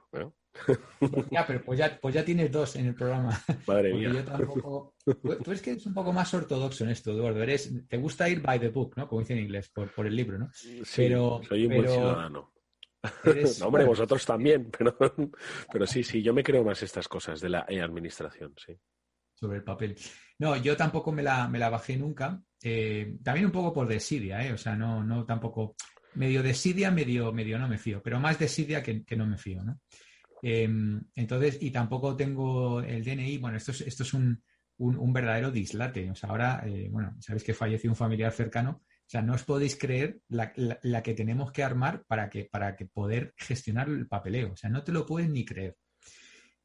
Ya, 1.32 1.46
pero 1.48 1.64
pues 1.64 1.80
ya, 1.80 1.98
pues 2.00 2.14
ya 2.14 2.26
tienes 2.26 2.52
dos 2.52 2.76
en 2.76 2.88
el 2.88 2.96
programa. 2.96 3.40
Madre 3.68 3.94
mía. 3.94 4.12
Yo 4.14 4.24
tampoco... 4.24 4.96
Tú 5.04 5.52
eres 5.52 5.62
que 5.62 5.72
eres 5.72 5.86
un 5.86 5.94
poco 5.94 6.12
más 6.14 6.34
ortodoxo 6.34 6.84
en 6.84 6.92
esto, 6.92 7.12
Eduardo. 7.12 7.42
Eres, 7.42 7.72
te 7.88 7.98
gusta 7.98 8.30
ir 8.30 8.42
by 8.42 8.60
the 8.60 8.70
book, 8.70 8.94
¿no? 8.98 9.08
Como 9.08 9.22
dice 9.22 9.34
en 9.34 9.40
inglés, 9.40 9.70
por, 9.70 9.92
por 9.94 10.06
el 10.06 10.16
libro, 10.16 10.38
¿no? 10.38 10.50
Sí, 10.54 10.82
pero, 10.96 11.42
soy 11.48 11.66
un 11.66 11.76
buen 11.76 11.88
ciudadano. 11.88 12.54
no, 13.60 13.66
hombre, 13.66 13.84
vosotros 13.84 14.26
también, 14.26 14.70
pero, 14.78 14.96
pero 15.72 15.88
sí, 15.88 16.04
sí, 16.04 16.22
yo 16.22 16.34
me 16.34 16.44
creo 16.44 16.64
más 16.64 16.84
estas 16.84 17.08
cosas 17.08 17.42
de 17.42 17.50
la 17.50 17.60
administración, 17.62 18.54
sí. 18.64 18.78
Sobre 19.34 19.58
el 19.58 19.64
papel. 19.64 19.98
No, 20.42 20.58
yo 20.58 20.76
tampoco 20.76 21.12
me 21.12 21.22
la, 21.22 21.48
me 21.48 21.60
la 21.60 21.70
bajé 21.70 21.96
nunca. 21.96 22.42
Eh, 22.64 23.18
también 23.24 23.46
un 23.46 23.52
poco 23.52 23.72
por 23.72 23.88
desidia, 23.88 24.44
¿eh? 24.44 24.52
O 24.52 24.58
sea, 24.58 24.76
no, 24.76 25.04
no 25.04 25.24
tampoco. 25.24 25.76
Medio 26.16 26.42
desidia, 26.42 26.90
medio, 26.90 27.32
medio 27.32 27.60
no 27.60 27.68
me 27.68 27.78
fío, 27.78 28.02
pero 28.04 28.20
más 28.20 28.40
desidia 28.40 28.82
que, 28.82 29.06
que 29.06 29.16
no 29.16 29.28
me 29.28 29.38
fío, 29.38 29.64
¿no? 29.64 29.80
Em, 30.42 31.00
entonces, 31.16 31.60
y 31.62 31.70
tampoco 31.70 32.16
tengo 32.18 32.82
el 32.82 33.04
DNI. 33.04 33.38
Bueno, 33.38 33.58
esto 33.58 33.70
es, 33.72 33.82
esto 33.82 34.02
es 34.02 34.14
un, 34.16 34.44
un, 34.80 35.14
verdadero 35.14 35.52
dislate. 35.52 36.10
O 36.10 36.16
sea, 36.16 36.32
ahora, 36.32 36.64
eh, 36.66 36.90
bueno, 36.92 37.16
sabéis 37.20 37.44
que 37.44 37.54
falleció 37.54 37.92
un 37.92 37.96
familiar 37.96 38.32
cercano 38.34 38.82
o 38.82 39.10
sea, 39.12 39.22
no 39.22 39.34
os 39.34 39.44
podéis 39.44 39.76
creer 39.76 40.22
la, 40.30 40.54
que 41.04 41.14
tenemos 41.14 41.52
que 41.52 41.66
armar 41.66 42.06
para 42.08 42.30
que, 42.30 42.46
para 42.46 42.78
que 42.78 42.86
poder 42.86 43.34
gestionar 43.36 43.90
el 43.90 44.08
papeleo. 44.08 44.54
O 44.54 44.56
sea, 44.56 44.70
no 44.70 44.86
te 44.86 44.94
lo 44.94 45.06
puedes 45.06 45.30
ni 45.30 45.44
creer. 45.44 45.76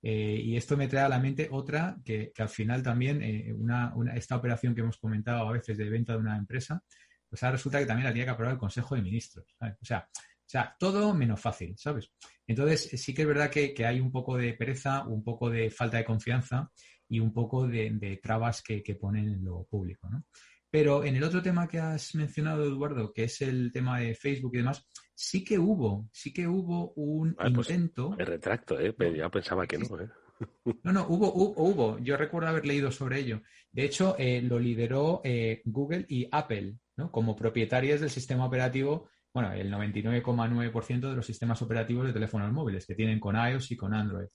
Eh, 0.02 0.40
y 0.44 0.56
esto 0.56 0.76
me 0.76 0.88
trae 0.88 1.04
a 1.04 1.08
la 1.08 1.18
mente 1.18 1.48
otra 1.50 1.96
que, 2.04 2.32
al 2.38 2.48
final 2.48 2.82
también, 2.82 3.22
eh, 3.22 3.52
una, 3.52 3.92
esta 4.14 4.36
operación 4.36 4.74
que 4.74 4.82
hemos 4.82 4.98
comentado 4.98 5.48
a 5.48 5.52
veces 5.52 5.76
de 5.76 5.88
venta 5.88 6.12
de 6.12 6.18
una 6.18 6.36
empresa, 6.36 6.82
pues 7.28 7.42
ahora 7.42 7.56
resulta 7.56 7.78
que 7.78 7.86
también 7.86 8.06
la 8.06 8.12
tiene 8.12 8.26
que 8.26 8.30
aprobar 8.30 8.54
el 8.54 8.60
Consejo 8.60 8.94
de 8.94 9.02
Ministros. 9.02 9.56
O 9.60 9.84
sea, 9.84 10.08
o 10.46 10.48
sea, 10.48 10.76
todo 10.78 11.12
menos 11.12 11.40
fácil, 11.40 11.74
¿sabes? 11.76 12.12
Entonces, 12.46 12.88
sí 13.02 13.12
que 13.12 13.22
es 13.22 13.28
verdad 13.28 13.50
que, 13.50 13.74
hay 13.84 13.98
un 13.98 14.12
poco 14.12 14.36
de 14.36 14.54
pereza, 14.54 15.04
un 15.04 15.24
poco 15.24 15.50
de 15.50 15.70
falta 15.70 15.96
de 15.96 16.04
confianza 16.04 16.70
y 17.08 17.18
un 17.18 17.32
poco 17.32 17.66
de, 17.66 18.20
trabas 18.22 18.62
que, 18.62 18.80
que 18.80 18.94
ponen 18.94 19.28
en 19.28 19.44
lo 19.44 19.64
público, 19.64 20.08
¿no? 20.08 20.24
Pero 20.70 21.04
en 21.04 21.16
el 21.16 21.24
otro 21.24 21.42
tema 21.42 21.66
que 21.66 21.78
has 21.78 22.14
mencionado, 22.14 22.64
Eduardo, 22.64 23.12
que 23.12 23.24
es 23.24 23.40
el 23.40 23.72
tema 23.72 23.98
de 23.98 24.14
Facebook 24.14 24.52
y 24.54 24.58
demás, 24.58 24.86
sí 25.16 25.42
que 25.42 25.58
hubo, 25.58 26.08
sí 26.12 26.32
que 26.32 26.46
hubo 26.46 26.92
un 26.92 27.34
ah, 27.38 27.48
pues, 27.52 27.70
intento. 27.70 28.10
me 28.10 28.24
retracto, 28.24 28.78
¿eh? 28.78 28.94
ya 29.16 29.30
pensaba 29.30 29.66
que 29.66 29.78
no, 29.78 29.98
¿eh? 29.98 30.08
No, 30.84 30.92
no, 30.92 31.06
hubo, 31.08 31.32
hubo, 31.32 31.98
Yo 32.00 32.18
recuerdo 32.18 32.50
haber 32.50 32.66
leído 32.66 32.92
sobre 32.92 33.20
ello. 33.20 33.40
De 33.72 33.86
hecho, 33.86 34.14
eh, 34.18 34.42
lo 34.42 34.58
lideró 34.58 35.22
eh, 35.24 35.62
Google 35.64 36.04
y 36.06 36.28
Apple, 36.30 36.76
¿no? 36.96 37.10
Como 37.10 37.34
propietarias 37.34 38.00
del 38.02 38.10
sistema 38.10 38.44
operativo, 38.44 39.08
bueno, 39.32 39.52
el 39.52 39.72
99,9% 39.72 41.08
de 41.08 41.16
los 41.16 41.24
sistemas 41.24 41.62
operativos 41.62 42.06
de 42.06 42.12
teléfonos 42.12 42.52
móviles 42.52 42.86
que 42.86 42.94
tienen 42.94 43.18
con 43.18 43.36
iOS 43.36 43.70
y 43.70 43.76
con 43.76 43.94
Android. 43.94 44.28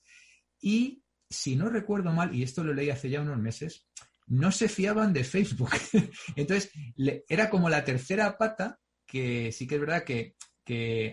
Y 0.59 1.03
si 1.29 1.55
no 1.55 1.69
recuerdo 1.69 2.11
mal, 2.11 2.33
y 2.33 2.41
esto 2.41 2.63
lo 2.63 2.73
leí 2.73 2.89
hace 2.89 3.11
ya 3.11 3.21
unos 3.21 3.37
meses, 3.37 3.87
no 4.25 4.51
se 4.51 4.67
fiaban 4.67 5.13
de 5.13 5.23
Facebook. 5.23 5.69
Entonces, 6.35 6.71
era 7.29 7.51
como 7.51 7.69
la 7.69 7.83
tercera 7.83 8.35
pata 8.35 8.79
que 9.05 9.51
sí 9.51 9.67
que 9.67 9.75
es 9.75 9.81
verdad 9.81 10.03
que, 10.03 10.35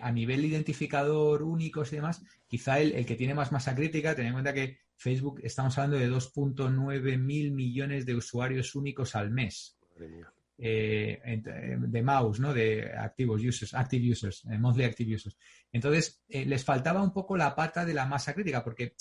a 0.02 0.12
nivel 0.12 0.44
identificador 0.44 1.42
únicos 1.42 1.92
y 1.92 1.96
demás, 1.96 2.22
quizá 2.46 2.80
el, 2.80 3.04
que 3.04 3.16
tiene 3.16 3.34
más 3.34 3.52
masa 3.52 3.74
crítica, 3.74 4.14
ten 4.14 4.26
en 4.26 4.32
cuenta 4.32 4.54
que 4.54 4.78
Facebook 4.96 5.40
estamos 5.42 5.76
hablando 5.78 5.98
de 5.98 6.10
2.9 6.10 7.18
mil 7.18 7.52
millones 7.52 8.04
de 8.06 8.16
usuarios 8.16 8.74
únicos 8.74 9.14
al 9.14 9.30
mes. 9.30 9.78
Eh, 10.60 11.20
eh, 11.24 11.76
de 11.78 12.02
mouse, 12.02 12.40
¿no? 12.40 12.52
De 12.52 12.90
activos 12.92 13.40
users, 13.44 13.74
active 13.74 14.10
users, 14.10 14.44
eh, 14.50 14.58
monthly 14.58 14.82
active 14.84 15.14
users. 15.14 15.36
Entonces, 15.70 16.24
les 16.28 16.64
faltaba 16.64 17.00
un 17.00 17.12
poco 17.12 17.36
la 17.36 17.54
pata 17.54 17.84
de 17.84 17.94
la 17.94 18.06
masa 18.06 18.34
crítica, 18.34 18.64
porque 18.64 18.94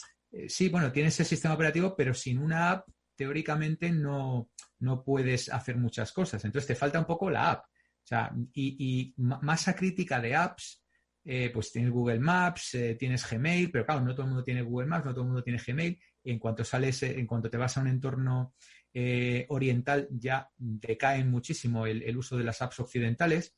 sí, 0.48 0.70
bueno, 0.70 0.92
tienes 0.92 1.20
el 1.20 1.26
sistema 1.26 1.56
operativo, 1.56 1.96
pero 1.96 2.14
sin 2.14 2.38
una 2.38 2.70
app, 2.70 2.88
teóricamente 3.16 3.90
no, 3.90 4.52
no 4.80 5.04
puedes 5.04 5.50
hacer 5.50 5.78
muchas 5.78 6.12
cosas. 6.12 6.46
Entonces, 6.46 6.68
te 6.68 6.76
falta 6.76 7.00
un 7.00 7.06
poco 7.06 7.32
la 7.32 7.50
app. 7.52 7.66
O 8.08 8.10
sea, 8.10 8.32
y, 8.54 9.14
masa 9.18 9.76
crítica 9.76 10.22
de 10.22 10.34
apps, 10.34 10.82
eh, 11.26 11.52
pues 11.54 11.74
tienes 11.74 11.92
Google 11.92 12.22
Maps, 12.22 12.76
eh, 12.76 12.96
tienes 12.96 13.30
Gmail, 13.30 13.70
pero 13.70 13.86
claro, 13.86 14.00
no 14.00 14.14
todo 14.14 14.22
el 14.22 14.30
mundo 14.30 14.46
tiene 14.46 14.62
Google 14.62 14.88
Maps, 14.88 15.04
no 15.04 15.12
todo 15.12 15.24
el 15.24 15.28
mundo 15.28 15.44
tiene 15.44 15.60
Gmail. 15.60 16.00
En 16.24 16.40
cuanto 16.40 16.64
sales, 16.64 17.04
eh, 17.04 17.20
en 17.20 17.28
cuanto 17.28 17.50
te 17.50 17.58
vas 17.58 17.76
a 17.76 17.82
un 17.82 17.90
entorno 17.90 18.54
oriental, 19.50 20.08
ya 20.10 20.50
decaen 20.58 21.30
muchísimo 21.30 21.86
el, 21.86 22.18
uso 22.18 22.38
de 22.38 22.46
las 22.46 22.62
apps 22.62 22.80
occidentales. 22.80 23.54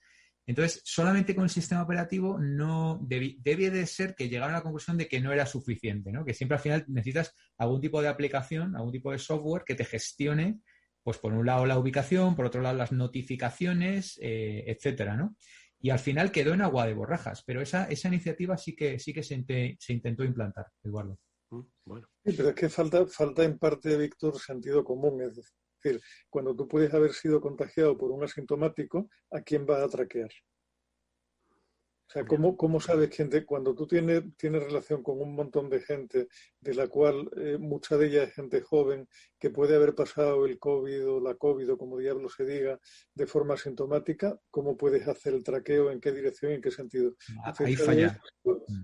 Entonces, 0.47 0.81
solamente 0.83 1.35
con 1.35 1.43
el 1.43 1.49
sistema 1.51 1.83
operativo 1.83 2.39
no 2.39 2.99
debía 3.03 3.69
de 3.69 3.85
ser 3.85 4.15
que 4.15 4.27
llegara 4.27 4.51
a 4.51 4.57
la 4.57 4.63
conclusión 4.63 4.97
de 4.97 5.07
que 5.07 5.21
no 5.21 5.31
era 5.31 5.45
suficiente, 5.45 6.11
¿no? 6.11 6.25
Que 6.25 6.33
siempre 6.33 6.57
al 6.57 6.63
final 6.63 6.85
necesitas 6.87 7.35
algún 7.57 7.79
tipo 7.79 8.01
de 8.01 8.09
aplicación, 8.09 8.75
algún 8.75 8.91
tipo 8.91 9.11
de 9.11 9.19
software 9.19 9.63
que 9.63 9.75
te 9.75 9.85
gestione 9.85 10.59
pues 11.03 11.17
por 11.17 11.33
un 11.33 11.45
lado 11.45 11.65
la 11.65 11.79
ubicación, 11.79 12.35
por 12.35 12.45
otro 12.45 12.61
lado 12.61 12.77
las 12.77 12.91
notificaciones, 12.91 14.19
eh, 14.21 14.63
etcétera, 14.67 15.15
¿no? 15.15 15.35
Y 15.81 15.91
al 15.91 15.99
final 15.99 16.31
quedó 16.31 16.53
en 16.53 16.61
agua 16.61 16.85
de 16.85 16.93
borrajas, 16.93 17.43
pero 17.45 17.61
esa, 17.61 17.85
esa 17.85 18.09
iniciativa 18.09 18.57
sí 18.57 18.75
que, 18.75 18.99
sí 18.99 19.13
que 19.13 19.23
se, 19.23 19.35
intentó 19.35 20.23
implantar, 20.23 20.67
Eduardo. 20.83 21.17
Mm, 21.51 21.61
bueno. 21.85 22.07
Sí, 22.25 22.33
pero 22.35 22.49
es 22.49 22.55
que 22.55 22.69
falta, 22.69 23.05
falta 23.07 23.43
en 23.43 23.57
parte, 23.57 23.95
Víctor, 23.97 24.37
sentido 24.37 24.83
común. 24.83 25.21
Es 25.21 25.35
decir, 25.37 26.01
cuando 26.29 26.53
tú 26.53 26.67
puedes 26.67 26.93
haber 26.93 27.13
sido 27.13 27.39
contagiado 27.39 27.97
por 27.97 28.11
un 28.11 28.23
asintomático, 28.23 29.09
¿a 29.31 29.41
quién 29.41 29.65
vas 29.65 29.81
a 29.81 29.87
traquear? 29.87 30.29
O 32.09 32.11
sea, 32.11 32.25
¿cómo, 32.25 32.57
cómo 32.57 32.81
sabes 32.81 33.15
quién 33.15 33.29
te, 33.29 33.45
cuando 33.45 33.75
tú 33.75 33.85
tienes, 33.85 34.23
tienes 34.35 34.63
relación 34.63 35.03
con 35.03 35.21
un 35.21 35.35
montón 35.35 35.69
de 35.69 35.79
gente, 35.79 36.27
de 36.59 36.73
la 36.73 36.87
cual 36.87 37.29
eh, 37.37 37.59
mucha 37.59 37.97
de 37.97 38.07
ella 38.07 38.23
es 38.23 38.33
gente 38.33 38.61
joven, 38.61 39.07
que 39.37 39.51
puede 39.51 39.75
haber 39.75 39.93
pasado 39.93 40.47
el 40.47 40.57
COVID 40.57 41.07
o 41.07 41.19
la 41.19 41.35
COVID 41.35 41.73
o 41.73 41.77
como 41.77 41.99
diablo 41.99 42.27
se 42.27 42.45
diga, 42.45 42.79
de 43.13 43.27
forma 43.27 43.53
asintomática, 43.53 44.39
¿cómo 44.49 44.75
puedes 44.75 45.07
hacer 45.07 45.35
el 45.35 45.43
traqueo? 45.43 45.91
¿En 45.91 46.01
qué 46.01 46.11
dirección? 46.11 46.53
¿En 46.53 46.63
qué 46.63 46.71
sentido? 46.71 47.13
Ah, 47.45 47.53
ahí 47.59 47.75
falla. 47.75 48.19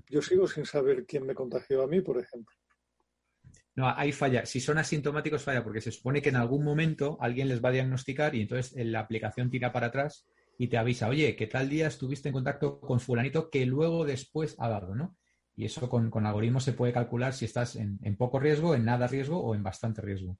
Yo, 0.07 0.21
sigo 0.21 0.47
sin 0.47 0.67
saber 0.67 1.07
quién 1.07 1.25
me 1.25 1.33
contagió 1.33 1.81
a 1.81 1.87
mí, 1.87 2.01
por 2.01 2.19
ejemplo. 2.19 2.55
No, 3.73 3.89
ahí 3.89 4.11
falla. 4.11 4.45
Si 4.45 4.59
son 4.59 4.77
asintomáticos, 4.77 5.41
falla, 5.41 5.63
porque 5.63 5.81
se 5.81 5.91
supone 5.91 6.21
que 6.21 6.29
en 6.29 6.35
algún 6.35 6.63
momento 6.63 7.17
alguien 7.19 7.49
les 7.49 7.59
va 7.59 7.69
a 7.69 7.71
diagnosticar 7.71 8.35
y 8.35 8.41
entonces 8.41 8.71
la 8.85 8.99
aplicación 8.99 9.49
tira 9.49 9.71
para 9.71 9.87
atrás 9.87 10.27
y 10.57 10.67
te 10.67 10.77
avisa, 10.77 11.09
oye, 11.09 11.35
que 11.35 11.47
tal 11.47 11.69
día 11.69 11.87
estuviste 11.87 12.29
en 12.29 12.33
contacto 12.33 12.79
con 12.79 12.99
fulanito 12.99 13.49
que 13.49 13.65
luego 13.65 14.05
después 14.05 14.55
ha 14.59 14.69
dado, 14.69 14.95
¿no? 14.95 15.17
Y 15.55 15.65
eso 15.65 15.89
con, 15.89 16.09
con 16.09 16.25
algoritmos 16.25 16.63
se 16.63 16.73
puede 16.73 16.93
calcular 16.93 17.33
si 17.33 17.45
estás 17.45 17.75
en, 17.75 17.99
poco 18.17 18.39
riesgo, 18.39 18.75
en 18.75 18.85
nada 18.85 19.07
riesgo 19.07 19.39
o 19.39 19.55
en 19.55 19.63
bastante 19.63 20.01
riesgo. 20.01 20.37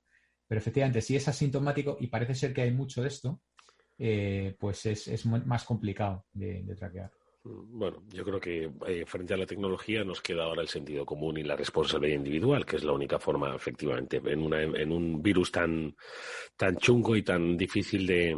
Pero 0.47 0.59
efectivamente, 0.59 1.01
si 1.01 1.16
es 1.16 1.28
asintomático 1.28 1.97
y 1.99 2.07
parece 2.07 2.36
ser 2.36 2.53
que 2.53 2.61
hay 2.61 2.72
mucho 2.72 3.01
de 3.01 3.07
esto, 3.07 3.41
eh, 3.97 4.55
pues 4.59 4.86
es, 4.86 5.26
más 5.26 5.63
complicado 5.63 6.26
de, 6.34 6.63
traquear. 6.78 7.11
Mm, 7.43 7.80
bueno, 7.80 8.03
yo 8.09 8.26
creo 8.26 8.39
que 8.41 8.72
eh, 8.88 9.05
frente 9.05 9.34
a 9.34 9.38
la 9.38 9.45
tecnología 9.45 10.03
nos 10.03 10.22
queda 10.22 10.43
ahora 10.43 10.61
el 10.61 10.68
sentido 10.68 11.05
común 11.05 11.38
y 11.38 11.43
la 11.43 11.55
responsabilidad 11.55 12.18
individual, 12.18 12.66
que 12.66 12.76
es 12.76 12.84
la 12.84 12.91
única 12.91 13.18
forma, 13.18 13.55
efectivamente, 13.55 14.22
en, 14.26 14.41
una, 14.41 14.61
en 14.61 14.91
un 14.91 15.22
virus 15.22 15.49
tan, 15.49 15.95
tan 16.57 16.76
chungo 16.76 17.16
y 17.16 17.24
tan 17.24 17.55
difícil 17.55 18.05
de, 18.05 18.36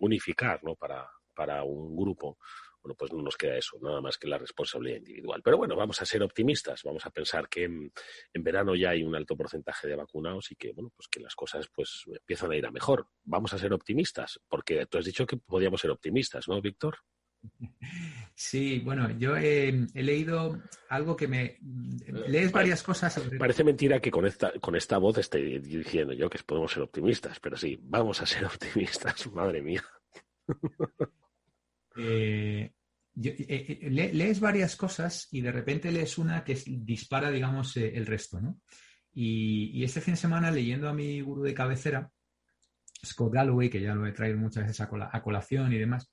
unificar 0.00 0.62
¿no? 0.64 0.74
para, 0.76 1.08
para 1.34 1.62
un 1.64 1.96
grupo, 1.96 2.38
bueno, 2.82 2.96
pues 2.96 3.12
no 3.12 3.22
nos 3.22 3.36
queda 3.36 3.56
eso, 3.56 3.78
nada 3.80 4.00
más 4.00 4.18
que 4.18 4.26
la 4.26 4.38
responsabilidad 4.38 4.98
individual. 4.98 5.40
Pero 5.42 5.56
bueno, 5.56 5.76
vamos 5.76 6.02
a 6.02 6.06
ser 6.06 6.22
optimistas, 6.22 6.82
vamos 6.82 7.06
a 7.06 7.10
pensar 7.10 7.48
que 7.48 7.64
en, 7.64 7.92
verano 8.34 8.74
ya 8.74 8.90
hay 8.90 9.04
un 9.04 9.14
alto 9.14 9.36
porcentaje 9.36 9.86
de 9.86 9.94
vacunados 9.94 10.50
y 10.50 10.56
que, 10.56 10.72
bueno, 10.72 10.90
pues 10.96 11.06
que 11.08 11.20
las 11.20 11.34
cosas 11.36 11.68
pues 11.72 12.04
empiezan 12.06 12.50
a 12.50 12.56
ir 12.56 12.66
a 12.66 12.72
mejor. 12.72 13.06
Vamos 13.22 13.54
a 13.54 13.58
ser 13.58 13.72
optimistas, 13.72 14.40
porque 14.48 14.86
tú 14.86 14.98
has 14.98 15.04
dicho 15.04 15.26
que 15.26 15.36
podíamos 15.36 15.80
ser 15.80 15.90
optimistas, 15.90 16.48
¿no, 16.48 16.60
Víctor? 16.60 16.98
Sí, 18.34 18.80
bueno, 18.80 19.10
yo 19.18 19.36
he, 19.36 19.86
leído 19.94 20.60
algo 20.88 21.16
que 21.16 21.28
me... 21.28 21.58
Lees 22.26 22.50
varias 22.50 22.82
cosas 22.82 23.20
Parece 23.38 23.64
mentira 23.64 24.00
que 24.00 24.10
con 24.10 24.26
esta, 24.26 24.52
con 24.60 24.74
esta 24.74 24.98
voz 24.98 25.18
esté 25.18 25.60
diciendo 25.60 26.12
yo 26.12 26.28
que 26.28 26.38
podemos 26.44 26.72
ser 26.72 26.82
optimistas, 26.82 27.38
pero 27.40 27.56
sí, 27.56 27.78
vamos 27.82 28.20
a 28.20 28.26
ser 28.26 28.44
optimistas, 28.46 29.30
madre 29.32 29.62
mía. 29.62 29.84
Eh, 31.96 32.72
eh, 33.22 33.78
eh, 33.82 33.90
lees 33.90 34.40
varias 34.40 34.76
cosas 34.76 35.28
y 35.30 35.40
de 35.40 35.52
repente 35.52 35.92
lees 35.92 36.18
una 36.18 36.42
que 36.42 36.58
dispara, 36.66 37.30
digamos, 37.30 37.76
el 37.76 38.06
resto, 38.06 38.40
¿no? 38.40 38.60
Y, 39.14 39.84
este 39.84 40.00
fin 40.00 40.14
de 40.14 40.20
semana, 40.20 40.50
leyendo 40.50 40.88
a 40.88 40.94
mi 40.94 41.20
gurú 41.20 41.42
de 41.42 41.52
cabecera, 41.52 42.10
Scott 43.04 43.34
Galloway, 43.34 43.68
que 43.68 43.82
ya 43.82 43.94
lo 43.94 44.06
he 44.06 44.12
traído 44.12 44.38
muchas 44.38 44.64
veces 44.64 44.80
a 44.80 45.22
colación 45.22 45.72
y 45.72 45.78
demás, 45.78 46.10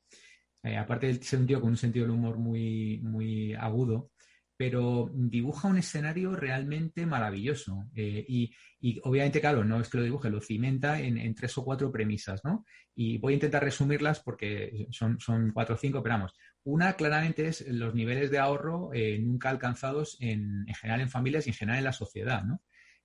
eh, 0.63 0.77
aparte 0.77 1.07
de 1.07 1.23
ser 1.23 1.39
un 1.39 1.47
tío 1.47 1.61
con 1.61 1.69
un 1.71 1.77
sentido 1.77 2.05
del 2.05 2.15
humor 2.15 2.37
muy, 2.37 2.99
muy 3.01 3.53
agudo, 3.53 4.11
pero 4.59 5.09
dibuja 5.13 5.69
un 5.69 5.77
escenario 5.77 6.35
realmente 6.35 7.05
maravilloso. 7.05 7.85
Eh, 7.95 8.25
y, 8.27 8.99
obviamente, 9.03 9.39
claro, 9.39 9.63
no 9.63 9.79
es 9.79 9.87
que 9.87 9.99
lo 9.99 10.03
dibuje, 10.03 10.29
lo 10.29 10.41
cimenta 10.41 10.99
en, 10.99 11.33
tres 11.33 11.57
o 11.57 11.63
cuatro 11.63 11.89
premisas, 11.93 12.43
¿no? 12.43 12.65
Y 12.93 13.19
voy 13.19 13.31
a 13.31 13.35
intentar 13.35 13.63
resumirlas 13.63 14.19
porque 14.19 14.87
son, 14.91 15.17
son 15.21 15.51
cuatro 15.53 15.75
o 15.75 15.77
cinco, 15.77 16.03
pero 16.03 16.15
vamos. 16.15 16.33
Una 16.65 16.93
claramente 16.93 17.47
es 17.47 17.65
los 17.69 17.95
niveles 17.95 18.31
de 18.31 18.39
ahorro 18.39 18.89
eh, 18.93 19.17
nunca 19.17 19.49
alcanzados 19.49 20.17
en, 20.19 20.65
en, 20.67 20.75
general 20.75 20.99
en 20.99 21.09
familias 21.09 21.47
y 21.47 21.51
en 21.51 21.55
general 21.55 21.77
en 21.77 21.85
la 21.85 21.93
sociedad, 21.93 22.43
¿no? 22.43 22.61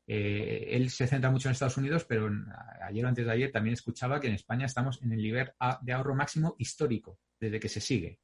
Él 0.07 0.91
se 0.91 1.07
centra 1.07 1.31
mucho 1.31 1.49
en 1.49 1.53
Estados 1.53 1.77
Unidos, 1.77 2.05
pero 2.05 2.31
ayer 2.83 3.05
o 3.05 3.09
antes 3.09 3.25
de 3.25 3.33
ayer 3.33 3.53
también 3.53 3.75
escuchaba 3.75 4.21
que 4.21 4.29
en 4.29 4.35
España 4.35 4.67
estamos 4.67 5.03
en 5.03 5.13
el 5.13 5.23
nivel 5.23 5.51
de 5.83 5.93
ahorro 5.93 6.15
máximo 6.15 6.57
histórico 6.59 7.19
desde 7.41 7.61
que 7.61 7.69
se 7.69 7.81
sigue. 7.81 8.21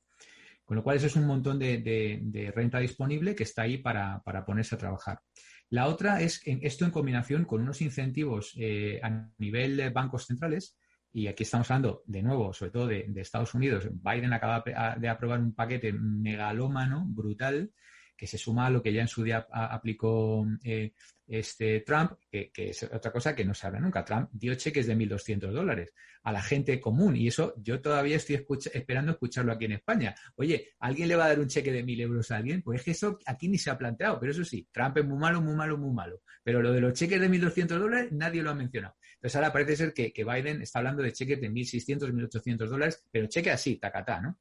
Con 0.71 0.77
lo 0.77 0.85
cual, 0.85 0.99
eso 0.99 1.09
es 1.09 1.17
un 1.17 1.27
montón 1.27 1.59
de, 1.59 2.53
renta 2.55 2.79
disponible 2.79 3.35
que 3.35 3.43
está 3.43 3.63
ahí 3.63 3.79
para, 3.79 4.23
ponerse 4.47 4.77
a 4.77 4.79
trabajar. 4.79 5.21
La 5.69 5.89
otra 5.89 6.21
es 6.21 6.43
esto 6.45 6.85
en 6.85 6.93
combinación 6.93 7.45
con 7.45 7.63
unos 7.63 7.83
incentivos 7.83 8.55
eh, 8.57 9.01
a 9.03 9.29
nivel 9.39 9.77
de 9.77 9.91
bancos 9.91 10.27
centrales, 10.27 10.77
y 11.13 11.27
aquí 11.27 11.43
estamos 11.43 11.69
hablando 11.73 12.05
de 12.07 12.23
nuevo, 12.23 12.53
sobre 12.53 12.71
todo 12.71 12.87
de, 12.87 13.13
Estados 13.17 13.53
Unidos. 13.55 13.89
Biden 13.91 14.33
acaba 14.33 14.63
de 14.97 15.09
aprobar 15.09 15.41
un 15.41 15.57
paquete 15.57 15.93
megalómano, 15.93 17.05
brutal, 17.05 17.73
que 18.17 18.29
se 18.29 18.39
suma 18.39 18.67
a 18.67 18.71
lo 18.71 18.81
que 18.81 18.93
ya 18.93 19.01
en 19.03 19.09
su 19.09 19.25
día 19.25 19.49
aplicó 19.51 20.47
eh, 20.63 20.93
este 21.31 21.81
Trump, 21.81 22.13
que, 22.31 22.51
es 22.57 22.83
otra 22.83 23.13
cosa 23.13 23.35
que 23.37 23.45
no 23.45 23.55
se 23.55 23.67
habla 23.67 23.79
nunca. 23.79 24.05
Trump 24.05 24.29
dio 24.33 24.55
cheques 24.55 24.87
de 24.87 24.97
1.200 24.97 25.53
dólares 25.53 25.95
a 26.25 26.33
la 26.33 26.43
gente 26.43 26.81
común 26.81 27.17
y 27.17 27.29
eso 27.29 27.55
yo 27.59 27.81
todavía 27.81 28.17
estoy 28.17 28.45
esperando 28.73 29.13
escucharlo 29.13 29.53
aquí 29.53 29.67
en 29.67 29.73
España. 29.73 30.15
Oye, 30.35 30.73
¿alguien 30.81 31.09
le 31.09 31.17
va 31.17 31.27
a 31.27 31.29
dar 31.29 31.39
un 31.39 31.47
cheque 31.47 31.73
de 31.73 31.85
1.000 31.85 32.01
euros 32.01 32.31
a 32.31 32.37
alguien? 32.37 32.63
Pues 32.63 32.81
es 32.81 32.85
que 32.85 32.91
eso 32.91 33.19
aquí 33.27 33.49
ni 33.49 33.59
se 33.59 33.71
ha 33.71 33.79
planteado, 33.79 34.19
pero 34.19 34.33
eso 34.33 34.45
sí, 34.45 34.69
Trump 34.73 34.97
es 34.99 35.05
muy 35.05 35.19
malo, 35.19 35.41
muy 35.41 35.55
malo, 35.55 35.79
muy 35.79 35.95
malo. 35.95 36.21
Pero 36.43 36.61
lo 36.63 36.73
de 36.73 36.81
los 36.81 36.95
cheques 36.95 37.21
de 37.21 37.31
1.200 37.31 37.79
dólares 37.79 38.13
nadie 38.13 38.43
lo 38.43 38.51
ha 38.51 38.55
mencionado. 38.55 38.97
Entonces 39.15 39.37
ahora 39.37 39.53
parece 39.53 39.77
ser 39.77 39.93
que, 39.95 40.13
que 40.13 40.25
Biden 40.25 40.63
está 40.63 40.81
hablando 40.81 41.03
de 41.03 41.13
cheques 41.13 41.41
de 41.41 41.49
1.600, 41.49 42.11
1.800 42.11 42.69
dólares, 42.69 43.07
pero 43.11 43.29
cheque 43.29 43.51
así, 43.51 43.77
tacatá, 43.77 44.21
¿no? 44.21 44.39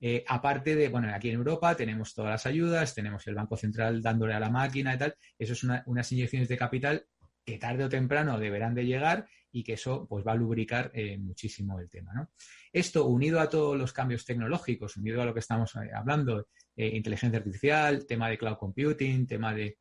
Eh, 0.00 0.24
aparte 0.26 0.76
de, 0.76 0.88
bueno, 0.88 1.12
aquí 1.12 1.28
en 1.28 1.36
Europa 1.36 1.74
tenemos 1.74 2.14
todas 2.14 2.30
las 2.30 2.46
ayudas, 2.46 2.94
tenemos 2.94 3.26
el 3.26 3.34
Banco 3.34 3.56
Central 3.56 4.00
dándole 4.00 4.34
a 4.34 4.40
la 4.40 4.50
máquina 4.50 4.94
y 4.94 4.98
tal, 4.98 5.14
eso 5.38 5.52
es 5.54 5.64
unas 5.86 6.12
inyecciones 6.12 6.48
de 6.48 6.56
capital 6.56 7.06
que 7.44 7.58
tarde 7.58 7.84
o 7.84 7.88
temprano 7.88 8.38
deberán 8.38 8.74
de 8.74 8.86
llegar 8.86 9.26
y 9.50 9.64
que 9.64 9.72
eso 9.72 10.06
pues 10.06 10.24
va 10.24 10.32
a 10.32 10.36
lubricar 10.36 10.90
eh, 10.94 11.18
muchísimo 11.18 11.80
el 11.80 11.88
tema. 11.88 12.12
¿no? 12.14 12.30
Esto 12.72 13.06
unido 13.06 13.40
a 13.40 13.48
todos 13.48 13.76
los 13.76 13.92
cambios 13.92 14.24
tecnológicos, 14.24 14.96
unido 14.96 15.22
a 15.22 15.24
lo 15.24 15.32
que 15.32 15.40
estamos 15.40 15.74
eh, 15.76 15.90
hablando, 15.94 16.48
inteligencia 16.76 17.38
artificial, 17.38 18.06
tema 18.06 18.28
de 18.28 18.38
cloud 18.38 18.56
computing, 18.56 19.26
tema 19.26 19.52
de 19.52 19.78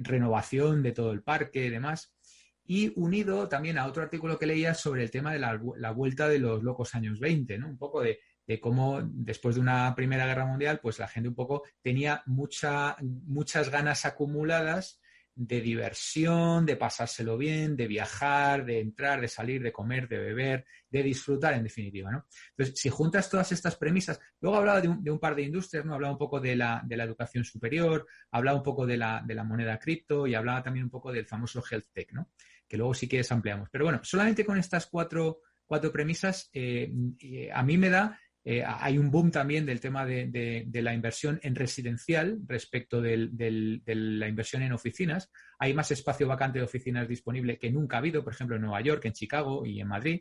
renovación 0.00 0.82
de 0.82 0.90
todo 0.90 1.12
el 1.12 1.22
parque 1.22 1.66
y 1.66 1.70
demás, 1.70 2.12
y 2.66 2.92
unido 2.96 3.48
también 3.48 3.78
a 3.78 3.86
otro 3.86 4.02
artículo 4.02 4.38
que 4.38 4.46
leía 4.46 4.74
sobre 4.74 5.02
el 5.02 5.10
tema 5.10 5.32
de 5.32 5.38
la, 5.38 5.90
vuelta 5.92 6.28
de 6.28 6.38
los 6.38 6.62
locos 6.62 6.94
años 6.94 7.20
20, 7.20 7.58
¿no? 7.58 7.68
un 7.68 7.78
poco 7.78 8.00
de, 8.00 8.18
de 8.46 8.60
cómo 8.60 9.00
después 9.02 9.54
de 9.54 9.60
una 9.60 9.94
Primera 9.94 10.26
Guerra 10.26 10.46
Mundial, 10.46 10.80
pues 10.80 10.98
la 10.98 11.08
gente 11.08 11.28
un 11.28 11.34
poco 11.34 11.62
tenía 11.82 12.22
mucha, 12.26 12.96
muchas 13.00 13.70
ganas 13.70 14.04
acumuladas 14.04 15.00
de 15.36 15.60
diversión, 15.60 16.64
de 16.64 16.76
pasárselo 16.76 17.36
bien, 17.36 17.76
de 17.76 17.88
viajar, 17.88 18.64
de 18.64 18.80
entrar, 18.80 19.20
de 19.20 19.28
salir, 19.28 19.62
de 19.62 19.72
comer, 19.72 20.08
de 20.08 20.18
beber, 20.18 20.64
de 20.88 21.02
disfrutar, 21.02 21.54
en 21.54 21.64
definitiva, 21.64 22.10
¿no? 22.10 22.26
Entonces, 22.50 22.80
si 22.80 22.88
juntas 22.88 23.28
todas 23.28 23.50
estas 23.50 23.74
premisas, 23.74 24.20
luego 24.40 24.58
hablaba 24.58 24.80
de 24.80 25.10
un, 25.10 25.18
par 25.18 25.34
de 25.34 25.42
industrias, 25.42 25.84
¿no? 25.84 25.94
Hablaba 25.94 26.12
un 26.12 26.18
poco 26.18 26.40
de 26.40 26.54
la, 26.54 26.82
de 26.84 26.96
la 26.96 27.04
educación 27.04 27.44
superior, 27.44 28.06
hablaba 28.30 28.56
un 28.56 28.62
poco 28.62 28.86
de 28.86 28.96
la, 28.96 29.22
de 29.26 29.34
la 29.34 29.42
moneda 29.42 29.78
cripto 29.78 30.26
y 30.26 30.36
hablaba 30.36 30.62
también 30.62 30.84
un 30.84 30.90
poco 30.90 31.10
del 31.10 31.26
famoso 31.26 31.62
health 31.68 31.88
tech, 31.92 32.12
¿no? 32.12 32.30
Que 32.68 32.76
luego 32.76 32.94
sí 32.94 33.08
que 33.08 33.24
ampliamos. 33.28 33.68
Pero 33.72 33.84
bueno, 33.84 34.00
solamente 34.04 34.44
con 34.44 34.56
estas 34.56 34.86
cuatro, 34.86 35.40
cuatro 35.66 35.90
premisas, 35.90 36.48
eh, 36.52 36.92
eh, 37.20 37.50
a 37.52 37.62
mí 37.64 37.76
me 37.76 37.90
da 37.90 38.20
eh, 38.46 38.62
hay 38.62 38.98
un 38.98 39.10
boom 39.10 39.30
también 39.30 39.64
del 39.64 39.80
tema 39.80 40.04
de, 40.04 40.68
la 40.72 40.92
inversión 40.92 41.40
en 41.42 41.54
residencial 41.54 42.38
respecto 42.46 43.00
de 43.00 43.80
la 43.86 44.28
inversión 44.28 44.62
en 44.62 44.72
oficinas. 44.72 45.30
Hay 45.58 45.72
más 45.72 45.90
espacio 45.90 46.28
vacante 46.28 46.58
de 46.58 46.64
oficinas 46.64 47.08
disponible 47.08 47.58
que 47.58 47.70
nunca 47.70 47.96
ha 47.96 48.00
habido, 48.00 48.22
por 48.22 48.34
ejemplo, 48.34 48.56
en 48.56 48.62
Nueva 48.62 48.82
York, 48.82 49.04
en 49.06 49.12
Chicago 49.12 49.64
y 49.64 49.80
en 49.80 49.88
Madrid. 49.88 50.20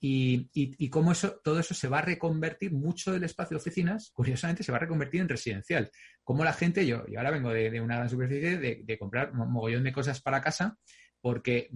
Y, 0.00 0.88
cómo 0.90 1.12
eso, 1.12 1.40
todo 1.42 1.58
eso 1.58 1.74
se 1.74 1.88
va 1.88 1.98
a 1.98 2.02
reconvertir, 2.02 2.72
mucho 2.72 3.12
del 3.12 3.24
espacio 3.24 3.56
de 3.56 3.60
oficinas, 3.60 4.10
curiosamente, 4.14 4.62
se 4.62 4.72
va 4.72 4.78
a 4.78 4.82
reconvertir 4.82 5.20
en 5.20 5.28
residencial. 5.28 5.90
Como 6.22 6.44
la 6.44 6.52
gente, 6.52 6.86
yo, 6.86 7.04
yo 7.06 7.18
ahora 7.18 7.32
vengo 7.32 7.50
de, 7.50 7.80
una 7.80 7.96
gran 7.96 8.08
superficie 8.08 8.58
de, 8.58 8.98
comprar 8.98 9.34
mogollón 9.34 9.84
de 9.84 9.92
cosas 9.92 10.22
para 10.22 10.40
casa, 10.40 10.78
porque 11.20 11.68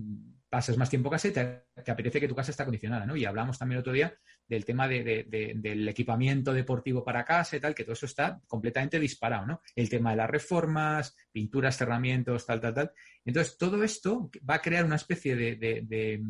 pasas 0.49 0.77
más 0.77 0.89
tiempo 0.89 1.11
casa 1.11 1.29
y 1.29 1.33
te, 1.33 1.65
apetece 1.91 2.21
que 2.21 2.29
tu 2.29 2.35
casa 2.35 2.53
esté 2.53 2.63
acondicionada, 2.63 3.07
¿no? 3.07 3.17
Y 3.17 3.25
hablamos 3.25 3.59
también 3.59 3.81
otro 3.81 3.93
día 3.93 4.15
del 4.53 4.67
tema 4.67 4.87
del 4.87 5.89
equipamiento 5.89 6.53
deportivo 6.53 7.03
para 7.03 7.25
casa 7.25 7.57
y 7.57 7.61
tal, 7.61 7.75
que 7.75 7.85
todo 7.85 7.95
eso 7.95 8.05
está 8.05 8.39
completamente 8.47 9.01
disparado, 9.01 9.47
¿no? 9.47 9.63
El 9.75 9.89
tema 9.89 10.11
de 10.11 10.19
las 10.19 10.29
reformas, 10.29 11.17
pinturas, 11.33 11.79
cerramientos, 11.79 12.45
tal, 12.45 12.61
tal, 12.61 12.75
tal. 12.75 12.93
Entonces, 13.25 13.57
todo 13.57 13.83
esto 13.83 14.31
va 14.49 14.57
a 14.57 14.61
crear 14.61 14.85
una 14.85 14.97
especie 14.97 15.37
de, 15.37 16.23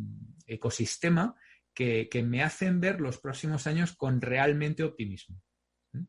ecosistema 0.46 1.34
que, 1.74 2.08
me 2.24 2.44
hacen 2.44 2.80
ver 2.80 3.00
los 3.00 3.18
próximos 3.18 3.66
años 3.66 3.96
con 3.96 4.20
realmente 4.20 4.84
optimismo. 4.84 5.42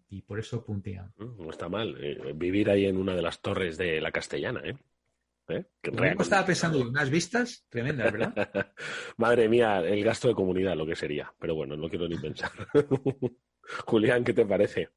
Y 0.09 0.21
por 0.21 0.39
eso 0.39 0.63
puntea. 0.63 1.11
Mm, 1.17 1.41
no 1.41 1.49
está 1.49 1.67
mal. 1.67 1.97
Eh, 1.99 2.33
vivir 2.35 2.69
ahí 2.69 2.85
en 2.85 2.97
una 2.97 3.15
de 3.15 3.23
las 3.23 3.41
torres 3.41 3.75
de 3.77 3.99
la 3.99 4.11
Castellana, 4.11 4.61
¿eh? 4.63 4.77
¿Eh? 5.49 5.65
estaba 6.19 6.45
pensando 6.45 6.79
unas 6.79 7.09
vistas 7.09 7.65
tremendas, 7.69 8.11
¿verdad? 8.11 8.33
Madre 9.17 9.49
mía, 9.49 9.79
el 9.79 10.03
gasto 10.03 10.29
de 10.29 10.35
comunidad, 10.35 10.75
lo 10.75 10.85
que 10.85 10.95
sería. 10.95 11.33
Pero 11.39 11.55
bueno, 11.55 11.75
no 11.75 11.89
quiero 11.89 12.07
ni 12.07 12.17
pensar. 12.17 12.51
Julián, 13.85 14.23
¿qué 14.23 14.33
te 14.33 14.45
parece? 14.45 14.89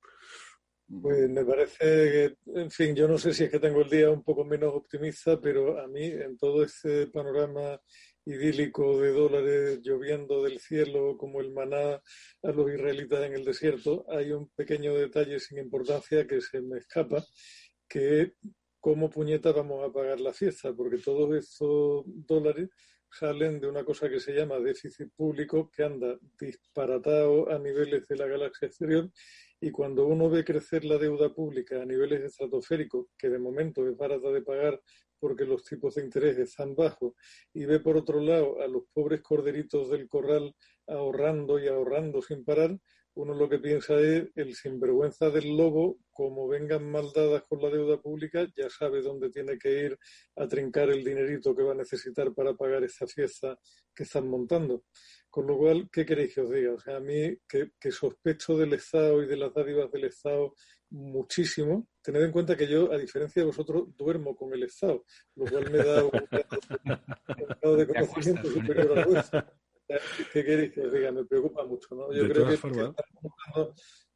Pues 0.88 1.28
me 1.28 1.44
parece 1.44 1.78
que, 1.84 2.36
en 2.61 2.70
fin, 2.70 2.94
yo 2.94 3.09
no 3.09 3.18
sé 3.18 3.34
si 3.34 3.44
es 3.44 3.51
que 3.51 3.59
tengo 3.59 3.82
el 3.82 3.90
día 3.90 4.09
un 4.09 4.22
poco 4.22 4.44
menos 4.44 4.72
optimista, 4.72 5.40
pero 5.40 5.80
a 5.80 5.88
mí, 5.88 6.05
en 6.05 6.38
todo 6.38 6.62
este 6.62 7.09
panorama 7.09 7.80
idílico 8.24 9.01
de 9.01 9.11
dólares 9.11 9.80
lloviendo 9.82 10.44
del 10.44 10.61
cielo 10.61 11.16
como 11.16 11.40
el 11.40 11.53
maná 11.53 12.01
a 12.42 12.51
los 12.53 12.70
israelitas 12.70 13.24
en 13.24 13.34
el 13.34 13.44
desierto, 13.44 14.05
hay 14.09 14.30
un 14.30 14.49
pequeño 14.51 14.94
detalle 14.94 15.40
sin 15.40 15.59
importancia 15.59 16.26
que 16.26 16.40
se 16.40 16.61
me 16.61 16.78
escapa, 16.78 17.24
que 17.88 18.34
¿cómo 18.87 19.11
puñeta 19.11 19.51
vamos 19.51 19.82
a 19.82 19.93
pagar 19.93 20.20
la 20.20 20.32
fiesta? 20.32 20.72
Porque 20.72 20.99
todos 20.99 21.34
estos 21.34 22.05
dólares 22.07 22.68
salen 23.11 23.59
de 23.59 23.66
una 23.66 23.84
cosa 23.84 24.09
que 24.09 24.20
se 24.20 24.32
llama 24.32 24.61
déficit 24.61 25.11
público, 25.12 25.72
que 25.72 25.82
anda 25.82 26.16
disparatado 26.39 27.51
a 27.51 27.59
niveles 27.59 28.07
de 28.07 28.14
la 28.14 28.28
galaxia 28.28 28.66
exterior, 28.68 29.11
y 29.61 29.72
cuando 29.72 30.07
uno 30.07 30.30
ve 30.30 30.45
crecer 30.45 30.84
la 30.84 30.99
deuda 30.99 31.34
pública 31.34 31.82
a 31.82 31.84
niveles 31.84 32.22
estratosféricos, 32.22 33.09
que 33.18 33.28
de 33.28 33.41
momento 33.41 33.84
es 33.89 33.97
barata 33.97 34.30
de 34.30 34.43
pagar 34.43 34.80
porque 35.18 35.47
los 35.47 35.64
tipos 35.64 35.97
de 35.97 36.05
interés 36.05 36.39
están 36.39 36.76
bajos, 36.76 37.14
y 37.53 37.64
ve 37.64 37.80
por 37.80 37.97
otro 37.97 38.20
lado 38.20 38.61
a 38.61 38.68
los 38.68 38.84
pobres 38.93 39.20
corderitos 39.20 39.91
del 39.91 40.09
corral 40.09 40.55
ahorrando 40.87 41.59
y 41.59 41.66
ahorrando 41.66 42.22
sin 42.22 42.45
parar, 42.45 42.78
uno 43.16 43.34
lo 43.34 43.48
que 43.48 43.58
piensa 43.58 43.98
es 43.98 44.28
el 44.34 44.54
sinvergüenza 44.54 45.30
del 45.30 45.56
lobo, 45.56 45.98
como 46.12 46.48
vengan 46.48 46.90
mal 46.90 47.10
dadas 47.14 47.42
con 47.48 47.62
la 47.62 47.70
deuda 47.70 48.00
pública, 48.00 48.46
ya 48.54 48.68
sabe 48.68 49.00
dónde 49.00 49.30
tiene 49.30 49.58
que 49.58 49.84
ir 49.84 49.98
a 50.36 50.46
trincar 50.46 50.90
el 50.90 51.02
dinerito 51.02 51.56
que 51.56 51.62
va 51.62 51.72
a 51.72 51.76
necesitar 51.76 52.34
para 52.34 52.54
pagar 52.54 52.84
esta 52.84 53.06
fiesta 53.06 53.58
que 53.94 54.02
están 54.02 54.28
montando. 54.28 54.84
Con 55.30 55.46
lo 55.46 55.56
cual, 55.56 55.88
¿qué 55.90 56.04
queréis 56.04 56.34
que 56.34 56.42
os 56.42 56.50
diga? 56.50 56.74
O 56.74 56.78
sea, 56.78 56.96
a 56.96 57.00
mí 57.00 57.38
que, 57.48 57.70
sospecho 57.90 58.56
del 58.58 58.74
Estado 58.74 59.22
y 59.22 59.26
de 59.26 59.36
las 59.36 59.54
dádivas 59.54 59.90
del 59.90 60.04
Estado 60.04 60.54
muchísimo. 60.90 61.88
Tened 62.02 62.22
en 62.22 62.32
cuenta 62.32 62.54
que 62.54 62.68
yo, 62.68 62.92
a 62.92 62.98
diferencia 62.98 63.40
de 63.40 63.46
vosotros, 63.46 63.96
duermo 63.96 64.36
con 64.36 64.52
el 64.52 64.62
Estado, 64.62 65.04
lo 65.34 65.46
cual 65.46 65.70
me 65.70 65.78
da 65.78 66.04
un, 66.04 66.10
grado 67.62 67.76
de 67.76 67.86
conocimiento 67.86 68.50
superior 68.50 68.98
a 68.98 69.06
vuestro. 69.06 69.46
¿Qué 70.32 70.45
queréis 70.45 70.72
que 70.72 70.80
os 70.82 70.93
diga? 70.93 71.12
Me 71.12 71.24
preocupa 71.24 71.64
mucho, 71.64 71.95
¿no? 71.95 72.12
Yo 72.12 72.28
creo 72.28 72.47
que, 72.47 72.55
estamos 72.55 72.95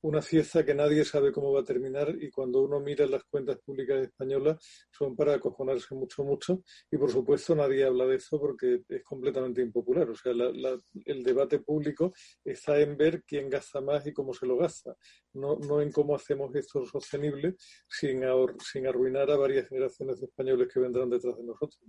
una 0.03 0.23
fiesta 0.23 0.64
que 0.64 0.75
nadie 0.75 1.05
sabe 1.05 1.33
cómo 1.33 1.53
va 1.53 1.61
a 1.61 1.64
terminar 1.64 2.14
y 2.18 2.31
cuando 2.31 2.62
uno 2.62 2.81
mira 2.81 3.07
las 3.07 3.25
cuentas 3.25 3.59
públicas 3.59 4.01
españolas 4.01 4.87
son 4.91 5.14
para 5.14 5.35
acojonarse 5.35 5.95
mucho, 5.95 6.25
mucho 6.25 6.62
y 6.91 6.97
por 6.97 7.11
supuesto 7.11 7.55
nadie 7.55 7.85
habla 7.85 8.07
de 8.07 8.16
eso 8.16 8.41
porque 8.41 8.83
es 8.89 9.05
completamente 9.05 9.61
impopular. 9.61 10.09
O 10.09 10.14
sea, 10.14 10.33
el 10.33 11.23
debate 11.23 11.59
público 11.59 12.12
está 12.45 12.81
en 12.81 12.97
ver 12.97 13.25
quién 13.25 13.51
gasta 13.51 13.81
más 13.81 14.07
y 14.07 14.12
cómo 14.12 14.33
se 14.33 14.47
lo 14.47 14.57
gasta, 14.57 14.97
no, 15.35 15.57
no 15.57 15.81
en 15.81 15.93
cómo 15.93 16.14
hacemos 16.14 16.55
esto 16.55 16.85
sostenible 16.87 17.57
sin, 17.89 18.23
sin 18.59 18.87
arruinar 18.87 19.31
a 19.31 19.37
varias 19.37 19.68
generaciones 19.68 20.21
de 20.21 20.27
españoles 20.27 20.68
que 20.73 20.81
vendrán 20.81 21.11
detrás 21.11 21.37
de 21.37 21.45
nosotros. 21.45 21.81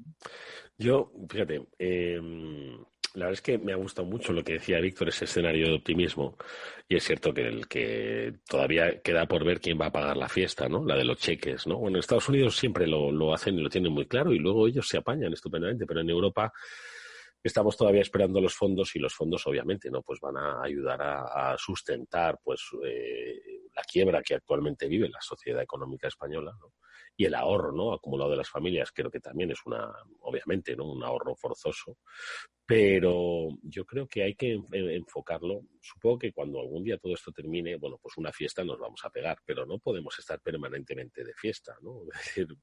Yo, 0.77 1.11
fíjate, 1.29 1.65
eh 1.79 2.19
la 3.13 3.25
verdad 3.25 3.33
es 3.33 3.41
que 3.41 3.57
me 3.57 3.73
ha 3.73 3.75
gustado 3.75 4.07
mucho 4.07 4.31
lo 4.33 4.43
que 4.43 4.53
decía 4.53 4.79
Víctor, 4.79 5.09
ese 5.09 5.25
escenario 5.25 5.67
de 5.67 5.75
optimismo. 5.75 6.37
Y 6.87 6.95
es 6.95 7.03
cierto 7.03 7.33
que 7.33 7.47
el 7.47 7.67
que 7.67 8.33
todavía 8.47 9.01
queda 9.01 9.25
por 9.25 9.43
ver 9.43 9.59
quién 9.59 9.79
va 9.79 9.87
a 9.87 9.91
pagar 9.91 10.17
la 10.17 10.29
fiesta, 10.29 10.69
¿no? 10.69 10.85
La 10.85 10.95
de 10.95 11.05
los 11.05 11.17
cheques, 11.17 11.67
¿no? 11.67 11.77
Bueno, 11.77 11.97
en 11.97 11.99
Estados 11.99 12.29
Unidos 12.29 12.55
siempre 12.55 12.87
lo, 12.87 13.11
lo 13.11 13.33
hacen 13.33 13.55
y 13.57 13.61
lo 13.61 13.69
tienen 13.69 13.91
muy 13.91 14.05
claro 14.05 14.31
y 14.31 14.39
luego 14.39 14.67
ellos 14.67 14.87
se 14.87 14.97
apañan 14.97 15.33
estupendamente, 15.33 15.85
pero 15.85 16.01
en 16.01 16.09
Europa 16.09 16.53
estamos 17.43 17.75
todavía 17.75 18.01
esperando 18.01 18.39
los 18.39 18.53
fondos 18.53 18.95
y 18.95 18.99
los 18.99 19.13
fondos 19.13 19.45
obviamente 19.47 19.89
no 19.89 20.01
pues 20.03 20.19
van 20.19 20.37
a 20.37 20.61
ayudar 20.61 21.01
a, 21.01 21.55
sustentar 21.57 22.39
pues 22.43 22.61
eh, 22.85 23.41
la 23.75 23.81
quiebra 23.83 24.21
que 24.21 24.35
actualmente 24.35 24.87
vive 24.87 25.09
la 25.09 25.21
sociedad 25.21 25.61
económica 25.61 26.07
española 26.07 26.53
¿no? 26.59 26.73
Y 27.21 27.25
el 27.25 27.35
ahorro 27.35 27.93
acumulado 27.93 28.31
de 28.31 28.37
las 28.37 28.49
familias 28.49 28.91
creo 28.91 29.11
que 29.11 29.19
también 29.19 29.51
es 29.51 29.59
una 29.67 29.93
obviamente 30.21 30.73
un 30.73 31.03
ahorro 31.03 31.35
forzoso. 31.35 31.99
Pero 32.65 33.49
yo 33.61 33.85
creo 33.85 34.07
que 34.07 34.23
hay 34.23 34.33
que 34.33 34.59
enfocarlo. 34.71 35.61
Supongo 35.79 36.17
que 36.17 36.33
cuando 36.33 36.59
algún 36.59 36.83
día 36.83 36.97
todo 36.97 37.13
esto 37.13 37.31
termine 37.31 37.75
bueno 37.75 37.99
pues 38.01 38.17
una 38.17 38.31
fiesta 38.31 38.63
nos 38.63 38.79
vamos 38.79 39.01
a 39.03 39.11
pegar 39.11 39.37
pero 39.45 39.67
no 39.67 39.77
podemos 39.77 40.17
estar 40.17 40.39
permanentemente 40.41 41.23
de 41.23 41.33
fiesta 41.35 41.77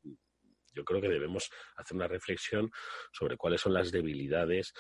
yo 0.75 0.85
creo 0.85 1.01
que 1.01 1.09
debemos 1.09 1.51
hacer 1.77 1.97
una 1.97 2.09
reflexión 2.09 2.69
sobre 3.13 3.37
cuáles 3.37 3.61
son 3.61 3.75
las 3.75 3.93
debilidades 3.93 4.75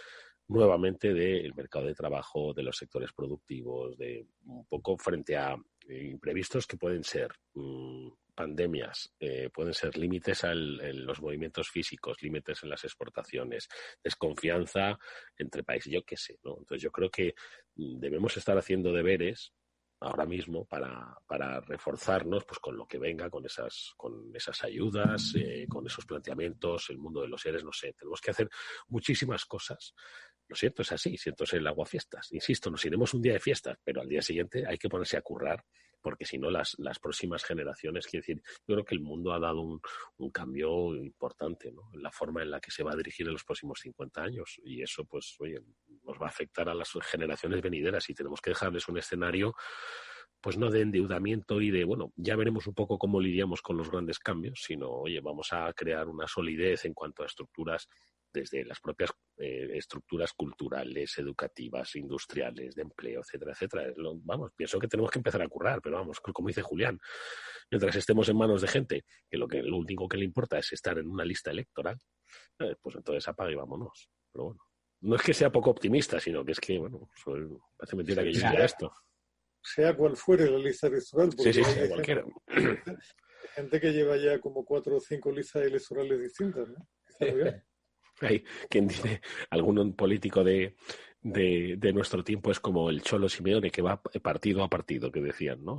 nuevamente 0.49 1.15
del 1.15 1.55
mercado 1.55 1.87
de 1.87 1.95
trabajo, 1.95 2.53
de 2.53 2.65
los 2.65 2.77
sectores 2.77 3.13
productivos, 3.13 3.97
de 3.97 4.27
un 4.47 4.67
poco 4.67 4.97
frente 4.99 5.37
a 5.37 5.57
imprevistos 5.89 6.67
que 6.67 6.77
pueden 6.77 7.05
ser 7.05 7.31
mm, 7.55 8.09
pandemias, 8.39 9.13
eh, 9.19 9.51
pueden 9.53 9.75
ser 9.75 9.99
límites 9.99 10.45
en 10.45 11.05
los 11.05 11.21
movimientos 11.21 11.69
físicos, 11.71 12.23
límites 12.23 12.63
en 12.63 12.71
las 12.71 12.85
exportaciones, 12.85 13.69
desconfianza 14.01 14.97
entre 15.37 15.65
países, 15.65 15.93
yo 15.93 16.05
qué 16.05 16.17
sé, 16.17 16.39
¿no? 16.45 16.57
Entonces 16.57 16.81
yo 16.81 16.93
creo 16.93 17.11
que 17.11 17.35
mm, 17.75 17.99
debemos 17.99 18.37
estar 18.37 18.57
haciendo 18.57 18.93
deberes 18.93 19.53
ahora 19.99 20.25
mismo 20.25 20.65
para, 20.67 21.19
para 21.27 21.61
reforzarnos 21.63 22.45
pues 22.45 22.61
con 22.61 22.77
lo 22.77 22.87
que 22.87 23.01
venga, 23.01 23.29
con 23.29 23.45
esas, 23.45 23.93
con 23.97 24.31
esas 24.33 24.63
ayudas, 24.63 25.35
eh, 25.35 25.67
con 25.69 25.85
esos 25.85 26.07
planteamientos, 26.07 26.91
el 26.91 26.99
mundo 26.99 27.23
de 27.23 27.27
los 27.27 27.43
seres, 27.43 27.65
no 27.65 27.73
sé, 27.73 27.93
tenemos 27.95 28.21
que 28.21 28.31
hacer 28.31 28.49
muchísimas 28.87 29.45
cosas. 29.47 29.95
Lo 30.47 30.55
cierto 30.55 30.83
es 30.83 30.93
así, 30.93 31.17
siento 31.17 31.45
ser 31.45 31.59
el 31.59 31.67
agua 31.67 31.87
fiestas. 31.87 32.31
Insisto, 32.31 32.71
nos 32.71 32.85
iremos 32.85 33.13
un 33.15 33.21
día 33.21 33.33
de 33.33 33.41
fiestas, 33.41 33.79
pero 33.83 34.01
al 34.01 34.09
día 34.09 34.23
siguiente 34.23 34.65
hay 34.65 34.79
que 34.79 34.89
ponerse 34.89 35.17
a 35.17 35.23
currar 35.23 35.65
porque 36.01 36.25
si 36.25 36.39
no 36.39 36.51
las, 36.51 36.75
las 36.79 36.99
próximas 36.99 37.45
generaciones, 37.45 38.07
quiero 38.07 38.23
decir, 38.23 38.43
yo 38.67 38.75
creo 38.75 38.85
que 38.85 38.95
el 38.95 39.01
mundo 39.01 39.33
ha 39.33 39.39
dado 39.39 39.61
un, 39.61 39.81
un 40.19 40.31
cambio 40.31 40.95
importante 40.95 41.73
¿no? 41.73 41.91
en 41.93 42.03
la 42.03 42.11
forma 42.11 42.43
en 42.43 42.51
la 42.51 42.61
que 42.61 42.71
se 42.71 42.83
va 42.83 42.93
a 42.93 42.97
dirigir 42.97 43.27
en 43.27 43.33
los 43.33 43.45
próximos 43.45 43.81
50 43.81 44.23
años 44.23 44.61
y 44.65 44.83
eso 44.83 45.05
pues 45.05 45.37
oye, 45.41 45.61
nos 46.05 46.21
va 46.21 46.27
a 46.27 46.31
afectar 46.31 46.69
a 46.69 46.75
las 46.75 46.91
generaciones 47.03 47.61
venideras 47.63 48.09
y 48.11 48.15
tenemos 48.15 48.41
que 48.41 48.51
dejarles 48.51 48.89
un 48.89 48.99
escenario 48.99 49.55
pues 50.41 50.57
no 50.57 50.71
de 50.71 50.83
endeudamiento 50.83 51.61
y 51.61 51.71
de, 51.71 51.85
bueno, 51.85 52.13
ya 52.17 52.37
veremos 52.37 52.67
un 52.67 52.75
poco 52.75 52.99
cómo 52.99 53.21
lidiamos 53.21 53.61
con 53.61 53.77
los 53.77 53.91
grandes 53.91 54.19
cambios, 54.19 54.63
sino, 54.65 54.89
oye, 54.89 55.21
vamos 55.21 55.53
a 55.53 55.73
crear 55.73 56.09
una 56.09 56.29
solidez 56.29 56.85
en 56.85 56.95
cuanto 56.95 57.23
a 57.23 57.27
estructuras 57.27 57.89
desde 58.33 58.65
las 58.65 58.81
propias 58.81 59.11
eh, 59.39 59.69
estructuras 59.75 60.33
culturales, 60.33 61.17
educativas, 61.19 61.95
industriales, 61.97 62.75
de 62.75 62.83
empleo, 62.83 63.21
etcétera, 63.21 63.53
etcétera. 63.53 63.93
vamos, 64.23 64.53
pienso 64.57 64.79
que 64.79 64.89
tenemos 64.89 65.11
que 65.11 65.19
empezar 65.19 65.43
a 65.43 65.49
currar, 65.49 65.81
pero 65.83 65.97
vamos, 65.97 66.21
como 66.21 66.49
dice 66.49 66.63
Julián, 66.63 66.99
mientras 67.71 67.97
estemos 67.97 68.29
en 68.29 68.37
manos 68.37 68.63
de 68.63 68.69
gente 68.69 69.05
que 69.31 69.39
lo, 69.39 69.49
que, 69.49 69.63
lo 69.63 69.77
único 69.77 70.09
que 70.09 70.17
le 70.17 70.25
importa 70.25 70.59
es 70.59 70.73
estar 70.73 70.99
en 70.99 71.09
una 71.09 71.25
lista 71.25 71.51
electoral, 71.51 71.99
eh, 72.59 72.75
pues 72.81 72.97
entonces 72.97 73.27
apague 73.29 73.53
y 73.53 73.57
vámonos. 73.57 74.11
Pero 74.33 74.45
bueno, 74.47 74.61
no 75.01 75.17
es 75.17 75.23
que 75.23 75.35
sea 75.35 75.51
poco 75.51 75.71
optimista, 75.71 76.19
sino 76.19 76.45
que 76.45 76.53
es 76.53 76.61
que, 76.61 76.79
bueno, 76.79 77.09
hace 77.79 77.97
mentira 77.97 78.23
que 78.23 78.33
yo 78.33 78.49
diga 78.49 78.65
esto 78.65 78.93
sea 79.75 79.97
cual 79.97 80.17
fuere 80.17 80.51
la 80.51 80.59
lista 80.59 80.87
electoral. 80.87 81.31
Porque 81.37 81.53
sí, 81.53 81.65
sí, 81.65 81.89
cualquiera. 81.89 82.25
Gente, 83.55 83.81
que 83.81 83.93
lleva 83.93 84.17
ya 84.17 84.41
como 84.41 84.65
cuatro 84.65 84.97
o 84.97 85.01
cinco 85.01 85.33
listas 85.33 85.65
electorales 85.65 86.21
distintas, 86.21 86.69
¿no? 86.69 86.89
Hay 88.21 88.45
quien 88.69 88.89
dice, 88.89 89.21
algún 89.51 89.95
político 89.95 90.43
de, 90.45 90.77
de, 91.23 91.93
nuestro 91.93 92.23
tiempo 92.25 92.51
es 92.51 92.61
como 92.61 92.91
el 92.91 93.03
Cholo 93.03 93.29
Simeone 93.29 93.71
que 93.71 93.83
va 93.83 94.01
partido 94.03 94.63
a 94.63 94.71
partido, 94.71 95.11
que 95.11 95.21
decían, 95.21 95.65
¿no? 95.65 95.79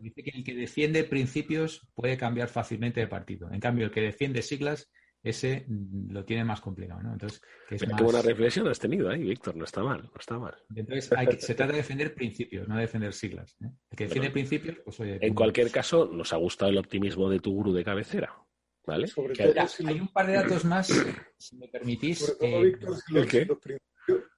Dice 0.00 0.22
que 0.22 0.30
el 0.34 0.44
que 0.44 0.54
defiende 0.54 1.04
principios 1.04 1.86
puede 1.94 2.16
cambiar 2.16 2.48
fácilmente 2.48 3.00
de 3.00 3.06
partido. 3.06 3.50
En 3.52 3.60
cambio, 3.60 3.86
el 3.86 3.90
que 3.90 4.00
defiende 4.00 4.42
siglas 4.42 4.90
ese 5.22 5.66
lo 5.68 6.24
tiene 6.24 6.44
más 6.44 6.60
complicado, 6.60 7.02
¿no? 7.02 7.12
Entonces, 7.12 7.42
que 7.68 7.74
es 7.74 7.82
qué 7.82 8.02
buena 8.02 8.22
reflexión 8.22 8.66
has 8.68 8.78
tenido 8.78 9.10
ahí, 9.10 9.22
Víctor, 9.22 9.54
no 9.54 9.64
está 9.64 9.82
mal, 9.82 10.02
no 10.02 10.18
está 10.18 10.38
mal. 10.38 10.54
Entonces, 10.74 11.10
se 11.40 11.54
trata 11.54 11.72
de 11.72 11.78
defender 11.78 12.14
principios, 12.14 12.66
no 12.66 12.76
de 12.76 12.82
defender 12.82 13.12
siglas. 13.12 13.54
¿eh? 13.62 13.68
El 13.90 13.98
que 13.98 14.04
defiende 14.04 14.30
principios, 14.30 14.78
pues 14.82 14.98
oye... 15.00 15.18
En 15.20 15.34
cualquier 15.34 15.70
caso, 15.70 16.06
nos 16.10 16.32
ha 16.32 16.36
gustado 16.36 16.70
el 16.70 16.78
optimismo 16.78 17.28
de 17.28 17.40
tu 17.40 17.52
gurú 17.52 17.74
de 17.74 17.84
cabecera, 17.84 18.34
¿vale? 18.86 19.08
Hay 19.86 20.00
un 20.00 20.08
par 20.08 20.26
de 20.26 20.34
datos 20.34 20.64
más, 20.64 20.88
si 21.36 21.56
me 21.56 21.68
permitís. 21.68 22.18
Sobre 22.18 22.50
todo, 22.50 22.60
Víctor, 22.62 22.90
los, 22.90 23.26
principios 23.58 23.80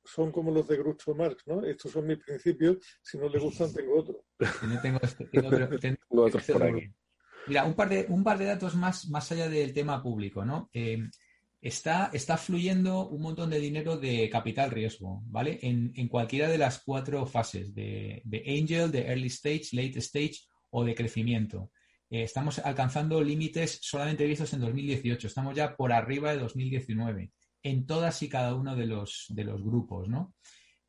son 0.04 0.32
como 0.32 0.50
los 0.50 0.66
de 0.68 0.76
Groucho 0.76 1.14
Marx, 1.14 1.46
¿no? 1.46 1.64
Estos 1.64 1.92
son 1.92 2.06
mis 2.06 2.18
principios, 2.18 2.78
si 3.02 3.18
no 3.18 3.28
le 3.28 3.38
gustan 3.38 3.72
tengo 3.72 3.98
otro. 3.98 4.24
No 4.38 4.80
tengo, 4.80 4.98
este, 5.02 5.26
tengo, 5.26 5.48
otro, 5.48 5.78
tengo, 5.78 5.98
otros 6.10 6.44
por 6.44 6.62
aquí. 6.62 6.92
Mira, 7.46 7.64
un 7.64 7.74
par 7.74 7.88
de, 7.88 8.06
un 8.08 8.22
par 8.22 8.38
de 8.38 8.44
datos 8.44 8.74
más, 8.76 9.08
más 9.08 9.30
allá 9.32 9.48
del 9.48 9.72
tema 9.72 10.02
público, 10.02 10.44
¿no? 10.44 10.70
Eh, 10.72 11.08
está, 11.60 12.10
está 12.12 12.36
fluyendo 12.36 13.08
un 13.08 13.22
montón 13.22 13.50
de 13.50 13.60
dinero 13.60 13.96
de 13.96 14.28
capital 14.28 14.70
riesgo, 14.70 15.22
¿vale? 15.26 15.58
En, 15.62 15.92
en 15.96 16.08
cualquiera 16.08 16.48
de 16.48 16.58
las 16.58 16.82
cuatro 16.84 17.26
fases, 17.26 17.74
de, 17.74 18.22
de, 18.24 18.44
angel, 18.60 18.90
de 18.90 19.06
early 19.06 19.28
stage, 19.28 19.68
late 19.72 19.98
stage 19.98 20.40
o 20.70 20.84
de 20.84 20.94
crecimiento. 20.94 21.70
Eh, 22.12 22.24
estamos 22.24 22.58
alcanzando 22.58 23.22
límites 23.22 23.78
solamente 23.80 24.26
vistos 24.26 24.52
en 24.52 24.60
2018, 24.60 25.28
estamos 25.28 25.56
ya 25.56 25.74
por 25.74 25.94
arriba 25.94 26.30
de 26.32 26.40
2019 26.40 27.32
en 27.62 27.86
todas 27.86 28.22
y 28.22 28.28
cada 28.28 28.54
uno 28.54 28.76
de 28.76 28.84
los, 28.84 29.24
de 29.30 29.44
los 29.44 29.64
grupos, 29.64 30.10
¿no? 30.10 30.34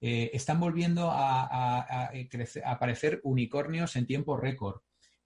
Eh, 0.01 0.31
están 0.33 0.59
volviendo 0.59 1.09
a, 1.09 1.45
a, 1.45 2.11
aparecer 2.65 3.21
unicornios 3.23 3.95
en 3.95 4.05
tiempo 4.05 4.35
récord 4.35 4.81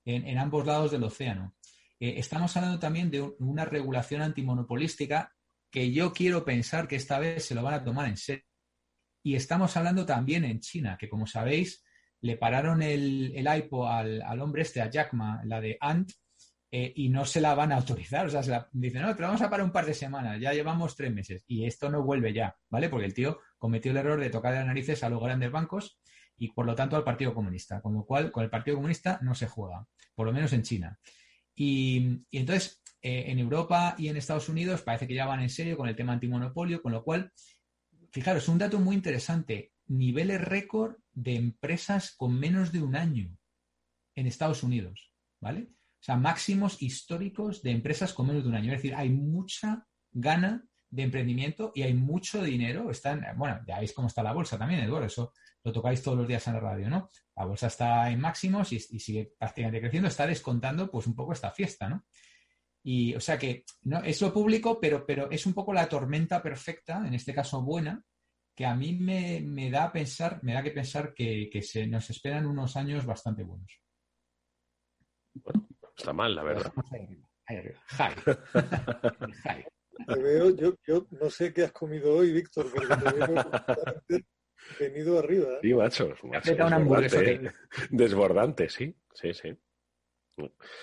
en, 0.06 0.38
ambos 0.38 0.68
lados 0.68 0.92
del 0.92 1.04
océano. 1.04 1.56
Eh, 2.00 2.14
estamos 2.18 2.56
hablando 2.56 2.78
también 2.78 3.10
de 3.10 3.22
una 3.40 3.66
regulación 3.66 4.22
antimonopolística 4.22 5.34
que 5.72 5.92
yo 5.92 6.14
quiero 6.14 6.46
pensar 6.46 6.88
que 6.88 6.96
esta 6.96 7.18
vez 7.18 7.44
se 7.44 7.56
lo 7.56 7.64
van 7.64 7.74
a 7.74 7.84
tomar 7.84 8.08
en 8.08 8.18
serio. 8.18 8.46
Y 9.24 9.34
estamos 9.34 9.76
hablando 9.76 10.06
también 10.06 10.46
en 10.46 10.60
China, 10.60 10.96
que 10.96 11.10
como 11.10 11.26
sabéis, 11.26 11.84
le 12.22 12.38
pararon 12.38 12.82
el, 12.82 13.34
el 13.36 13.58
IPO 13.60 13.88
al, 13.88 14.42
hombre 14.42 14.64
este, 14.64 14.82
a 14.82 14.90
Jack 14.90 15.14
Ma, 15.14 15.42
la 15.46 15.62
de 15.62 15.78
Ant, 15.80 16.12
eh, 16.70 16.92
y 16.96 17.10
no 17.10 17.26
se 17.26 17.40
la 17.40 17.56
van 17.56 17.72
a 17.72 17.76
autorizar. 17.76 18.26
O 18.26 18.30
sea, 18.30 18.44
se 18.44 18.60
dicen, 18.74 19.02
no, 19.02 19.16
te 19.16 19.24
vamos 19.24 19.42
a 19.42 19.50
parar 19.50 19.66
un 19.66 19.72
par 19.72 19.86
de 19.86 19.94
semanas, 19.94 20.40
ya 20.40 20.54
llevamos 20.54 20.96
tres 20.96 21.14
meses. 21.14 21.44
Y 21.48 21.66
esto 21.66 21.90
no 21.90 22.04
vuelve 22.04 22.34
ya, 22.34 22.56
¿vale? 22.70 22.90
Porque 22.90 23.06
el 23.06 23.14
tío 23.14 23.40
cometió 23.58 23.92
el 23.92 23.98
error 23.98 24.20
de 24.20 24.30
tocar 24.30 24.54
las 24.54 24.66
narices 24.66 25.04
a 25.04 25.10
los 25.10 25.22
grandes 25.22 25.52
bancos 25.52 26.00
y 26.38 26.50
por 26.50 26.66
lo 26.66 26.76
tanto 26.76 26.96
al 26.96 27.04
Partido 27.04 27.34
Comunista, 27.34 27.82
con 27.82 27.94
lo 27.94 28.06
cual 28.06 28.32
con 28.32 28.44
el 28.44 28.50
Partido 28.50 28.78
Comunista 28.78 29.20
no 29.22 29.34
se 29.34 29.48
juega, 29.48 29.88
por 30.14 30.28
lo 30.28 30.34
menos 30.34 30.54
en 30.54 30.64
China. 30.64 31.00
Y, 31.56 32.22
entonces 32.32 32.84
eh, 33.02 33.26
en 33.28 33.40
Europa 33.40 33.96
y 33.98 34.10
en 34.10 34.18
Estados 34.18 34.48
Unidos 34.50 34.82
parece 34.82 35.08
que 35.08 35.16
ya 35.16 35.26
van 35.26 35.42
en 35.42 35.50
serio 35.50 35.78
con 35.78 35.90
el 35.90 35.96
tema 35.96 36.14
antimonopolio, 36.14 36.82
con 36.82 36.92
lo 36.92 37.04
cual, 37.04 37.32
fijaros, 38.12 38.48
un 38.48 38.60
dato 38.60 38.80
muy 38.80 38.96
interesante, 38.96 39.72
niveles 39.88 40.42
récord 40.42 40.98
de 41.18 41.36
empresas 41.36 42.14
con 42.16 42.40
menos 42.40 42.72
de 42.72 42.80
un 42.80 42.96
año 42.96 43.36
en 44.14 44.28
Estados 44.28 44.62
Unidos, 44.62 45.12
¿vale? 45.42 45.70
O 46.00 46.04
sea, 46.04 46.16
máximos 46.16 46.80
históricos 46.80 47.64
de 47.64 47.72
empresas 47.72 48.14
con 48.14 48.28
menos 48.28 48.44
de 48.44 48.50
un 48.50 48.56
año. 48.56 48.72
Es 48.72 48.78
decir, 48.78 48.94
hay 48.94 49.10
mucha 49.10 49.88
gana 50.12 50.64
de 50.92 51.02
emprendimiento 51.02 51.72
y 51.74 51.82
hay 51.82 51.96
mucho 51.96 52.44
dinero. 52.44 52.92
Están, 52.92 53.26
bueno, 53.36 53.60
ya 53.68 53.80
veis 53.80 53.94
cómo 53.94 54.08
está 54.08 54.22
la 54.22 54.32
bolsa 54.32 54.60
también, 54.60 54.82
Eduardo, 54.82 55.08
eso 55.08 55.34
lo 55.64 55.72
tocáis 55.72 56.04
todos 56.04 56.20
los 56.20 56.28
días 56.28 56.46
en 56.48 56.54
la 56.54 56.60
radio, 56.60 56.88
¿no? 56.88 57.10
La 57.36 57.46
bolsa 57.46 57.66
está 57.66 58.12
en 58.12 58.20
máximos 58.20 58.72
y, 58.72 58.80
sigue 58.80 59.34
prácticamente 59.40 59.82
creciendo, 59.82 60.10
está 60.10 60.28
descontando 60.28 60.92
pues 60.92 61.08
un 61.08 61.16
poco 61.16 61.34
esta 61.34 61.50
fiesta, 61.50 61.90
¿no? 61.90 62.06
Y 62.84 63.16
o 63.16 63.20
sea 63.20 63.40
que 63.40 63.66
no, 63.82 64.04
es 64.04 64.22
lo 64.22 64.32
público, 64.32 64.80
pero, 64.80 65.04
pero 65.04 65.32
es 65.32 65.48
un 65.48 65.56
poco 65.56 65.74
la 65.74 65.90
tormenta 65.90 66.44
perfecta, 66.44 67.06
en 67.08 67.16
este 67.16 67.34
caso 67.34 67.64
buena, 67.64 68.06
que 68.58 68.66
a 68.66 68.76
mí 68.76 68.94
me, 68.94 69.70
da 69.70 69.84
a 69.84 69.92
pensar, 69.92 70.40
me 70.42 70.54
da 70.54 70.64
que 70.64 70.72
pensar 70.72 71.14
que, 71.14 71.48
se 71.62 71.86
nos 71.86 72.10
esperan 72.10 72.48
unos 72.48 72.76
años 72.76 73.06
bastante 73.06 73.44
buenos. 73.44 73.80
Bueno, 75.36 75.68
está 75.96 76.12
mal, 76.12 76.34
la 76.34 76.42
verdad. 76.44 76.74
Te 80.08 80.22
veo, 80.22 80.56
yo, 80.56 80.76
yo 80.86 81.08
no 81.12 81.30
sé 81.30 81.54
qué 81.54 81.66
has 81.66 81.72
comido 81.72 82.16
hoy, 82.16 82.32
Víctor, 82.32 82.72
porque 82.72 82.96
te 82.96 83.14
veo 83.14 83.28
venido 84.80 85.18
arriba. 85.18 85.54
¿eh? 85.54 85.60
Sí, 85.64 85.74
macho. 85.74 86.14
¿eh? 87.20 87.52
desbordante, 87.90 88.70
sí, 88.70 88.96
sí, 89.14 89.34
sí. 89.34 89.58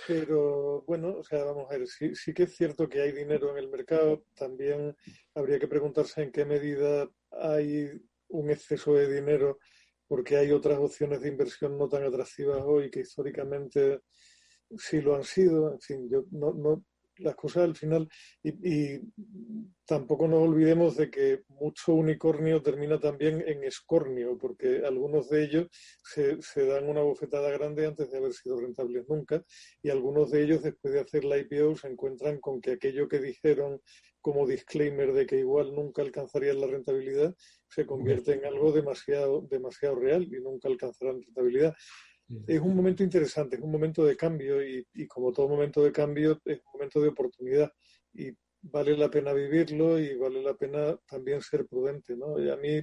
Pero 0.08 0.82
bueno, 0.82 1.18
o 1.18 1.22
sea, 1.22 1.44
vamos 1.44 1.70
a 1.70 1.78
ver, 1.78 1.86
sí, 1.86 2.12
sí 2.14 2.34
que 2.34 2.42
es 2.44 2.56
cierto 2.56 2.88
que 2.88 3.02
hay 3.02 3.12
dinero 3.12 3.52
en 3.52 3.58
el 3.58 3.68
mercado, 3.68 4.24
también 4.34 4.96
habría 5.34 5.60
que 5.60 5.68
preguntarse 5.68 6.22
en 6.22 6.32
qué 6.32 6.44
medida 6.44 7.08
hay 7.40 7.90
un 8.28 8.50
exceso 8.50 8.94
de 8.94 9.12
dinero 9.12 9.58
porque 10.06 10.36
hay 10.36 10.52
otras 10.52 10.78
opciones 10.78 11.22
de 11.22 11.28
inversión 11.28 11.78
no 11.78 11.88
tan 11.88 12.04
atractivas 12.04 12.62
hoy 12.64 12.90
que 12.90 13.00
históricamente 13.00 14.00
sí 14.76 15.00
lo 15.00 15.16
han 15.16 15.24
sido. 15.24 15.72
En 15.72 15.80
fin, 15.80 16.08
yo 16.10 16.24
no, 16.30 16.52
no, 16.52 16.84
las 17.18 17.34
cosas 17.36 17.64
al 17.64 17.76
final, 17.76 18.08
y, 18.42 19.00
tampoco 19.86 20.26
nos 20.26 20.40
olvidemos 20.40 20.96
de 20.96 21.10
que 21.10 21.42
mucho 21.48 21.94
unicornio 21.94 22.62
termina 22.62 22.98
también 22.98 23.44
en 23.46 23.64
escornio, 23.64 24.38
porque 24.38 24.82
algunos 24.84 25.28
de 25.28 25.44
ellos 25.44 25.68
se, 26.02 26.40
se, 26.42 26.66
dan 26.66 26.88
una 26.88 27.02
bofetada 27.02 27.50
grande 27.50 27.86
antes 27.86 28.10
de 28.10 28.18
haber 28.18 28.32
sido 28.32 28.58
rentables 28.58 29.04
nunca, 29.08 29.44
y 29.82 29.90
algunos 29.90 30.30
de 30.30 30.42
ellos 30.42 30.62
después 30.62 30.94
de 30.94 31.00
hacer 31.00 31.24
la 31.24 31.38
IPO 31.38 31.76
se 31.76 31.88
encuentran 31.88 32.40
con 32.40 32.60
que 32.60 32.72
aquello 32.72 33.08
que 33.08 33.20
dijeron 33.20 33.80
como 34.24 34.46
disclaimer 34.46 35.12
de 35.12 35.26
que 35.26 35.36
igual 35.36 35.74
nunca 35.74 36.00
alcanzarían 36.00 36.58
la 36.58 36.66
rentabilidad 36.66 37.36
se 37.68 37.84
convierte 37.84 38.32
en 38.32 38.46
algo 38.46 38.72
demasiado, 38.72 39.42
demasiado 39.50 39.96
real 39.96 40.22
y 40.24 40.40
nunca 40.40 40.66
alcanzarán 40.68 41.20
rentabilidad 41.20 41.74
es 42.46 42.58
un 42.58 42.74
momento 42.74 43.02
interesante, 43.02 43.56
es 43.56 43.62
un 43.62 43.70
momento 43.70 44.02
de 44.02 44.16
cambio 44.16 44.66
y, 44.66 45.06
como 45.08 45.30
todo 45.30 45.46
momento 45.46 45.82
de 45.82 45.92
cambio 45.92 46.40
es 46.46 46.56
un 46.56 46.72
momento 46.72 47.02
de 47.02 47.08
oportunidad 47.08 47.70
y 48.14 48.30
vale 48.62 48.96
la 48.96 49.10
pena 49.10 49.34
vivirlo 49.34 49.98
y 49.98 50.16
vale 50.16 50.42
la 50.42 50.54
pena 50.54 50.98
también 51.06 51.42
ser 51.42 51.66
prudente, 51.66 52.16
¿no? 52.16 52.40
Y 52.40 52.48
a 52.48 52.56
mí 52.56 52.80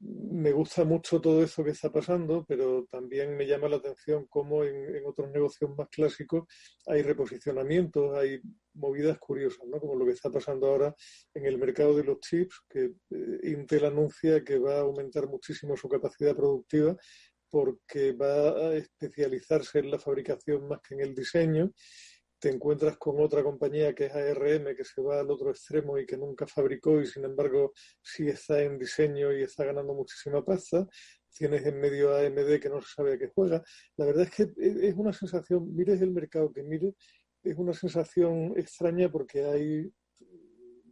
me 0.00 0.52
gusta 0.52 0.84
mucho 0.84 1.20
todo 1.20 1.42
eso 1.42 1.64
que 1.64 1.70
está 1.70 1.90
pasando, 1.90 2.44
pero 2.46 2.84
también 2.90 3.36
me 3.36 3.46
llama 3.46 3.68
la 3.68 3.76
atención 3.76 4.26
cómo 4.28 4.62
en, 4.62 5.04
otros 5.06 5.30
negocios 5.30 5.70
más 5.76 5.88
clásicos 5.88 6.44
hay 6.86 7.02
reposicionamientos, 7.02 8.14
hay 8.14 8.40
movidas 8.74 9.18
curiosas, 9.18 9.66
¿no? 9.66 9.80
Como 9.80 9.94
lo 9.96 10.04
que 10.04 10.12
está 10.12 10.30
pasando 10.30 10.66
ahora 10.66 10.94
en 11.32 11.46
el 11.46 11.58
mercado 11.58 11.96
de 11.96 12.04
los 12.04 12.20
chips, 12.20 12.60
que 12.68 12.92
eh, 13.10 13.40
Intel 13.44 13.86
anuncia 13.86 14.44
que 14.44 14.58
va 14.58 14.76
a 14.76 14.80
aumentar 14.80 15.28
muchísimo 15.28 15.76
su 15.76 15.88
capacidad 15.88 16.36
productiva 16.36 16.96
porque 17.48 18.12
va 18.12 18.50
a 18.50 18.74
especializarse 18.74 19.78
en 19.78 19.90
la 19.90 19.98
fabricación 19.98 20.68
más 20.68 20.80
que 20.86 20.94
en 20.94 21.00
el 21.00 21.14
diseño. 21.14 21.72
Te 22.38 22.50
encuentras 22.50 22.96
con 22.98 23.20
otra 23.20 23.42
compañía 23.42 23.94
que 23.94 24.06
es 24.06 24.14
ARM, 24.14 24.76
que 24.76 24.84
se 24.84 25.00
va 25.00 25.20
al 25.20 25.30
otro 25.30 25.50
extremo 25.50 25.98
y 25.98 26.06
que 26.06 26.16
nunca 26.16 26.46
fabricó 26.46 27.00
y 27.00 27.06
sin 27.06 27.24
embargo 27.24 27.72
sí 28.02 28.28
está 28.28 28.62
en 28.62 28.78
diseño 28.78 29.32
y 29.32 29.42
está 29.42 29.64
ganando 29.64 29.94
muchísima 29.94 30.44
pasta. 30.44 30.86
tienes 31.30 31.64
en 31.66 31.80
medio 31.80 32.14
AMD 32.16 32.60
que 32.60 32.68
no 32.68 32.80
se 32.80 32.88
sabe 32.94 33.14
a 33.14 33.18
qué 33.18 33.28
juega. 33.34 33.62
La 33.96 34.06
verdad 34.06 34.24
es 34.24 34.30
que 34.30 34.52
es 34.58 34.94
una 34.94 35.12
sensación, 35.12 35.74
mires 35.74 36.00
el 36.00 36.10
mercado 36.10 36.52
que 36.52 36.62
mires, 36.62 36.94
es 37.42 37.56
una 37.56 37.72
sensación 37.72 38.54
extraña 38.56 39.10
porque 39.10 39.44
hay 39.44 39.90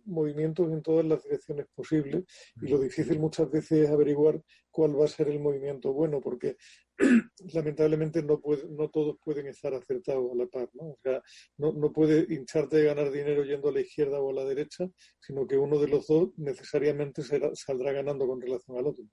movimientos 0.07 0.71
en 0.73 0.83
todas 0.83 1.05
las 1.05 1.23
direcciones 1.23 1.67
posibles 1.75 2.25
y 2.61 2.69
lo 2.69 2.79
difícil 2.79 3.19
muchas 3.19 3.51
veces 3.51 3.85
es 3.85 3.91
averiguar 3.91 4.41
cuál 4.71 4.99
va 4.99 5.05
a 5.05 5.09
ser 5.09 5.29
el 5.29 5.41
movimiento 5.41 5.93
bueno, 5.93 6.21
porque 6.21 6.57
lamentablemente 7.55 8.23
no, 8.23 8.41
puede, 8.41 8.69
no 8.71 8.89
todos 8.89 9.17
pueden 9.25 9.47
estar 9.47 9.75
acertados 9.75 10.33
a 10.33 10.37
la 10.37 10.47
par, 10.47 10.69
¿no? 10.75 10.91
O 10.91 10.99
sea, 11.03 11.23
no, 11.59 11.73
no 11.73 11.93
puede 11.93 12.27
hincharte 12.33 12.79
de 12.79 12.85
ganar 12.85 13.11
dinero 13.11 13.45
yendo 13.45 13.69
a 13.69 13.73
la 13.73 13.81
izquierda 13.81 14.21
o 14.21 14.31
a 14.31 14.35
la 14.35 14.45
derecha, 14.45 14.89
sino 15.21 15.47
que 15.47 15.57
uno 15.57 15.79
de 15.79 15.89
los 15.89 16.07
dos 16.07 16.31
necesariamente 16.37 17.23
saldrá 17.55 17.93
ganando 17.93 18.27
con 18.27 18.41
relación 18.41 18.79
al 18.79 18.87
otro. 18.87 19.05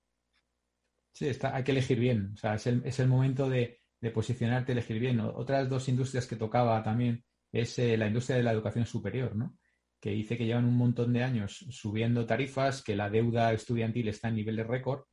Sí, 1.14 1.28
está, 1.28 1.54
hay 1.54 1.62
que 1.62 1.72
elegir 1.72 1.98
bien, 1.98 2.32
o 2.34 2.36
sea, 2.36 2.54
es 2.54 2.66
el, 2.66 2.82
es 2.84 2.98
el 2.98 3.08
momento 3.08 3.48
de, 3.48 3.82
de 4.00 4.10
posicionarte, 4.10 4.72
elegir 4.72 4.98
bien. 4.98 5.20
Otras 5.20 5.68
dos 5.68 5.88
industrias 5.88 6.26
que 6.26 6.36
tocaba 6.36 6.82
también 6.82 7.24
es 7.52 7.78
eh, 7.78 7.96
la 7.96 8.08
industria 8.08 8.36
de 8.36 8.42
la 8.42 8.52
educación 8.52 8.84
superior, 8.84 9.36
¿no? 9.36 9.56
Que 10.02 10.10
dice 10.10 10.36
que 10.36 10.44
llevan 10.44 10.64
un 10.64 10.76
montón 10.76 11.12
de 11.12 11.22
años 11.22 11.64
subiendo 11.70 12.26
tarifas, 12.26 12.82
que 12.82 12.96
la 12.96 13.08
deuda 13.08 13.52
estudiantil 13.52 14.08
está 14.08 14.28
en 14.28 14.34
nivel 14.34 14.56
de 14.56 14.64
récord 14.64 15.04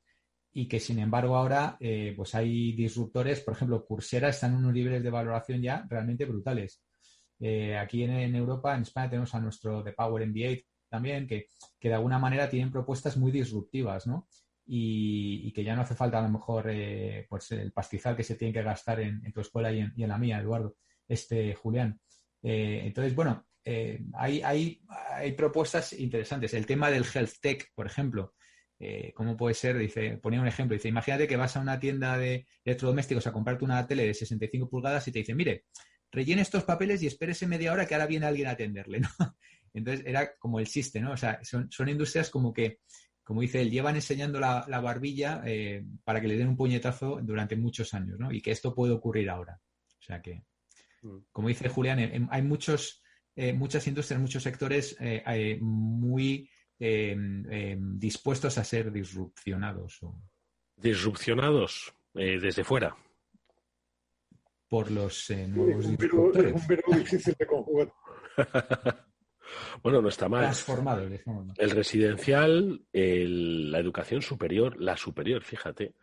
y 0.52 0.68
que 0.68 0.80
sin 0.80 0.98
embargo 0.98 1.36
ahora 1.36 1.78
eh, 1.80 2.16
pues 2.18 2.34
hay 2.34 2.72
disruptores, 2.72 3.40
por 3.42 3.54
ejemplo, 3.54 3.86
Coursera 3.86 4.30
está 4.30 4.48
en 4.48 4.56
unos 4.56 4.74
niveles 4.74 5.04
de 5.04 5.12
valoración 5.12 5.62
ya 5.62 5.86
realmente 5.88 6.26
brutales. 6.26 6.84
Eh, 7.40 7.78
aquí 7.78 8.02
en, 8.02 8.36
Europa, 8.36 8.76
en 8.76 8.82
España, 8.82 9.12
tenemos 9.12 9.34
a 9.36 9.40
nuestro 9.40 9.84
The 9.84 9.94
Power 9.94 10.26
MBA 10.26 10.64
también, 10.90 11.28
que, 11.28 11.46
de 11.80 11.94
alguna 11.94 12.18
manera 12.18 12.50
tienen 12.50 12.72
propuestas 12.72 13.16
muy 13.16 13.32
disruptivas, 13.32 14.08
¿no? 14.08 14.28
Y, 14.66 15.52
que 15.54 15.64
ya 15.64 15.76
no 15.76 15.84
hace 15.84 15.94
falta 15.94 16.18
a 16.18 16.24
lo 16.24 16.30
mejor 16.30 16.66
eh, 16.68 17.28
pues 17.30 17.52
el 17.52 17.72
pastizal 17.72 18.16
que 18.16 18.24
se 18.24 18.36
tiene 18.36 18.54
que 18.54 18.64
gastar 18.64 19.00
en, 19.02 19.32
tu 19.32 19.42
escuela 19.42 19.72
y 19.72 19.82
en, 19.82 19.94
y 19.96 20.02
en, 20.02 20.10
la 20.10 20.18
mía, 20.18 20.40
Eduardo, 20.40 20.76
este 21.08 21.54
Julián. 21.54 22.00
entonces, 22.42 23.14
bueno, 23.16 23.49
eh, 23.72 24.02
hay, 24.16 24.42
hay, 24.42 24.82
hay, 25.12 25.34
propuestas 25.34 25.94
interesantes. 25.94 26.56
El 26.56 26.66
tema 26.66 26.90
del 26.90 27.06
health 27.06 27.34
tech, 27.40 27.72
por 27.76 27.86
ejemplo, 27.86 28.34
eh, 28.80 29.14
¿cómo 29.14 29.38
puede 29.38 29.54
ser? 29.54 29.78
Dice, 29.78 30.18
ponía 30.18 30.42
un 30.42 30.48
ejemplo, 30.48 30.74
dice, 30.74 30.88
imagínate 30.88 31.28
que 31.28 31.38
vas 31.38 31.56
a 31.56 31.60
una 31.60 31.80
tienda 31.80 32.18
de 32.18 32.48
electrodomésticos 32.66 33.28
a 33.28 33.32
comprarte 33.32 33.64
una 33.64 33.86
tele 33.86 34.08
de 34.08 34.16
65 34.16 34.68
pulgadas 34.68 35.08
y 35.08 35.12
te 35.12 35.20
dicen, 35.20 35.38
mire, 35.38 35.66
rellene 36.12 36.42
estos 36.42 36.64
papeles 36.64 37.04
y 37.04 37.08
espérese 37.08 37.46
media 37.46 37.72
hora 37.72 37.86
que 37.86 37.94
ahora 37.94 38.08
viene 38.08 38.26
alguien 38.26 38.48
a 38.48 38.52
atenderle, 38.52 39.02
¿no? 39.02 39.10
Entonces 39.76 40.04
era 40.08 40.36
como 40.40 40.60
el 40.60 40.68
chiste, 40.68 41.00
¿no? 41.00 41.12
O 41.12 41.18
sea, 41.18 41.40
son, 41.44 41.70
industrias 41.88 42.32
como 42.32 42.52
que, 42.52 42.80
como 43.24 43.42
dice 43.42 43.62
él, 43.62 43.70
llevan 43.70 43.94
enseñando 43.94 44.40
la, 44.40 44.66
barbilla 44.82 45.44
eh, 45.46 45.86
para 46.04 46.20
que 46.22 46.28
le 46.28 46.38
den 46.38 46.48
un 46.48 46.58
puñetazo 46.58 47.20
durante 47.22 47.56
muchos 47.56 47.94
años, 47.94 48.18
¿no? 48.18 48.32
Y 48.32 48.42
que 48.42 48.50
esto 48.50 48.74
puede 48.74 48.94
ocurrir 48.94 49.30
ahora. 49.30 49.62
O 50.00 50.02
sea 50.02 50.24
que, 50.24 50.42
mm. 51.04 51.18
como 51.32 51.50
dice 51.50 51.70
Julián, 51.70 52.28
hay 52.32 52.42
muchos 52.42 53.04
eh, 53.40 53.54
muchas 53.54 53.88
industrias, 53.88 54.20
muchos 54.20 54.44
sectores 54.44 54.96
eh, 55.00 55.58
muy 55.62 56.50
em, 56.80 57.46
em, 57.50 57.98
dispuestos 57.98 58.58
a 58.58 58.64
ser 58.64 58.92
disrupcionados. 58.92 60.00
Disrupcionados 60.76 61.94
desde 62.14 62.64
fuera. 62.64 62.96
Por 64.68 64.92
los 64.92 65.30
nuevos 65.30 65.90
disruptores. 65.90 66.54
un 66.88 66.98
difícil 67.00 67.36
de 67.38 67.46
conjugar. 67.46 67.92
Bueno, 69.82 70.02
no 70.02 70.10
está 70.10 70.28
mal. 70.28 70.42
Transformado. 70.42 71.08
El 71.58 71.72
residencial, 71.72 72.82
la 72.92 73.80
educación 73.80 74.22
superior, 74.22 74.82
la 74.82 74.98
superior, 74.98 75.44
fíjate. 75.44 75.94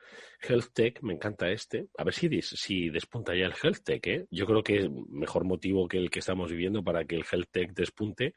Health 0.40 0.72
Tech, 0.72 1.02
me 1.02 1.14
encanta 1.14 1.50
este. 1.50 1.88
A 1.96 2.04
ver 2.04 2.14
si, 2.14 2.42
si 2.42 2.90
despunta 2.90 3.34
ya 3.34 3.46
el 3.46 3.54
Health 3.60 3.82
Tech, 3.84 4.06
¿eh? 4.06 4.26
Yo 4.30 4.46
creo 4.46 4.62
que 4.62 4.78
es 4.78 4.90
mejor 4.90 5.44
motivo 5.44 5.88
que 5.88 5.98
el 5.98 6.10
que 6.10 6.20
estamos 6.20 6.50
viviendo 6.50 6.82
para 6.82 7.04
que 7.04 7.16
el 7.16 7.24
Health 7.30 7.48
Tech 7.50 7.72
despunte 7.72 8.34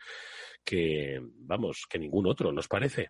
que, 0.63 1.19
vamos, 1.21 1.85
que 1.89 1.99
ningún 1.99 2.27
otro, 2.27 2.51
¿nos 2.51 2.67
parece? 2.67 3.09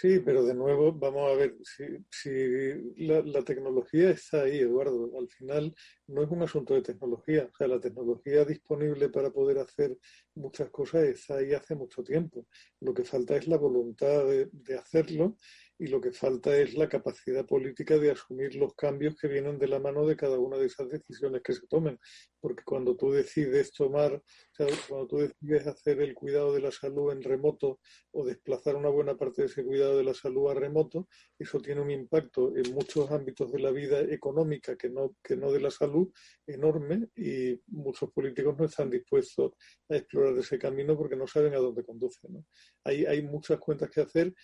Sí, 0.00 0.20
pero 0.20 0.44
de 0.44 0.54
nuevo 0.54 0.92
vamos 0.92 1.28
a 1.28 1.34
ver 1.34 1.56
si, 1.64 1.82
si 2.08 3.04
la, 3.04 3.42
tecnología 3.42 4.10
está 4.10 4.42
ahí, 4.42 4.60
Eduardo. 4.60 5.10
Al 5.18 5.28
final 5.28 5.74
no 6.06 6.22
es 6.22 6.30
un 6.30 6.40
asunto 6.40 6.74
de 6.74 6.82
tecnología. 6.82 7.50
O 7.52 7.56
sea, 7.56 7.66
la 7.66 7.80
tecnología 7.80 8.44
disponible 8.44 9.08
para 9.08 9.32
poder 9.32 9.58
hacer 9.58 9.98
muchas 10.36 10.70
cosas 10.70 11.02
está 11.02 11.38
ahí 11.38 11.52
hace 11.52 11.74
mucho 11.74 12.04
tiempo. 12.04 12.46
Lo 12.78 12.94
que 12.94 13.02
falta 13.02 13.36
es 13.36 13.48
la 13.48 13.56
voluntad 13.56 14.24
de 14.24 14.78
hacerlo 14.78 15.36
y 15.78 15.86
lo 15.86 16.00
que 16.00 16.12
falta 16.12 16.56
es 16.56 16.74
la 16.74 16.88
capacidad 16.88 17.46
política 17.46 17.96
de 17.98 18.10
asumir 18.10 18.56
los 18.56 18.74
cambios 18.74 19.16
que 19.16 19.28
vienen 19.28 19.58
de 19.58 19.68
la 19.68 19.78
mano 19.78 20.06
de 20.06 20.16
cada 20.16 20.38
una 20.38 20.56
de 20.56 20.66
esas 20.66 20.88
decisiones 20.88 21.40
que 21.42 21.52
se 21.52 21.66
tomen. 21.68 21.98
Porque 22.40 22.64
cuando 22.64 22.96
tú 22.96 23.12
decides 23.12 23.72
tomar, 23.72 24.14
o 24.14 24.22
sea, 24.52 24.66
cuando 24.88 25.06
tú 25.06 25.18
decides 25.18 25.66
hacer 25.68 26.00
el 26.00 26.14
cuidado 26.14 26.52
de 26.52 26.60
la 26.60 26.72
salud 26.72 27.12
en 27.12 27.22
remoto 27.22 27.78
o 28.12 28.24
desplazar 28.24 28.74
una 28.74 28.88
buena 28.88 29.16
parte 29.16 29.42
de 29.42 29.46
ese 29.46 29.64
cuidado 29.64 29.96
de 29.96 30.04
la 30.04 30.14
salud 30.14 30.50
a 30.50 30.54
remoto, 30.54 31.08
eso 31.38 31.60
tiene 31.60 31.80
un 31.80 31.92
impacto 31.92 32.56
en 32.56 32.74
muchos 32.74 33.10
ámbitos 33.12 33.52
de 33.52 33.60
la 33.60 33.70
vida 33.70 34.00
económica 34.00 34.76
que 34.76 34.90
no, 34.90 35.16
que 35.22 35.36
no 35.36 35.52
de 35.52 35.60
la 35.60 35.70
salud 35.70 36.10
enorme 36.46 37.08
y 37.14 37.60
muchos 37.68 38.10
políticos 38.10 38.56
no 38.58 38.64
están 38.64 38.90
dispuestos 38.90 39.52
a 39.88 39.96
explorar 39.96 40.36
ese 40.38 40.58
camino 40.58 40.96
porque 40.96 41.16
no 41.16 41.28
saben 41.28 41.54
a 41.54 41.58
dónde 41.58 41.84
conduce. 41.84 42.28
¿no? 42.28 42.44
Hay, 42.84 43.06
hay 43.06 43.22
muchas 43.22 43.58
cuentas 43.60 43.90
que 43.90 44.00
hacer 44.00 44.34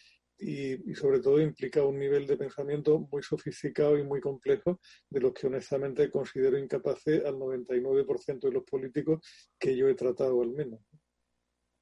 y, 0.44 0.94
sobre 0.94 1.20
todo 1.20 1.40
implica 1.40 1.82
un 1.82 1.98
nivel 1.98 2.26
de 2.26 2.36
pensamiento 2.36 3.08
muy 3.10 3.22
sofisticado 3.22 3.98
y 3.98 4.02
muy 4.02 4.20
complejo 4.20 4.78
de 5.08 5.20
los 5.20 5.32
que 5.32 5.46
honestamente 5.46 6.10
considero 6.10 6.58
incapaces 6.58 7.24
al 7.24 7.34
99% 7.34 8.40
de 8.40 8.52
los 8.52 8.64
políticos 8.64 9.20
que 9.58 9.76
yo 9.76 9.88
he 9.88 9.94
tratado 9.94 10.42
al 10.42 10.50
menos. 10.50 10.80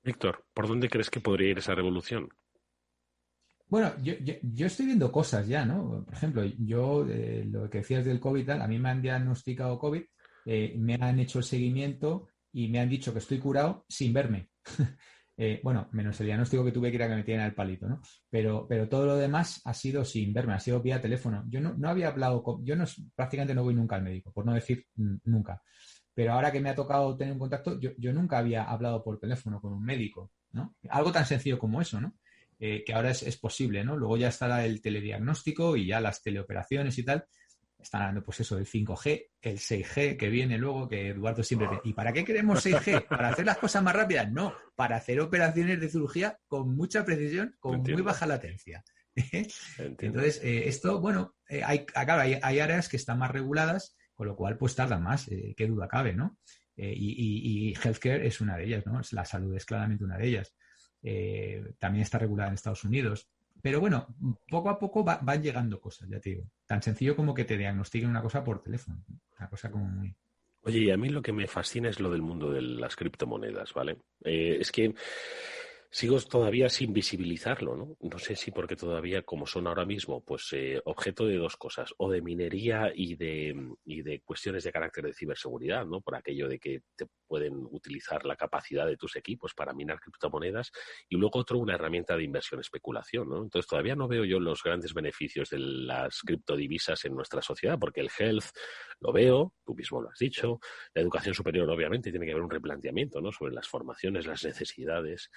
Víctor, 0.05 0.45
¿por 0.55 0.69
dónde 0.69 0.89
crees 0.89 1.11
que 1.11 1.21
podría 1.21 1.51
ir 1.51 1.59
esa 1.59 1.75
revolución? 1.75 2.29
Bueno, 3.67 3.93
yo, 4.03 4.15
yo, 4.43 4.67
estoy 4.67 4.87
viendo 4.87 5.11
cosas 5.11 5.49
ya, 5.49 5.65
¿no? 5.65 6.05
Por 6.05 6.15
ejemplo, 6.15 6.45
yo, 6.59 7.07
eh, 7.09 7.45
lo 7.51 7.71
que 7.71 7.79
decías 7.79 8.05
del 8.05 8.21
COVID, 8.21 8.51
a 8.51 8.69
mí 8.69 8.79
me 8.79 8.91
han 8.91 9.01
diagnosticado 9.01 9.79
COVID, 9.79 10.03
eh, 10.45 10.75
me 10.77 10.95
han 10.95 11.19
hecho 11.21 11.39
el 11.39 11.45
seguimiento 11.45 12.29
y 12.53 12.69
me 12.69 12.81
han 12.81 12.91
dicho 12.91 13.13
que 13.13 13.21
estoy 13.21 13.39
curado 13.39 13.85
sin 13.89 14.13
verme. 14.13 14.51
Eh, 15.37 15.61
bueno, 15.63 15.89
menos 15.93 16.21
el 16.21 16.27
diagnóstico 16.27 16.65
que 16.65 16.73
tuve 16.73 16.91
que 16.91 16.97
ir 16.97 17.03
a 17.03 17.07
que 17.07 17.13
me 17.13 17.17
metieran 17.17 17.47
el 17.47 17.55
palito, 17.55 17.89
¿no? 17.89 18.01
Pero, 18.29 18.67
pero 18.69 18.89
todo 18.89 19.07
lo 19.07 19.17
demás 19.17 19.63
ha 19.65 19.73
sido 19.73 20.05
sin 20.05 20.33
verme, 20.33 20.55
ha 20.55 20.61
sido 20.61 20.83
vía 20.83 21.01
teléfono. 21.01 21.45
Yo 21.49 21.61
no, 21.61 21.89
había 21.89 22.09
hablado, 22.09 22.43
con, 22.43 22.65
yo 22.65 22.77
no, 22.77 22.85
prácticamente 23.15 23.55
no 23.55 23.63
voy 23.63 23.75
nunca 23.75 23.97
al 23.97 24.03
médico, 24.03 24.31
por 24.33 24.45
no 24.45 24.53
decir 24.53 24.87
nunca. 24.95 25.63
Pero 26.15 26.35
ahora 26.35 26.53
que 26.53 26.61
me 26.61 26.69
ha 26.69 26.75
tocado 26.75 27.17
tener 27.17 27.33
un 27.33 27.39
contacto, 27.39 27.81
yo, 27.81 28.13
nunca 28.13 28.39
había 28.39 28.65
hablado 28.65 29.03
por 29.03 29.19
teléfono 29.19 29.61
con 29.61 29.73
un 29.73 29.83
médico, 29.83 30.31
¿no? 30.53 30.77
Algo 30.91 31.11
tan 31.11 31.25
sencillo 31.25 31.59
como 31.59 31.81
eso, 31.81 32.01
¿no? 32.01 32.15
Eh, 32.59 32.85
que 32.85 32.93
ahora 32.93 33.11
es, 33.11 33.23
es, 33.23 33.39
posible, 33.39 33.83
¿no? 33.85 33.97
Luego 33.97 34.19
ya 34.19 34.29
estará 34.29 34.65
el 34.65 34.83
telediagnóstico 34.83 35.77
y 35.77 35.87
ya 35.87 36.01
las 36.01 36.23
teleoperaciones 36.23 36.97
y 36.99 37.05
tal, 37.05 37.25
están 37.83 38.03
hablando, 38.03 38.23
pues 38.23 38.41
eso, 38.41 38.57
del 38.57 38.67
5G, 38.67 39.31
el 39.41 39.59
6G 39.59 40.17
que 40.17 40.29
viene 40.29 40.59
luego, 40.59 40.89
que 40.89 41.09
Eduardo 41.09 41.43
siempre 41.43 41.69
dice, 41.69 41.81
¿y 41.85 41.93
para 41.93 42.13
qué 42.13 42.25
queremos 42.25 42.65
6G? 42.65 43.07
¿Para 43.09 43.29
hacer 43.29 43.47
las 43.47 43.59
cosas 43.59 43.83
más 43.83 43.95
rápidas? 43.95 44.31
No, 44.31 44.55
para 44.75 44.97
hacer 44.97 45.21
operaciones 45.21 45.81
de 45.81 45.89
cirugía 45.89 46.39
con 46.47 46.75
mucha 46.75 47.05
precisión, 47.05 47.57
con 47.59 47.83
muy 47.83 48.03
baja 48.03 48.27
latencia. 48.27 48.85
Entonces, 49.79 50.41
eh, 50.43 50.69
esto, 50.69 51.01
bueno, 51.01 51.35
eh, 51.49 51.63
hay, 51.65 51.87
hay, 51.95 52.61
áreas 52.61 52.89
que 52.89 52.97
están 52.97 53.19
más 53.19 53.31
reguladas, 53.31 53.97
con 54.15 54.27
lo 54.27 54.37
cual, 54.37 54.57
pues 54.57 54.75
tardan 54.75 55.03
más, 55.03 55.29
eh, 55.29 55.55
qué 55.57 55.67
duda 55.67 55.89
cabe, 55.89 56.15
¿no? 56.15 56.39
y, 56.75 57.69
y, 57.69 57.75
healthcare 57.75 58.27
es 58.27 58.41
una 58.41 58.57
de 58.57 58.65
ellas, 58.65 58.87
¿no? 58.87 59.01
La 59.13 59.25
salud 59.25 59.55
es 59.55 59.67
claramente 59.67 60.05
una 60.05 60.17
de 60.17 60.27
ellas. 60.27 60.57
también 61.79 62.03
está 62.03 62.19
regulada 62.19 62.49
en 62.49 62.55
Estados 62.55 62.83
Unidos. 62.83 63.29
Pero 63.63 63.79
bueno, 63.79 64.09
poco 64.49 64.69
a 64.69 64.79
poco 64.79 65.05
van 65.05 65.43
llegando 65.43 65.81
cosas, 65.81 66.09
ya 66.09 66.21
te 66.21 66.31
digo. 66.31 66.51
Tan 66.67 66.83
sencillo 66.83 67.15
como 67.15 67.33
que 67.33 67.45
te 67.45 67.57
diagnostiquen 67.57 68.11
una 68.11 68.21
cosa 68.21 68.43
por 68.43 68.61
teléfono. 68.61 69.05
Una 69.39 69.49
cosa 69.49 69.71
como 69.71 69.85
muy... 69.87 70.15
Oye, 70.65 70.81
y 70.81 70.91
a 70.91 70.97
mí 70.97 71.09
lo 71.09 71.23
que 71.23 71.33
me 71.33 71.47
fascina 71.47 71.89
es 71.89 72.01
lo 72.01 72.11
del 72.11 72.23
mundo 72.23 72.51
de 72.51 72.61
las 72.61 72.97
criptomonedas, 72.97 73.73
¿vale? 73.73 73.99
Eh, 74.25 74.59
es 74.61 74.71
que 74.73 74.95
sigo 75.93 76.19
todavía 76.23 76.71
sin 76.71 76.95
visibilizarlo, 76.95 77.77
¿no? 77.77 77.97
No 78.01 78.19
sé 78.19 78.35
si 78.35 78.51
porque 78.51 78.77
todavía, 78.77 79.23
como 79.23 79.47
son 79.47 79.67
ahora 79.67 79.85
mismo, 79.85 80.25
pues 80.25 80.49
eh, 80.53 80.81
objeto 80.87 81.27
de 81.27 81.37
dos 81.37 81.59
cosas, 81.59 81.93
o 81.99 82.11
de 82.11 82.23
minería 82.23 82.91
y 82.95 83.15
de, 83.15 83.55
y 83.85 84.01
de 84.01 84.23
cuestiones 84.23 84.65
de 84.65 84.73
carácter 84.73 85.05
de 85.05 85.13
ciberseguridad, 85.13 85.85
¿no? 85.85 86.01
Por 86.01 86.17
aquello 86.17 86.49
de 86.49 86.59
que 86.59 86.81
te 86.97 87.07
pueden 87.27 87.67
utilizar 87.71 88.25
la 88.25 88.37
capacidad 88.37 88.87
de 88.87 88.97
tus 88.97 89.17
equipos 89.17 89.53
para 89.53 89.75
minar 89.75 90.01
criptomonedas, 90.01 90.73
y 91.11 91.17
luego 91.17 91.41
otro, 91.41 91.59
una 91.59 91.75
herramienta 91.75 92.17
de 92.17 92.25
inversión 92.25 92.61
especulación, 92.61 93.29
¿no? 93.29 93.43
Entonces 93.43 93.69
todavía 93.69 93.95
no 93.95 94.09
veo 94.09 94.25
yo 94.25 94.41
los 94.41 94.63
grandes 94.63 94.95
beneficios 94.95 95.51
de 95.51 95.59
las 95.59 96.21
criptodivisas 96.21 97.05
en 97.05 97.15
nuestra 97.15 97.43
sociedad, 97.43 97.79
porque 97.79 98.01
el 98.01 98.11
health 98.19 98.47
lo 98.99 99.13
veo, 99.13 99.53
tú 99.63 99.75
mismo 99.75 100.01
lo 100.01 100.09
has 100.09 100.19
dicho, 100.19 100.59
la 100.95 101.03
educación 101.03 101.35
superior 101.35 101.69
obviamente 101.69 102.11
tiene 102.11 102.25
que 102.25 102.33
haber 102.33 102.45
un 102.45 102.51
replanteamiento, 102.51 103.21
¿no? 103.21 103.31
Sobre 103.31 103.53
las 103.53 103.69
formaciones, 103.69 104.27
las 104.27 104.43
necesidades, 104.43 105.31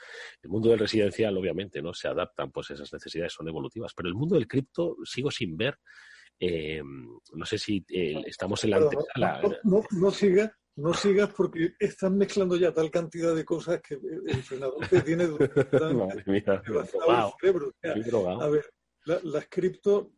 El 0.45 0.49
mundo 0.51 0.69
del 0.69 0.77
residencial, 0.77 1.35
obviamente, 1.35 1.81
¿no? 1.81 1.91
Se 1.91 2.07
adaptan, 2.07 2.51
pues 2.51 2.69
esas 2.69 2.93
necesidades 2.93 3.33
son 3.33 3.47
evolutivas, 3.47 3.93
pero 3.95 4.07
el 4.07 4.13
mundo 4.13 4.35
del 4.35 4.47
cripto 4.47 4.95
sigo 5.03 5.31
sin 5.31 5.57
ver 5.57 5.79
eh, 6.39 6.81
no 7.33 7.45
sé 7.45 7.57
si 7.57 7.83
eh, 7.89 8.21
estamos 8.27 8.63
en 8.63 8.69
la 8.71 8.77
antesala. 8.77 9.41
No, 9.63 9.83
no, 9.91 10.11
sigas, 10.11 10.51
no 10.75 10.93
sigas 10.93 11.33
porque 11.33 11.73
están 11.79 12.15
mezclando 12.15 12.57
ya 12.57 12.71
tal 12.71 12.91
cantidad 12.91 13.35
de 13.35 13.43
cosas 13.43 13.81
que 13.81 13.95
el 13.95 14.43
frenador 14.43 14.87
que 14.87 15.01
tiene 15.01 15.27
Madre 15.93 16.23
mía. 16.27 16.61
cerebro. 17.41 18.41
a 18.41 18.49
ver, 18.49 18.65
las 19.05 19.47
cripto 19.49 20.11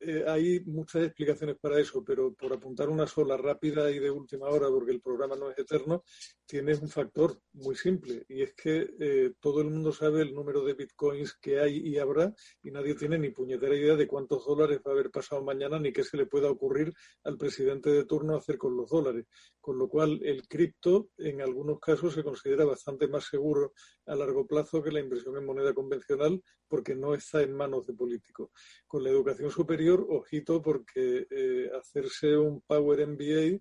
eh, 0.00 0.24
hay 0.26 0.60
muchas 0.60 1.04
explicaciones 1.04 1.56
para 1.60 1.80
eso, 1.80 2.04
pero 2.04 2.32
por 2.32 2.52
apuntar 2.52 2.88
una 2.88 3.06
sola 3.06 3.36
rápida 3.36 3.90
y 3.90 3.98
de 3.98 4.10
última 4.10 4.48
hora, 4.48 4.68
porque 4.68 4.92
el 4.92 5.00
programa 5.00 5.36
no 5.36 5.50
es 5.50 5.58
eterno, 5.58 6.04
tienes 6.46 6.80
un 6.80 6.88
factor 6.88 7.40
muy 7.52 7.76
simple 7.76 8.24
y 8.28 8.42
es 8.42 8.54
que 8.54 8.90
eh, 8.98 9.32
todo 9.40 9.60
el 9.60 9.70
mundo 9.70 9.92
sabe 9.92 10.22
el 10.22 10.34
número 10.34 10.64
de 10.64 10.74
bitcoins 10.74 11.34
que 11.34 11.60
hay 11.60 11.78
y 11.78 11.98
habrá 11.98 12.32
y 12.62 12.70
nadie 12.70 12.94
tiene 12.94 13.18
ni 13.18 13.30
puñetera 13.30 13.74
idea 13.74 13.96
de 13.96 14.06
cuántos 14.06 14.46
dólares 14.46 14.80
va 14.86 14.92
a 14.92 14.94
haber 14.94 15.10
pasado 15.10 15.42
mañana 15.42 15.78
ni 15.78 15.92
qué 15.92 16.04
se 16.04 16.16
le 16.16 16.26
pueda 16.26 16.50
ocurrir 16.50 16.92
al 17.24 17.36
presidente 17.36 17.90
de 17.90 18.04
turno 18.04 18.36
hacer 18.36 18.56
con 18.56 18.76
los 18.76 18.88
dólares. 18.88 19.26
Con 19.60 19.78
lo 19.78 19.88
cual, 19.88 20.20
el 20.22 20.48
cripto 20.48 21.10
en 21.18 21.42
algunos 21.42 21.78
casos 21.80 22.14
se 22.14 22.22
considera 22.22 22.64
bastante 22.64 23.08
más 23.08 23.24
seguro 23.24 23.72
a 24.08 24.16
largo 24.16 24.46
plazo 24.46 24.82
que 24.82 24.90
la 24.90 25.00
inversión 25.00 25.36
en 25.36 25.46
moneda 25.46 25.72
convencional 25.74 26.42
porque 26.66 26.94
no 26.94 27.14
está 27.14 27.42
en 27.42 27.52
manos 27.52 27.86
de 27.86 27.94
políticos. 27.94 28.50
Con 28.86 29.04
la 29.04 29.10
educación 29.10 29.50
superior, 29.50 30.06
ojito, 30.08 30.60
porque 30.62 31.26
eh, 31.30 31.70
hacerse 31.74 32.36
un 32.36 32.60
Power 32.62 33.06
MBA 33.06 33.60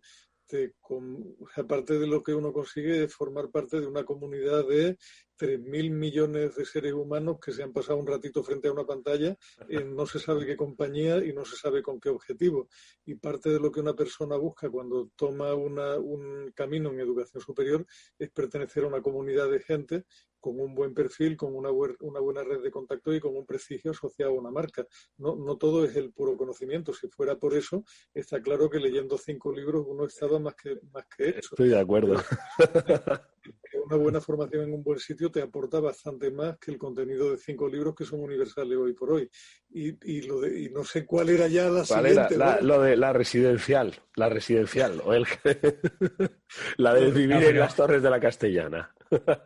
aparte 1.55 1.99
de 1.99 2.07
lo 2.07 2.23
que 2.23 2.33
uno 2.33 2.53
consigue 2.53 3.03
es 3.03 3.13
formar 3.13 3.49
parte 3.49 3.81
de 3.81 3.87
una 3.87 4.05
comunidad 4.05 4.65
de 4.67 4.97
3.000 5.37 5.91
millones 5.91 6.55
de 6.55 6.65
seres 6.65 6.93
humanos 6.93 7.37
que 7.39 7.51
se 7.51 7.63
han 7.63 7.73
pasado 7.73 7.99
un 7.99 8.07
ratito 8.07 8.43
frente 8.43 8.67
a 8.67 8.71
una 8.71 8.85
pantalla 8.85 9.35
en 9.69 9.95
no 9.95 10.05
se 10.05 10.19
sabe 10.19 10.45
qué 10.45 10.55
compañía 10.55 11.23
y 11.23 11.33
no 11.33 11.45
se 11.45 11.55
sabe 11.57 11.83
con 11.83 11.99
qué 11.99 12.09
objetivo. 12.09 12.69
Y 13.05 13.15
parte 13.15 13.49
de 13.49 13.59
lo 13.59 13.71
que 13.71 13.81
una 13.81 13.93
persona 13.93 14.37
busca 14.37 14.69
cuando 14.69 15.09
toma 15.15 15.53
un 15.53 16.51
camino 16.55 16.91
en 16.91 16.99
educación 17.01 17.41
superior 17.41 17.85
es 18.17 18.29
pertenecer 18.31 18.83
a 18.83 18.87
una 18.87 19.01
comunidad 19.01 19.51
de 19.51 19.59
gente 19.59 20.05
con 20.39 20.59
un 20.59 20.75
buen 20.75 20.93
perfil, 20.93 21.37
con 21.37 21.55
una, 21.55 21.69
una 21.71 22.19
buena 22.19 22.43
red 22.43 22.61
de 22.61 22.71
contacto 22.71 23.13
y 23.13 23.19
con 23.19 23.35
un 23.35 23.45
prestigio 23.45 23.91
asociado 23.91 24.31
a 24.31 24.39
una 24.39 24.51
marca. 24.51 24.85
No, 25.17 25.35
no 25.35 25.57
todo 25.57 25.85
es 25.85 25.95
el 25.95 26.11
puro 26.11 26.37
conocimiento. 26.37 26.93
Si 26.93 27.07
fuera 27.07 27.37
por 27.37 27.53
eso, 27.53 27.83
está 28.13 28.41
claro 28.41 28.69
que 28.69 28.79
leyendo 28.79 29.17
cinco 29.17 29.51
libros 29.51 29.85
uno 29.87 30.05
estaba 30.05 30.39
más 30.39 30.55
que, 30.55 30.79
más 30.91 31.05
que 31.15 31.29
hecho. 31.29 31.49
Estoy 31.51 31.69
de 31.69 31.79
acuerdo. 31.79 32.15
una 33.85 33.95
buena 33.95 34.21
formación 34.21 34.63
en 34.63 34.73
un 34.73 34.83
buen 34.83 34.99
sitio 34.99 35.31
te 35.31 35.41
aporta 35.41 35.79
bastante 35.79 36.31
más 36.31 36.57
que 36.57 36.71
el 36.71 36.77
contenido 36.77 37.31
de 37.31 37.37
cinco 37.37 37.67
libros 37.67 37.95
que 37.95 38.05
son 38.05 38.21
universales 38.21 38.77
hoy 38.77 38.93
por 38.93 39.11
hoy. 39.11 39.29
Y, 39.69 40.21
lo 40.21 40.41
de, 40.41 40.61
y 40.61 40.69
no 40.69 40.83
sé 40.83 41.05
cuál 41.05 41.29
era 41.29 41.47
ya 41.47 41.69
la 41.69 41.85
siguiente. 41.85 42.37
lo 42.61 42.81
de 42.81 42.95
la 42.95 43.13
residencial, 43.13 43.93
la 44.15 44.29
residencial, 44.29 45.01
o 45.03 45.13
el, 45.13 45.25
la 46.77 46.93
de 46.93 47.11
vivir 47.11 47.43
en 47.43 47.59
las 47.59 47.75
torres 47.75 48.01
de 48.01 48.09
la 48.09 48.19
Castellana. 48.19 48.93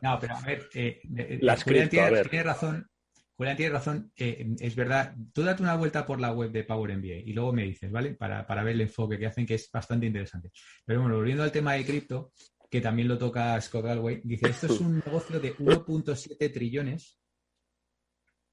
No, 0.02 0.18
pero 0.20 0.36
a 0.36 0.42
ver, 0.42 0.70
eh, 0.74 1.02
eh, 1.18 1.40
Las 1.42 1.64
Julián, 1.64 1.90
tiene, 1.90 2.44
razón. 2.44 2.90
Julián 3.36 3.58
tiene 3.58 3.74
razón, 3.74 4.12
eh, 4.18 4.56
es 4.60 4.76
verdad. 4.76 5.16
Tú 5.34 5.44
date 5.44 5.64
una 5.64 5.76
vuelta 5.76 6.06
por 6.06 6.20
la 6.20 6.32
web 6.32 6.52
de 6.52 6.64
Power 6.64 6.98
MBA 6.98 7.18
y 7.26 7.34
luego 7.34 7.54
me 7.54 7.64
dices, 7.64 7.92
¿vale? 7.92 8.14
Para, 8.16 8.46
para 8.46 8.64
ver 8.64 8.76
el 8.76 8.82
enfoque 8.82 9.18
que 9.18 9.28
hacen, 9.28 9.46
que 9.46 9.56
es 9.56 9.70
bastante 9.72 10.06
interesante. 10.06 10.52
Pero 10.86 11.02
bueno, 11.02 11.16
volviendo 11.18 11.44
al 11.44 11.52
tema 11.52 11.74
de 11.74 11.86
cripto, 11.86 12.32
que 12.72 12.80
también 12.80 13.10
lo 13.10 13.18
toca 13.18 13.60
Scott 13.60 13.84
Galway, 13.84 14.22
dice, 14.24 14.50
esto 14.50 14.68
es 14.68 14.80
un 14.80 15.00
negocio 15.06 15.42
de 15.42 15.54
1.7 15.58 16.54
trillones 16.54 17.20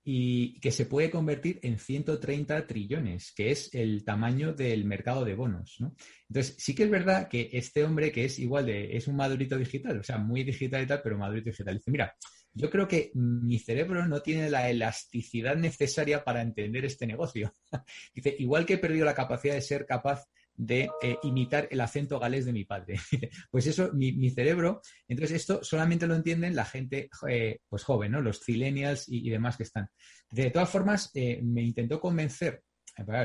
y 0.03 0.59
que 0.59 0.71
se 0.71 0.87
puede 0.87 1.11
convertir 1.11 1.59
en 1.61 1.77
130 1.77 2.65
trillones, 2.65 3.31
que 3.35 3.51
es 3.51 3.71
el 3.75 4.03
tamaño 4.03 4.53
del 4.53 4.85
mercado 4.85 5.23
de 5.23 5.35
bonos. 5.35 5.75
¿no? 5.79 5.95
Entonces, 6.27 6.55
sí 6.57 6.73
que 6.73 6.85
es 6.85 6.89
verdad 6.89 7.27
que 7.27 7.51
este 7.53 7.83
hombre, 7.83 8.11
que 8.11 8.25
es 8.25 8.39
igual 8.39 8.65
de, 8.65 8.97
es 8.97 9.07
un 9.07 9.17
madurito 9.17 9.55
digital, 9.55 9.99
o 9.99 10.03
sea, 10.03 10.17
muy 10.17 10.43
digital 10.43 10.81
y 10.81 10.87
tal, 10.87 11.01
pero 11.03 11.15
madurito 11.15 11.51
digital, 11.51 11.75
dice, 11.75 11.91
mira, 11.91 12.15
yo 12.53 12.71
creo 12.71 12.87
que 12.87 13.11
mi 13.13 13.59
cerebro 13.59 14.07
no 14.07 14.23
tiene 14.23 14.49
la 14.49 14.67
elasticidad 14.67 15.55
necesaria 15.55 16.23
para 16.23 16.41
entender 16.41 16.85
este 16.85 17.05
negocio. 17.05 17.53
dice, 18.15 18.35
igual 18.39 18.65
que 18.65 18.75
he 18.75 18.79
perdido 18.79 19.05
la 19.05 19.13
capacidad 19.13 19.53
de 19.53 19.61
ser 19.61 19.85
capaz 19.85 20.25
de 20.57 20.89
eh, 21.03 21.17
imitar 21.21 21.67
el 21.69 21.79
acento 21.79 22.19
galés 22.19 22.45
de 22.45 22.51
mi 22.51 22.65
padre. 22.65 22.99
pues 23.51 23.67
eso, 23.67 23.91
mi, 23.93 24.29
cerebro, 24.31 24.81
entonces 25.07 25.37
esto 25.37 25.63
solamente 25.63 26.07
lo 26.07 26.15
entienden 26.15 26.55
la 26.55 26.65
gente 26.65 27.09
eh, 27.29 27.59
pues 27.69 27.83
joven, 27.83 28.11
¿no? 28.11 28.21
Los 28.21 28.41
millennials 28.47 29.05
y, 29.07 29.29
demás 29.29 29.55
que 29.55 29.63
están. 29.63 29.87
De 30.31 30.49
todas 30.49 30.69
formas, 30.69 31.11
eh, 31.13 31.39
me 31.43 31.61
intentó 31.61 32.01
convencer, 32.01 32.63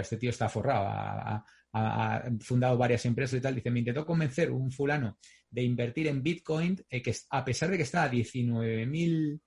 este 0.01 0.19
tío 0.19 0.31
está 0.31 0.49
forrado, 0.51 0.85
ha, 0.87 2.23
fundado 2.41 2.77
varias 2.77 3.07
empresas 3.07 3.39
y 3.39 3.41
tal, 3.41 3.55
dice, 3.55 3.71
me 3.71 3.79
intentó 3.79 4.05
convencer 4.05 4.51
un 4.51 4.71
fulano 4.71 5.19
de 5.49 5.63
invertir 5.63 6.07
en 6.09 6.23
Bitcoin, 6.23 6.77
que 6.91 7.17
a 7.31 7.43
pesar 7.43 7.71
de 7.71 7.79
que 7.79 7.85
está 7.85 8.03
a 8.03 8.09
19 8.11 8.85
mil 8.85 9.41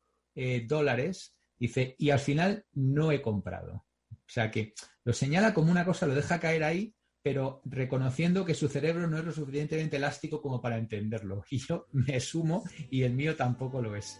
dólares, 0.65 1.35
dice, 1.59 1.95
y 1.99 2.09
al 2.09 2.17
final 2.17 2.65
no 2.73 3.11
he 3.11 3.21
comprado. 3.21 3.85
O 4.09 4.27
sea 4.27 4.49
que 4.49 4.73
lo 5.03 5.13
señala 5.13 5.53
como 5.53 5.69
una 5.69 5.85
cosa, 5.85 6.07
lo 6.07 6.15
deja 6.15 6.39
caer 6.39 6.63
ahí 6.63 6.94
pero 7.25 7.59
reconociendo 7.65 8.45
que 8.45 8.53
su 8.53 8.67
cerebro 8.67 9.07
no 9.07 9.17
es 9.17 9.25
lo 9.25 9.31
suficientemente 9.31 9.97
elástico 9.97 10.43
como 10.43 10.61
para 10.61 10.77
entenderlo. 10.77 11.43
Y 11.55 11.57
yo 11.57 11.87
me 11.91 12.19
sumo 12.19 12.63
y 12.91 13.01
el 13.01 13.13
mío 13.13 13.35
tampoco 13.35 13.81
lo 13.81 13.95
es. 13.95 14.19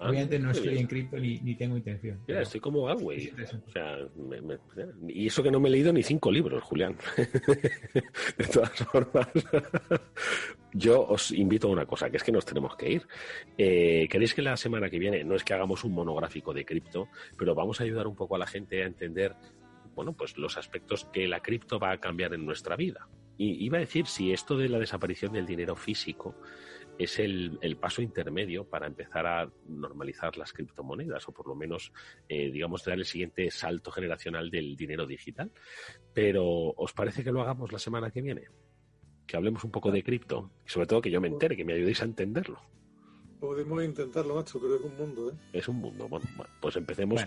Ah, 0.00 0.08
obviamente 0.08 0.40
no 0.40 0.50
estoy 0.50 0.78
en 0.78 0.88
cripto 0.88 1.18
ni, 1.18 1.54
tengo 1.54 1.76
intención. 1.76 2.18
Mira, 2.26 2.42
estoy 2.42 2.58
como 2.58 2.82
Galway. 2.86 3.30
O 3.30 3.70
sea, 3.70 3.98
y 5.06 5.26
eso 5.28 5.42
que 5.44 5.52
no 5.52 5.60
me 5.60 5.68
he 5.68 5.72
leído 5.72 5.92
ni 5.92 6.02
cinco 6.02 6.32
libros, 6.32 6.64
Julián. 6.64 6.96
de 7.16 8.44
todas 8.52 8.70
formas, 8.70 9.28
yo 10.72 11.06
os 11.06 11.30
invito 11.30 11.68
a 11.68 11.70
una 11.70 11.86
cosa, 11.86 12.10
que 12.10 12.16
es 12.16 12.24
que 12.24 12.32
nos 12.32 12.44
tenemos 12.44 12.74
que 12.74 12.90
ir. 12.90 13.06
Eh, 13.56 14.08
¿Queréis 14.10 14.34
que 14.34 14.42
la 14.42 14.56
semana 14.56 14.90
que 14.90 14.98
viene, 14.98 15.22
no 15.22 15.36
es 15.36 15.44
que 15.44 15.54
hagamos 15.54 15.84
un 15.84 15.92
monográfico 15.92 16.52
de 16.52 16.64
cripto, 16.64 17.06
pero 17.38 17.54
vamos 17.54 17.80
a 17.80 17.84
ayudar 17.84 18.08
un 18.08 18.16
poco 18.16 18.34
a 18.34 18.38
la 18.38 18.46
gente 18.48 18.82
a 18.82 18.86
entender 18.86 19.36
bueno, 19.94 20.12
pues 20.14 20.36
los 20.38 20.56
aspectos 20.56 21.06
que 21.12 21.28
la 21.28 21.40
cripto 21.40 21.78
va 21.78 21.92
a 21.92 21.98
cambiar 21.98 22.34
en 22.34 22.44
nuestra 22.44 22.76
vida. 22.76 23.08
Y 23.38 23.64
iba 23.64 23.78
a 23.78 23.80
decir 23.80 24.06
si 24.06 24.32
esto 24.32 24.56
de 24.56 24.68
la 24.68 24.78
desaparición 24.78 25.32
del 25.32 25.46
dinero 25.46 25.74
físico 25.74 26.36
es 26.98 27.18
el, 27.18 27.58
paso 27.80 28.02
intermedio 28.02 28.64
para 28.64 28.86
empezar 28.86 29.26
a 29.26 29.50
normalizar 29.66 30.36
las 30.36 30.52
criptomonedas 30.52 31.28
o 31.28 31.32
por 31.32 31.48
lo 31.48 31.54
menos, 31.54 31.92
eh, 32.28 32.50
digamos, 32.50 32.84
dar 32.84 32.98
el 32.98 33.04
siguiente 33.04 33.50
salto 33.50 33.90
generacional 33.90 34.50
del 34.50 34.76
dinero 34.76 35.06
digital. 35.06 35.50
Pero, 36.12 36.44
¿os 36.46 36.92
parece 36.92 37.24
que 37.24 37.32
lo 37.32 37.40
hagamos 37.40 37.72
la 37.72 37.78
semana 37.78 38.10
que 38.10 38.22
viene? 38.22 38.42
Que 39.26 39.36
hablemos 39.36 39.64
un 39.64 39.70
poco 39.70 39.90
de 39.90 40.02
cripto 40.02 40.50
y 40.66 40.68
sobre 40.68 40.86
todo 40.86 41.00
que 41.00 41.10
yo 41.10 41.20
me 41.20 41.28
entere, 41.28 41.56
que 41.56 41.64
me 41.64 41.72
ayudéis 41.72 42.02
a 42.02 42.04
entenderlo. 42.04 42.60
Podemos 43.40 43.82
intentarlo, 43.82 44.36
macho, 44.36 44.60
pero 44.60 44.76
es 44.76 44.82
un 44.82 44.96
mundo, 44.96 45.30
¿eh? 45.30 45.34
Es 45.52 45.66
un 45.66 45.76
mundo. 45.76 46.08
Bueno, 46.08 46.26
pues 46.60 46.76
empecemos 46.76 47.26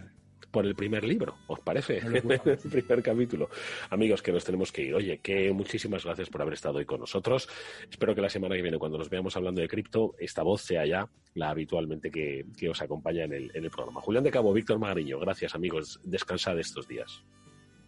por 0.51 0.65
el 0.65 0.75
primer 0.75 1.03
libro, 1.03 1.35
¿os 1.47 1.59
parece? 1.59 1.97
el 2.45 2.57
primer 2.57 3.03
capítulo. 3.03 3.49
Amigos, 3.89 4.21
que 4.21 4.31
nos 4.31 4.45
tenemos 4.45 4.71
que 4.71 4.83
ir. 4.83 4.95
Oye, 4.95 5.19
que 5.19 5.51
muchísimas 5.51 6.05
gracias 6.05 6.29
por 6.29 6.41
haber 6.41 6.53
estado 6.53 6.77
hoy 6.77 6.85
con 6.85 7.01
nosotros. 7.01 7.49
Espero 7.89 8.15
que 8.15 8.21
la 8.21 8.29
semana 8.29 8.55
que 8.55 8.61
viene, 8.61 8.77
cuando 8.77 8.97
nos 8.97 9.09
veamos 9.09 9.35
hablando 9.35 9.61
de 9.61 9.67
cripto, 9.67 10.15
esta 10.17 10.43
voz 10.43 10.61
sea 10.61 10.85
ya 10.85 11.09
la 11.33 11.49
habitualmente 11.49 12.09
que, 12.09 12.45
os 12.69 12.81
acompaña 12.81 13.25
en 13.25 13.33
el, 13.33 13.51
en 13.53 13.65
el 13.65 13.69
programa. 13.69 14.01
Julián 14.01 14.23
de 14.23 14.31
Cabo, 14.31 14.53
Víctor 14.53 14.79
Magariño, 14.79 15.19
gracias 15.19 15.55
amigos. 15.55 15.99
Descansad 16.03 16.57
estos 16.59 16.87
días. 16.87 17.23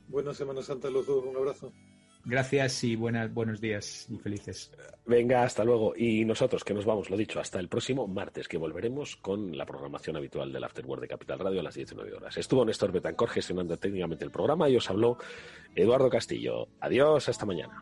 Buena 0.08 0.34
Semana 0.34 0.62
Santa 0.62 0.88
a 0.88 0.92
los 0.92 1.06
dos. 1.06 1.24
Un 1.26 1.36
abrazo. 1.36 1.74
Gracias 2.30 2.84
y 2.84 2.98
buenos 2.98 3.62
días 3.62 4.06
y 4.10 4.18
felices. 4.18 4.70
Venga, 5.06 5.44
hasta 5.44 5.64
luego. 5.64 5.94
Y 5.96 6.26
nosotros 6.26 6.66
que 6.66 6.74
nos 6.74 6.84
vamos, 6.84 7.10
lo 7.10 7.16
dicho, 7.16 7.40
hasta 7.40 7.58
el 7.58 7.70
próximo 7.70 8.06
martes, 8.06 8.50
que 8.50 8.58
volveremos 8.58 9.16
con 9.16 9.58
la 9.58 9.66
programación 9.66 10.18
habitual 10.18 10.52
del 10.52 10.66
Afterword 10.66 11.00
de 11.00 11.08
Capital 11.08 11.40
Radio 11.40 11.62
a 11.62 11.64
las 11.64 11.76
19 11.76 12.14
horas. 12.14 12.36
Estuvo 12.36 12.66
Néstor 12.66 12.92
Betancor 12.92 13.30
gestionando 13.30 13.78
técnicamente 13.78 14.26
el 14.26 14.32
programa 14.32 14.68
y 14.68 14.76
os 14.76 14.90
habló 14.90 15.18
Eduardo 15.74 16.10
Castillo. 16.10 16.68
Adiós, 16.82 17.30
hasta 17.30 17.46
mañana. 17.46 17.82